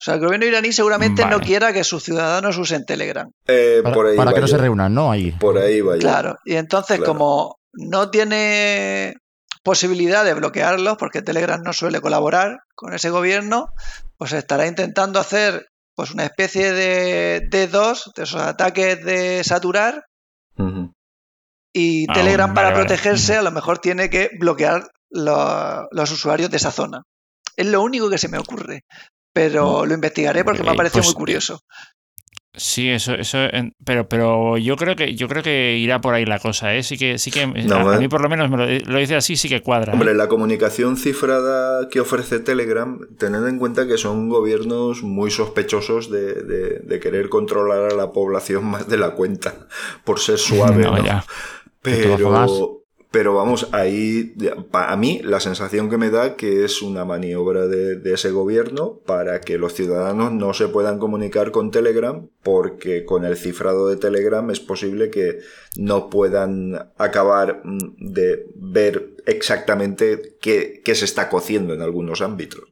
O 0.00 0.04
sea, 0.04 0.14
el 0.14 0.20
gobierno 0.20 0.46
iraní 0.46 0.72
seguramente 0.72 1.24
no 1.26 1.38
quiera 1.38 1.72
que 1.72 1.84
sus 1.84 2.02
ciudadanos 2.02 2.58
usen 2.58 2.84
Telegram. 2.84 3.30
Eh, 3.46 3.80
Para, 3.84 3.94
por 3.94 4.06
ahí 4.06 4.16
para 4.16 4.32
que 4.32 4.40
no 4.40 4.48
se 4.48 4.56
reúnan, 4.58 4.92
¿no? 4.92 5.12
Ahí. 5.12 5.30
Por 5.30 5.58
ahí 5.58 5.80
vaya. 5.80 6.00
Claro. 6.00 6.36
Y 6.44 6.56
entonces, 6.56 6.96
Claro. 6.96 7.12
como 7.12 7.56
no 7.72 8.10
tiene 8.10 9.14
posibilidad 9.62 10.24
de 10.24 10.34
bloquearlos, 10.34 10.96
porque 10.98 11.22
Telegram 11.22 11.62
no 11.62 11.72
suele 11.72 12.00
colaborar 12.00 12.56
con 12.74 12.94
ese 12.94 13.10
gobierno, 13.10 13.66
pues 14.16 14.32
estará 14.32 14.66
intentando 14.66 15.20
hacer 15.20 15.66
pues 15.94 16.10
una 16.10 16.24
especie 16.24 16.72
de 16.72 17.48
D2, 17.48 18.12
de 18.16 18.22
esos 18.24 18.40
ataques 18.40 19.04
de 19.04 19.44
saturar, 19.44 20.02
Y 21.74 22.06
Ah, 22.08 22.12
Telegram 22.14 22.52
para 22.54 22.70
vale. 22.70 22.80
protegerse 22.84 23.36
a 23.36 23.42
lo 23.42 23.50
mejor 23.50 23.78
tiene 23.78 24.10
que 24.10 24.30
bloquear 24.38 24.90
lo- 25.10 25.88
los 25.90 26.10
usuarios 26.10 26.50
de 26.50 26.56
esa 26.58 26.70
zona. 26.70 27.02
Es 27.56 27.66
lo 27.66 27.82
único 27.82 28.08
que 28.10 28.18
se 28.18 28.28
me 28.28 28.38
ocurre. 28.38 28.82
Pero 29.34 29.86
lo 29.86 29.94
investigaré 29.94 30.44
porque 30.44 30.62
me 30.62 30.70
ha 30.70 30.72
Eh, 30.74 30.76
parecido 30.76 31.00
pues, 31.00 31.06
muy 31.06 31.14
curioso. 31.14 31.60
Sí, 32.54 32.90
eso, 32.90 33.14
eso, 33.14 33.38
pero, 33.82 34.08
pero 34.10 34.58
yo 34.58 34.76
creo 34.76 34.94
que, 34.94 35.14
yo 35.14 35.26
creo 35.26 35.42
que 35.42 35.78
irá 35.78 36.02
por 36.02 36.12
ahí 36.12 36.26
la 36.26 36.38
cosa, 36.38 36.74
¿eh? 36.74 36.82
Sí 36.82 36.98
que, 36.98 37.16
sí 37.18 37.30
que, 37.30 37.46
No, 37.46 37.76
a, 37.88 37.94
a 37.94 37.96
eh. 37.96 37.98
mí 37.98 38.08
por 38.08 38.20
lo 38.20 38.28
menos 38.28 38.50
me 38.50 38.58
lo, 38.58 38.66
lo 38.66 38.98
dice 38.98 39.16
así, 39.16 39.36
sí 39.36 39.48
que 39.48 39.62
cuadra. 39.62 39.92
¿eh? 39.92 39.96
Hombre, 39.96 40.14
la 40.14 40.28
comunicación 40.28 40.98
cifrada 40.98 41.88
que 41.88 42.00
ofrece 42.00 42.40
Telegram, 42.40 43.00
tened 43.16 43.46
en 43.46 43.58
cuenta 43.58 43.86
que 43.86 43.96
son 43.96 44.28
gobiernos 44.28 45.02
muy 45.02 45.30
sospechosos 45.30 46.10
de, 46.10 46.34
de- 46.42 46.78
de 46.80 47.00
querer 47.00 47.30
controlar 47.30 47.90
a 47.90 47.94
la 47.94 48.12
población 48.12 48.66
más 48.66 48.86
de 48.86 48.98
la 48.98 49.12
cuenta, 49.12 49.54
por 50.04 50.20
ser 50.20 50.36
suave, 50.36 50.82
No, 50.84 50.96
¿no? 50.98 51.24
Pero, 51.80 52.81
pero 53.12 53.34
vamos, 53.34 53.68
ahí, 53.72 54.34
a 54.72 54.96
mí 54.96 55.20
la 55.22 55.38
sensación 55.38 55.88
que 55.88 55.98
me 55.98 56.10
da 56.10 56.34
que 56.34 56.64
es 56.64 56.82
una 56.82 57.04
maniobra 57.04 57.66
de, 57.68 57.96
de 57.96 58.14
ese 58.14 58.30
gobierno 58.32 58.98
para 59.06 59.40
que 59.40 59.58
los 59.58 59.74
ciudadanos 59.74 60.32
no 60.32 60.52
se 60.54 60.66
puedan 60.68 60.98
comunicar 60.98 61.52
con 61.52 61.70
Telegram, 61.70 62.26
porque 62.42 63.04
con 63.04 63.24
el 63.24 63.36
cifrado 63.36 63.88
de 63.88 63.96
Telegram 63.96 64.50
es 64.50 64.58
posible 64.60 65.10
que 65.10 65.38
no 65.76 66.08
puedan 66.10 66.74
acabar 66.98 67.60
mm, 67.64 67.78
de 68.12 68.46
ver 68.56 69.10
exactamente 69.26 70.36
qué, 70.40 70.80
qué 70.84 70.94
se 70.94 71.04
está 71.04 71.28
cociendo 71.28 71.74
en 71.74 71.82
algunos 71.82 72.22
ámbitos. 72.22 72.62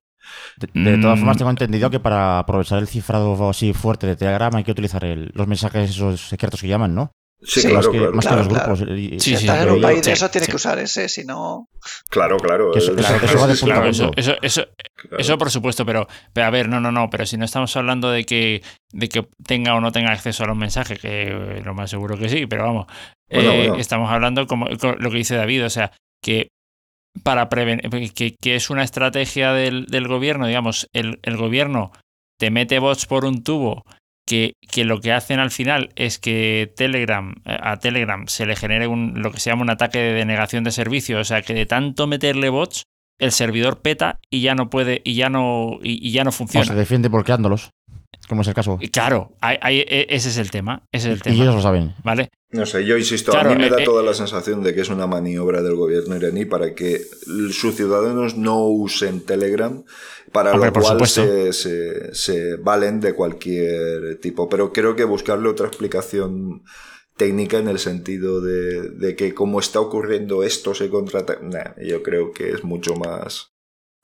De, 0.57 0.68
de 0.72 0.99
todas 0.99 1.16
Mm. 1.18 1.20
formas, 1.20 1.36
tengo 1.38 1.51
entendido 1.51 1.91
que 1.91 1.99
para 2.01 2.38
aprovechar 2.38 2.78
el 2.78 2.86
cifrado 2.86 3.49
así 3.49 3.72
fuerte 3.72 4.07
de 4.07 4.16
Telegram 4.16 4.55
hay 4.55 4.64
que 4.64 4.70
utilizar 4.72 5.05
el- 5.05 5.30
los 5.34 5.47
mensajes 5.49 5.91
esos 5.91 6.28
secretos 6.28 6.61
que 6.61 6.68
llaman, 6.68 6.95
¿no? 6.95 7.12
Sí, 7.43 7.61
Sí, 7.62 7.68
claro, 7.68 7.76
más 7.76 7.86
que, 7.88 7.99
claro. 7.99 8.12
más 8.12 8.24
Claro, 8.26 8.36
que 8.36 8.49
los 8.49 8.59
claro. 8.59 8.76
grupos. 8.76 8.99
Y- 8.99 9.20
Sí, 9.20 9.34
en 9.49 9.70
un 9.70 9.80
país 9.80 10.03
de 10.03 10.03
tienes 10.28 10.30
sí. 10.47 10.51
que 10.51 10.57
usar 10.57 10.78
ese, 10.78 11.09
si 11.09 11.24
no. 11.24 11.68
Claro, 12.11 12.36
claro. 12.36 12.74
Eso- 12.76 12.93
es- 12.93 12.99
eso- 13.22 13.49
eso 13.49 13.51
eso- 13.51 13.84
eso, 13.84 14.11
eso, 14.16 14.36
eso. 14.43 14.64
Eso 15.18 15.38
por 15.38 15.51
supuesto, 15.51 15.86
pero, 15.86 16.07
pero 16.34 16.47
a 16.47 16.51
ver, 16.51 16.68
no, 16.68 16.80
no, 16.80 16.93
no, 16.93 17.09
pero 17.09 17.24
si 17.24 17.38
no 17.38 17.47
estamos 17.47 17.74
hablando 17.76 18.11
de 18.11 18.24
que, 18.24 18.62
de 18.93 19.09
que 19.09 19.26
tenga 19.47 19.74
o 19.74 19.80
no 19.80 19.91
tenga 19.93 20.12
acceso 20.12 20.45
a 20.45 20.49
los 20.49 20.57
mensajes, 20.57 20.99
que 21.01 21.28
eh, 21.28 21.62
lo 21.64 21.72
más 21.72 21.88
seguro 21.88 22.18
que 22.18 22.28
sí, 22.28 22.47
pero 22.47 22.64
vamos, 22.64 22.86
Bueno, 23.30 23.53
eh, 23.53 23.57
bueno. 23.68 23.76
estamos 23.76 24.11
hablando 24.11 24.47
como 24.47 24.66
lo 24.68 25.11
que 25.11 25.16
dice 25.16 25.36
David, 25.36 25.64
o 25.64 25.70
sea, 25.70 25.93
que 26.22 26.49
para 27.22 27.49
prevenir, 27.49 28.12
que, 28.12 28.36
que 28.41 28.55
es 28.55 28.68
una 28.68 28.82
estrategia 28.84 29.53
del, 29.55 29.86
del 29.86 30.07
gobierno, 30.09 30.47
digamos, 30.47 30.86
el, 30.93 31.18
el 31.22 31.36
gobierno 31.38 31.93
te 32.38 32.51
mete 32.51 32.78
bots 32.78 33.07
por 33.07 33.24
un 33.24 33.43
tubo 33.43 33.84
que, 34.26 34.52
que 34.70 34.84
lo 34.84 35.00
que 35.00 35.12
hacen 35.12 35.40
al 35.40 35.50
final 35.50 35.90
es 35.96 36.18
que 36.18 36.72
Telegram, 36.76 37.34
eh, 37.44 37.56
a 37.60 37.78
Telegram 37.78 38.26
se 38.28 38.46
le 38.46 38.56
genere 38.56 38.86
un, 38.86 39.20
lo 39.22 39.32
que 39.32 39.40
se 39.40 39.50
llama 39.50 39.62
un 39.62 39.70
ataque 39.70 39.98
de 39.98 40.12
denegación 40.12 40.64
de 40.64 40.70
servicio, 40.70 41.18
o 41.18 41.24
sea 41.24 41.42
que 41.42 41.54
de 41.54 41.66
tanto 41.66 42.06
meterle 42.06 42.48
bots, 42.48 42.84
el 43.18 43.32
servidor 43.32 43.82
peta 43.82 44.18
y 44.30 44.40
ya 44.40 44.54
no 44.54 44.70
puede, 44.70 45.02
y 45.04 45.14
ya 45.14 45.28
no, 45.28 45.78
y, 45.82 46.06
y 46.06 46.12
ya 46.12 46.24
no 46.24 46.30
O 46.30 46.32
se 46.32 46.38
funciona. 46.38 46.74
defiende 46.74 47.08
bloqueándolos, 47.08 47.70
como 48.28 48.42
es 48.42 48.48
el 48.48 48.54
caso. 48.54 48.78
Y 48.80 48.88
Claro, 48.88 49.32
e- 49.42 50.06
ese 50.11 50.28
es 50.28 50.36
el 50.38 50.50
tema, 50.50 50.82
ese 50.92 51.08
es 51.08 51.14
el 51.14 51.18
Y 51.18 51.22
tema, 51.22 51.36
ellos 51.36 51.54
lo 51.56 51.62
saben. 51.62 51.94
¿vale? 52.04 52.30
No 52.52 52.66
sé, 52.66 52.84
yo 52.84 52.96
insisto, 52.98 53.30
Claro, 53.30 53.50
a 53.50 53.54
mí 53.54 53.61
me 53.61 53.68
eh, 53.68 53.70
da 53.70 53.80
eh, 53.80 53.84
toda 53.84 54.02
la 54.02 54.12
sensación 54.14 54.62
de 54.64 54.74
que 54.74 54.80
es 54.80 54.88
una 54.88 55.06
maniobra 55.06 55.62
del 55.62 55.76
gobierno 55.76 56.16
iraní 56.16 56.44
para 56.46 56.74
que 56.74 57.00
sus 57.52 57.76
ciudadanos 57.76 58.36
no 58.36 58.64
usen 58.66 59.20
Telegram, 59.24 59.84
para 60.32 60.52
Hombre, 60.52 60.68
lo 60.68 60.72
por 60.72 60.82
cual 60.82 60.94
supuesto. 60.94 61.22
se, 61.24 61.52
se- 61.52 62.14
se 62.14 62.56
valen 62.56 63.00
de 63.00 63.14
cualquier 63.14 64.18
tipo. 64.20 64.48
Pero 64.48 64.72
creo 64.72 64.96
que 64.96 65.04
buscarle 65.04 65.48
otra 65.48 65.68
explicación 65.68 66.62
técnica 67.16 67.58
en 67.58 67.68
el 67.68 67.78
sentido 67.78 68.40
de, 68.40 68.90
de 68.90 69.14
que 69.14 69.34
como 69.34 69.61
está 69.61 69.78
ocurriendo 69.80 70.42
esto 70.42 70.74
se 70.74 70.88
contrata... 70.88 71.38
Nah, 71.42 71.74
yo 71.86 72.02
creo 72.02 72.32
que 72.32 72.50
es 72.50 72.64
mucho 72.64 72.94
más 72.96 73.49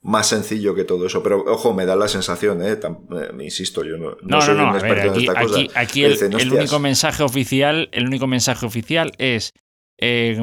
más 0.07 0.29
sencillo 0.29 0.75
que 0.75 0.85
todo 0.85 1.07
eso. 1.07 1.23
Pero 1.23 1.45
ojo, 1.47 1.75
me 1.75 1.85
da 1.85 1.97
la 1.97 2.09
sensación, 2.09 2.63
¿eh? 2.63 2.79
eh 2.81 3.45
insisto, 3.45 3.85
yo 3.85 3.99
no, 3.99 4.17
no, 4.23 4.41
soy 4.41 4.57
no, 4.57 4.71
un 4.71 4.77
experto 4.77 5.11
aquí, 5.11 5.25
en 5.25 5.29
esta 5.29 5.43
cosa. 5.43 5.61
Aquí, 5.75 6.05
el, 6.05 6.53
único 6.53 6.79
mensaje 6.79 7.23
oficial, 7.23 7.89
el 7.93 8.07
único 8.07 8.27
mensaje 8.27 8.65
oficial 8.65 9.13
es, 9.19 9.53
eh, 10.01 10.39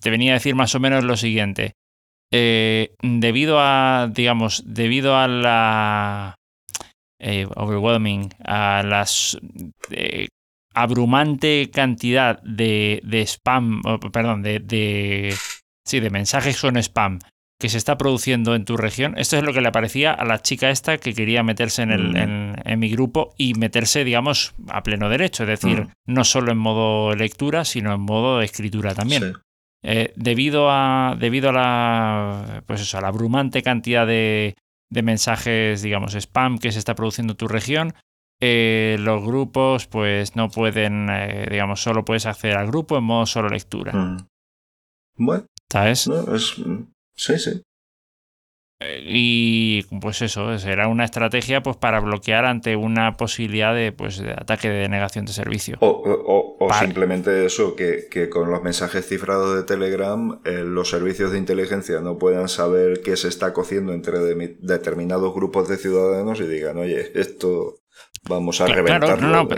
te 0.00 0.10
venía 0.10 0.32
a 0.32 0.34
decir 0.34 0.54
más 0.54 0.74
o 0.74 0.80
menos 0.80 1.04
lo 1.04 1.16
siguiente. 1.16 1.74
Eh, 2.32 2.94
debido 3.02 3.58
a, 3.60 4.08
digamos, 4.12 4.62
debido 4.66 5.16
a 5.16 5.28
la 5.28 6.34
overwhelming, 7.56 8.30
a 8.44 8.82
las 8.84 9.36
abrumante 10.74 11.70
cantidad 11.72 12.40
de, 12.42 13.00
de 13.04 13.22
spam, 13.22 13.80
perdón, 14.12 14.42
de, 14.42 14.60
de, 14.60 15.34
sí, 15.84 15.98
de 16.00 16.10
mensajes 16.10 16.60
con 16.60 16.76
spam 16.76 17.18
que 17.58 17.68
se 17.68 17.78
está 17.78 17.96
produciendo 17.96 18.54
en 18.54 18.64
tu 18.64 18.76
región. 18.76 19.14
Esto 19.16 19.36
es 19.36 19.42
lo 19.42 19.52
que 19.52 19.62
le 19.62 19.72
parecía 19.72 20.12
a 20.12 20.24
la 20.24 20.42
chica 20.42 20.70
esta 20.70 20.98
que 20.98 21.14
quería 21.14 21.42
meterse 21.42 21.82
en, 21.82 21.90
el, 21.90 22.10
mm. 22.10 22.62
en, 22.64 22.78
mi 22.78 22.90
grupo 22.90 23.34
y 23.38 23.54
meterse, 23.54 24.04
digamos, 24.04 24.54
a 24.68 24.82
pleno 24.82 25.08
derecho. 25.08 25.44
Es 25.44 25.48
decir, 25.48 25.82
mm. 25.82 25.88
no 26.06 26.24
solo 26.24 26.52
en 26.52 26.58
modo 26.58 27.14
lectura, 27.14 27.64
sino 27.64 27.94
en 27.94 28.00
modo 28.00 28.42
escritura 28.42 28.94
también. 28.94 29.34
Eh, 29.82 30.12
debido 30.16 30.68
a 30.70 31.16
debido 31.18 31.50
a 31.50 31.52
la 31.52 32.62
pues 32.66 32.80
eso, 32.80 32.98
a 32.98 33.00
la 33.00 33.08
abrumante 33.08 33.62
cantidad 33.62 34.06
de, 34.06 34.56
de 34.90 35.02
mensajes, 35.02 35.80
digamos, 35.80 36.14
spam 36.14 36.58
que 36.58 36.72
se 36.72 36.78
está 36.78 36.94
produciendo 36.94 37.34
en 37.34 37.36
tu 37.36 37.48
región, 37.48 37.94
eh, 38.40 38.96
los 39.00 39.24
grupos 39.24 39.86
pues 39.86 40.36
no 40.36 40.50
pueden, 40.50 41.08
eh, 41.10 41.46
digamos, 41.50 41.80
solo 41.80 42.04
puedes 42.04 42.26
acceder 42.26 42.56
al 42.56 42.66
grupo 42.66 42.98
en 42.98 43.04
modo 43.04 43.26
solo 43.26 43.48
lectura. 43.48 43.92
Mm. 43.92 44.26
Bueno. 45.18 45.46
¿Sabes? 45.70 46.06
No, 46.06 46.34
es, 46.34 46.62
Sí, 47.16 47.38
sí. 47.38 47.62
Eh, 48.78 49.02
y 49.06 49.82
pues 50.02 50.20
eso, 50.20 50.58
será 50.58 50.88
una 50.88 51.06
estrategia 51.06 51.62
pues 51.62 51.78
para 51.78 52.00
bloquear 52.00 52.44
ante 52.44 52.76
una 52.76 53.16
posibilidad 53.16 53.74
de, 53.74 53.90
pues, 53.92 54.18
de 54.18 54.32
ataque 54.32 54.68
de 54.68 54.80
denegación 54.80 55.24
de 55.24 55.32
servicio. 55.32 55.78
O, 55.80 56.68
simplemente 56.78 57.46
eso, 57.46 57.74
que, 57.74 58.28
con 58.28 58.50
los 58.50 58.62
mensajes 58.62 59.06
cifrados 59.06 59.56
de 59.56 59.62
Telegram 59.62 60.40
eh, 60.44 60.62
los 60.62 60.90
servicios 60.90 61.32
de 61.32 61.38
inteligencia 61.38 62.00
no 62.00 62.18
puedan 62.18 62.48
saber 62.48 63.00
qué 63.02 63.16
se 63.16 63.28
está 63.28 63.54
cociendo 63.54 63.94
entre 63.94 64.18
determinados 64.60 65.34
grupos 65.34 65.68
de 65.68 65.78
ciudadanos 65.78 66.40
y 66.40 66.46
digan, 66.46 66.76
oye, 66.76 67.12
esto 67.14 67.78
vamos 68.28 68.60
a 68.60 68.66
reventarlo. 68.66 69.48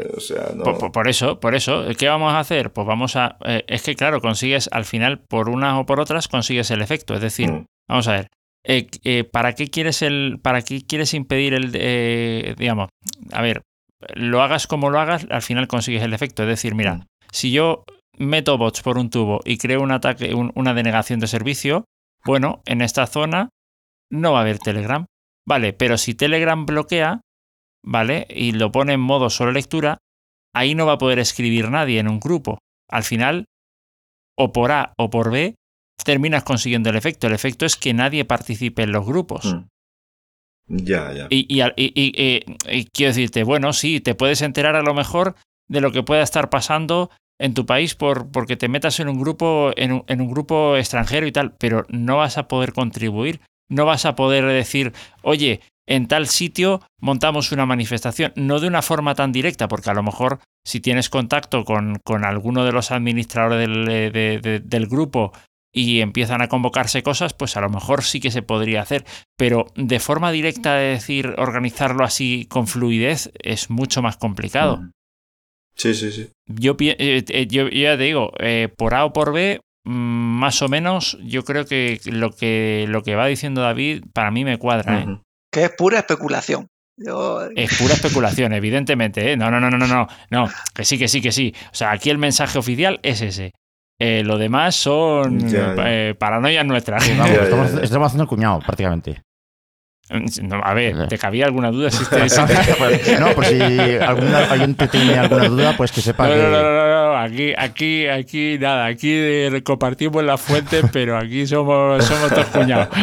por, 0.92 1.08
eso, 1.08 1.40
por 1.40 1.54
eso, 1.54 1.84
¿qué 1.98 2.08
vamos 2.08 2.32
a 2.32 2.40
hacer? 2.40 2.72
Pues 2.72 2.86
vamos 2.86 3.16
a... 3.16 3.36
Eh, 3.44 3.64
es 3.66 3.82
que 3.82 3.94
claro, 3.94 4.20
consigues 4.20 4.68
al 4.72 4.84
final, 4.84 5.20
por 5.20 5.48
unas 5.48 5.78
o 5.78 5.86
por 5.86 6.00
otras, 6.00 6.28
consigues 6.28 6.70
el 6.70 6.82
efecto. 6.82 7.14
Es 7.14 7.20
decir, 7.20 7.50
mm. 7.50 7.66
vamos 7.88 8.08
a 8.08 8.12
ver, 8.12 8.28
eh, 8.64 8.86
eh, 9.04 9.24
¿para 9.24 9.54
qué 9.54 9.68
quieres 9.68 10.02
el... 10.02 10.38
¿Para 10.42 10.62
qué 10.62 10.84
quieres 10.86 11.14
impedir 11.14 11.54
el... 11.54 11.72
digamos, 12.56 12.88
a 13.32 13.42
ver, 13.42 13.62
lo 14.14 14.42
hagas 14.42 14.66
como 14.66 14.90
lo 14.90 15.00
hagas, 15.00 15.26
al 15.30 15.42
final 15.42 15.68
consigues 15.68 16.02
el 16.02 16.14
efecto. 16.14 16.42
Es 16.42 16.48
decir, 16.48 16.74
mira, 16.74 16.94
mm. 16.94 17.06
si 17.30 17.52
yo 17.52 17.84
meto 18.16 18.58
bots 18.58 18.82
por 18.82 18.98
un 18.98 19.10
tubo 19.10 19.40
y 19.44 19.58
creo 19.58 19.80
un 19.80 19.92
ataque, 19.92 20.34
una 20.34 20.74
denegación 20.74 21.20
de 21.20 21.28
servicio, 21.28 21.84
bueno, 22.24 22.62
en 22.66 22.82
esta 22.82 23.06
zona 23.06 23.50
no 24.10 24.32
va 24.32 24.38
a 24.38 24.42
haber 24.42 24.58
Telegram. 24.58 25.06
Vale, 25.46 25.72
pero 25.72 25.96
si 25.96 26.14
Telegram 26.14 26.66
bloquea, 26.66 27.22
¿vale? 27.84 28.26
Y 28.30 28.52
lo 28.52 28.72
pone 28.72 28.94
en 28.94 29.00
modo 29.00 29.30
solo 29.30 29.52
lectura, 29.52 29.98
ahí 30.54 30.74
no 30.74 30.86
va 30.86 30.94
a 30.94 30.98
poder 30.98 31.18
escribir 31.18 31.70
nadie 31.70 31.98
en 31.98 32.08
un 32.08 32.20
grupo. 32.20 32.58
Al 32.90 33.04
final, 33.04 33.46
o 34.36 34.52
por 34.52 34.72
A 34.72 34.94
o 34.96 35.10
por 35.10 35.30
B, 35.30 35.54
terminas 36.04 36.44
consiguiendo 36.44 36.90
el 36.90 36.96
efecto. 36.96 37.26
El 37.26 37.34
efecto 37.34 37.66
es 37.66 37.76
que 37.76 37.92
nadie 37.94 38.24
participe 38.24 38.82
en 38.82 38.92
los 38.92 39.04
grupos. 39.04 39.44
Mm. 39.44 39.64
Ya, 40.68 41.12
ya. 41.12 41.26
Y, 41.30 41.46
y, 41.48 42.84
quiero 42.92 43.10
decirte, 43.10 43.42
bueno, 43.42 43.72
sí, 43.72 44.00
te 44.00 44.14
puedes 44.14 44.42
enterar 44.42 44.76
a 44.76 44.82
lo 44.82 44.94
mejor 44.94 45.34
de 45.68 45.80
lo 45.80 45.92
que 45.92 46.02
pueda 46.02 46.22
estar 46.22 46.50
pasando 46.50 47.10
en 47.40 47.54
tu 47.54 47.64
país 47.64 47.94
por, 47.94 48.30
porque 48.30 48.56
te 48.56 48.68
metas 48.68 49.00
en 49.00 49.08
un 49.08 49.18
grupo, 49.18 49.70
en 49.76 49.92
un, 49.92 50.04
en 50.08 50.20
un 50.20 50.30
grupo 50.30 50.76
extranjero 50.76 51.26
y 51.26 51.32
tal, 51.32 51.54
pero 51.56 51.86
no 51.88 52.16
vas 52.16 52.36
a 52.36 52.48
poder 52.48 52.72
contribuir, 52.72 53.40
no 53.70 53.86
vas 53.86 54.04
a 54.04 54.14
poder 54.14 54.44
decir, 54.44 54.92
oye, 55.22 55.60
en 55.88 56.06
tal 56.06 56.26
sitio 56.28 56.82
montamos 57.00 57.50
una 57.50 57.64
manifestación, 57.64 58.32
no 58.36 58.60
de 58.60 58.68
una 58.68 58.82
forma 58.82 59.14
tan 59.14 59.32
directa, 59.32 59.68
porque 59.68 59.90
a 59.90 59.94
lo 59.94 60.02
mejor 60.02 60.38
si 60.64 60.80
tienes 60.80 61.08
contacto 61.08 61.64
con, 61.64 61.98
con 62.04 62.26
alguno 62.26 62.64
de 62.64 62.72
los 62.72 62.90
administradores 62.90 63.66
del, 63.66 64.62
del, 64.68 64.86
grupo 64.86 65.32
y 65.72 66.00
empiezan 66.00 66.42
a 66.42 66.48
convocarse 66.48 67.02
cosas, 67.02 67.32
pues 67.32 67.56
a 67.56 67.62
lo 67.62 67.70
mejor 67.70 68.04
sí 68.04 68.20
que 68.20 68.30
se 68.30 68.42
podría 68.42 68.82
hacer, 68.82 69.06
pero 69.38 69.66
de 69.76 69.98
forma 69.98 70.30
directa 70.30 70.74
de 70.74 70.90
decir 70.90 71.34
organizarlo 71.38 72.04
así 72.04 72.46
con 72.50 72.66
fluidez 72.66 73.32
es 73.42 73.70
mucho 73.70 74.02
más 74.02 74.18
complicado. 74.18 74.76
Mm. 74.76 74.90
Sí, 75.74 75.94
sí, 75.94 76.12
sí. 76.12 76.28
Yo, 76.46 76.76
eh, 76.80 77.24
eh, 77.28 77.46
yo, 77.46 77.68
ya 77.68 77.96
te 77.96 78.02
digo, 78.02 78.32
eh, 78.40 78.68
por 78.76 78.94
A 78.94 79.06
o 79.06 79.12
por 79.12 79.32
B, 79.32 79.60
mm, 79.84 79.90
más 79.90 80.60
o 80.60 80.68
menos, 80.68 81.16
yo 81.22 81.44
creo 81.44 81.64
que 81.64 82.00
lo 82.04 82.30
que, 82.30 82.84
lo 82.88 83.02
que 83.02 83.14
va 83.14 83.26
diciendo 83.26 83.62
David 83.62 84.04
para 84.12 84.30
mí 84.30 84.44
me 84.44 84.58
cuadra 84.58 85.22
que 85.58 85.64
es 85.64 85.70
pura 85.72 85.98
especulación. 85.98 86.68
Es 87.54 87.78
pura 87.78 87.94
especulación, 87.94 88.52
evidentemente. 88.52 89.32
¿eh? 89.32 89.36
No, 89.36 89.50
no, 89.50 89.60
no, 89.60 89.70
no, 89.70 89.78
no, 89.78 90.08
no. 90.30 90.48
Que 90.74 90.84
sí, 90.84 90.98
que 90.98 91.08
sí, 91.08 91.20
que 91.20 91.30
sí. 91.30 91.54
O 91.72 91.74
sea, 91.74 91.92
aquí 91.92 92.10
el 92.10 92.18
mensaje 92.18 92.58
oficial 92.58 92.98
es 93.02 93.20
ese. 93.22 93.52
Eh, 94.00 94.22
lo 94.24 94.38
demás 94.38 94.76
son 94.76 95.40
eh, 95.52 96.14
paranoias 96.18 96.64
nuestras. 96.64 97.06
estamos, 97.08 98.06
haciendo 98.06 98.22
el 98.22 98.28
cuñado, 98.28 98.60
prácticamente. 98.60 99.22
A 100.10 100.74
ver, 100.74 101.08
¿te 101.08 101.18
cabía 101.18 101.44
alguna 101.46 101.70
duda? 101.70 101.90
Si 101.90 102.02
no, 103.20 103.34
por 103.34 103.44
si 103.44 103.60
alguna, 103.60 104.50
alguien 104.50 104.74
tiene 104.74 105.18
alguna 105.18 105.48
duda, 105.48 105.76
pues 105.76 105.92
que 105.92 106.00
sepa 106.00 106.28
no, 106.28 106.34
que... 106.34 106.40
No, 106.40 106.50
no, 106.50 106.62
no, 106.62 106.88
no, 106.88 107.16
aquí, 107.16 107.52
aquí, 107.56 108.06
aquí, 108.06 108.58
nada, 108.58 108.86
aquí 108.86 109.14
compartimos 109.64 110.24
la 110.24 110.38
fuente, 110.38 110.80
pero 110.92 111.18
aquí 111.18 111.46
somos, 111.46 112.04
somos 112.04 112.30
todos 112.30 112.46
cuñados. 112.46 112.88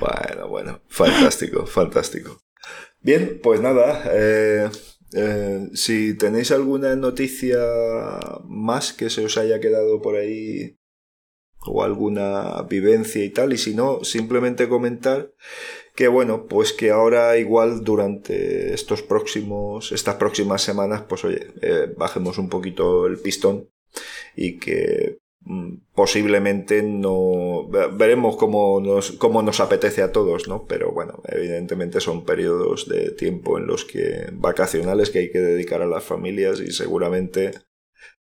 Bueno, 0.00 0.48
bueno, 0.48 0.80
fantástico, 0.88 1.66
fantástico. 1.66 2.40
Bien, 3.00 3.40
pues 3.42 3.60
nada, 3.60 4.02
eh, 4.12 4.68
eh, 5.14 5.68
si 5.74 6.14
tenéis 6.14 6.50
alguna 6.50 6.96
noticia 6.96 7.58
más 8.44 8.92
que 8.92 9.08
se 9.08 9.24
os 9.24 9.38
haya 9.38 9.60
quedado 9.60 10.02
por 10.02 10.16
ahí 10.16 10.76
o 11.60 11.82
alguna 11.82 12.62
vivencia 12.62 13.24
y 13.24 13.30
tal, 13.30 13.52
y 13.52 13.58
si 13.58 13.74
no, 13.74 14.02
simplemente 14.04 14.68
comentar 14.68 15.32
que 15.98 16.06
bueno, 16.06 16.46
pues 16.46 16.72
que 16.72 16.92
ahora 16.92 17.36
igual 17.38 17.82
durante 17.82 18.72
estos 18.72 19.02
próximos, 19.02 19.90
estas 19.90 20.14
próximas 20.14 20.62
semanas, 20.62 21.02
pues 21.08 21.24
oye, 21.24 21.48
eh, 21.60 21.92
bajemos 21.96 22.38
un 22.38 22.48
poquito 22.48 23.08
el 23.08 23.18
pistón 23.18 23.68
y 24.36 24.60
que 24.60 25.18
mm, 25.40 25.74
posiblemente 25.96 26.84
no 26.84 27.66
veremos 27.94 28.36
cómo 28.36 28.78
nos, 28.80 29.10
cómo 29.10 29.42
nos 29.42 29.58
apetece 29.58 30.02
a 30.02 30.12
todos, 30.12 30.46
¿no? 30.46 30.66
Pero 30.66 30.92
bueno, 30.92 31.20
evidentemente 31.26 32.00
son 32.00 32.24
periodos 32.24 32.88
de 32.88 33.10
tiempo 33.10 33.58
en 33.58 33.66
los 33.66 33.84
que 33.84 34.28
vacacionales 34.34 35.10
que 35.10 35.18
hay 35.18 35.32
que 35.32 35.40
dedicar 35.40 35.82
a 35.82 35.86
las 35.86 36.04
familias 36.04 36.60
y 36.60 36.70
seguramente 36.70 37.50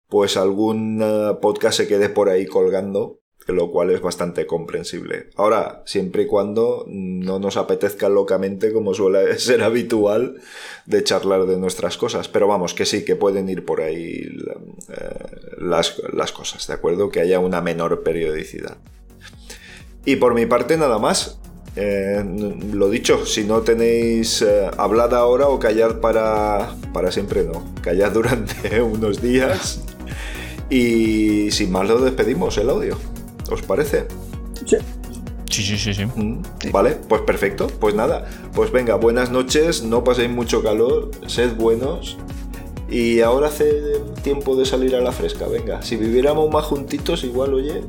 pues 0.07 0.35
algún 0.35 0.99
podcast 1.43 1.77
se 1.77 1.87
quede 1.87 2.09
por 2.09 2.29
ahí 2.29 2.47
colgando 2.47 3.19
lo 3.53 3.71
cual 3.71 3.91
es 3.91 4.01
bastante 4.01 4.45
comprensible. 4.45 5.27
Ahora, 5.35 5.81
siempre 5.85 6.23
y 6.23 6.27
cuando 6.27 6.85
no 6.87 7.39
nos 7.39 7.57
apetezca 7.57 8.09
locamente, 8.09 8.73
como 8.73 8.93
suele 8.93 9.39
ser 9.39 9.63
habitual, 9.63 10.41
de 10.85 11.03
charlar 11.03 11.45
de 11.45 11.57
nuestras 11.57 11.97
cosas. 11.97 12.27
Pero 12.27 12.47
vamos, 12.47 12.73
que 12.73 12.85
sí, 12.85 13.05
que 13.05 13.15
pueden 13.15 13.49
ir 13.49 13.65
por 13.65 13.81
ahí 13.81 14.27
eh, 14.89 15.55
las, 15.59 15.91
cosas, 16.31 16.67
¿de 16.67 16.73
acuerdo? 16.73 17.09
Que 17.09 17.21
haya 17.21 17.39
una 17.39 17.61
menor 17.61 18.03
periodicidad. 18.03 18.77
Y 20.05 20.17
por 20.17 20.33
mi 20.33 20.45
parte, 20.45 20.77
nada 20.77 20.99
más. 20.99 21.39
Eh, 21.79 22.25
lo 22.73 22.89
dicho, 22.89 23.27
si 23.27 23.43
no 23.43 23.61
tenéis 23.61 24.41
eh, 24.41 24.67
ahora 24.77 25.47
o 25.47 25.59
callad 25.59 25.99
para, 25.99 26.75
para 26.91 27.11
siempre, 27.11 27.43
no. 27.43 27.71
Callad 27.81 28.11
durante 28.13 28.81
unos 28.81 29.21
días. 29.21 29.83
Y 30.69 31.51
sin 31.51 31.71
más 31.71 31.87
lo 31.87 31.99
despedimos 31.99 32.57
el 32.57 32.69
audio. 32.69 32.97
¿Os 33.49 33.61
parece? 33.61 34.07
Sí. 34.65 34.77
Sí, 35.49 35.77
sí, 35.77 35.93
sí, 35.93 36.05
mm, 36.05 36.43
sí. 36.59 36.69
Vale, 36.71 36.91
pues 37.07 37.21
perfecto. 37.21 37.67
Pues 37.79 37.95
nada, 37.95 38.29
pues 38.53 38.71
venga, 38.71 38.95
buenas 38.95 39.31
noches, 39.31 39.81
no 39.81 40.03
paséis 40.03 40.29
mucho 40.29 40.61
calor, 40.61 41.11
sed 41.27 41.55
buenos. 41.55 42.17
Y 42.89 43.21
ahora 43.21 43.47
hace 43.47 43.99
tiempo 44.23 44.55
de 44.55 44.65
salir 44.65 44.95
a 44.95 45.01
la 45.01 45.11
fresca, 45.11 45.47
venga. 45.47 45.81
Si 45.81 45.95
viviéramos 45.95 46.49
más 46.51 46.65
juntitos, 46.65 47.23
igual, 47.23 47.53
oye, 47.53 47.83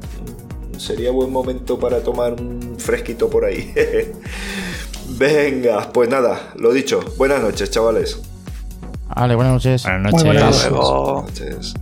sería 0.78 1.10
buen 1.10 1.30
momento 1.30 1.78
para 1.78 2.02
tomar 2.02 2.34
un 2.34 2.76
fresquito 2.78 3.28
por 3.28 3.44
ahí. 3.44 3.72
venga, 5.18 5.92
pues 5.92 6.08
nada, 6.08 6.52
lo 6.56 6.72
dicho, 6.72 7.00
buenas 7.16 7.42
noches, 7.42 7.70
chavales. 7.70 8.20
Vale, 9.14 9.34
buenas 9.34 9.54
noches. 9.54 9.82
Buenas 9.82 10.12
noches. 10.12 10.24
Buenas 10.24 10.70
noches. 10.70 11.74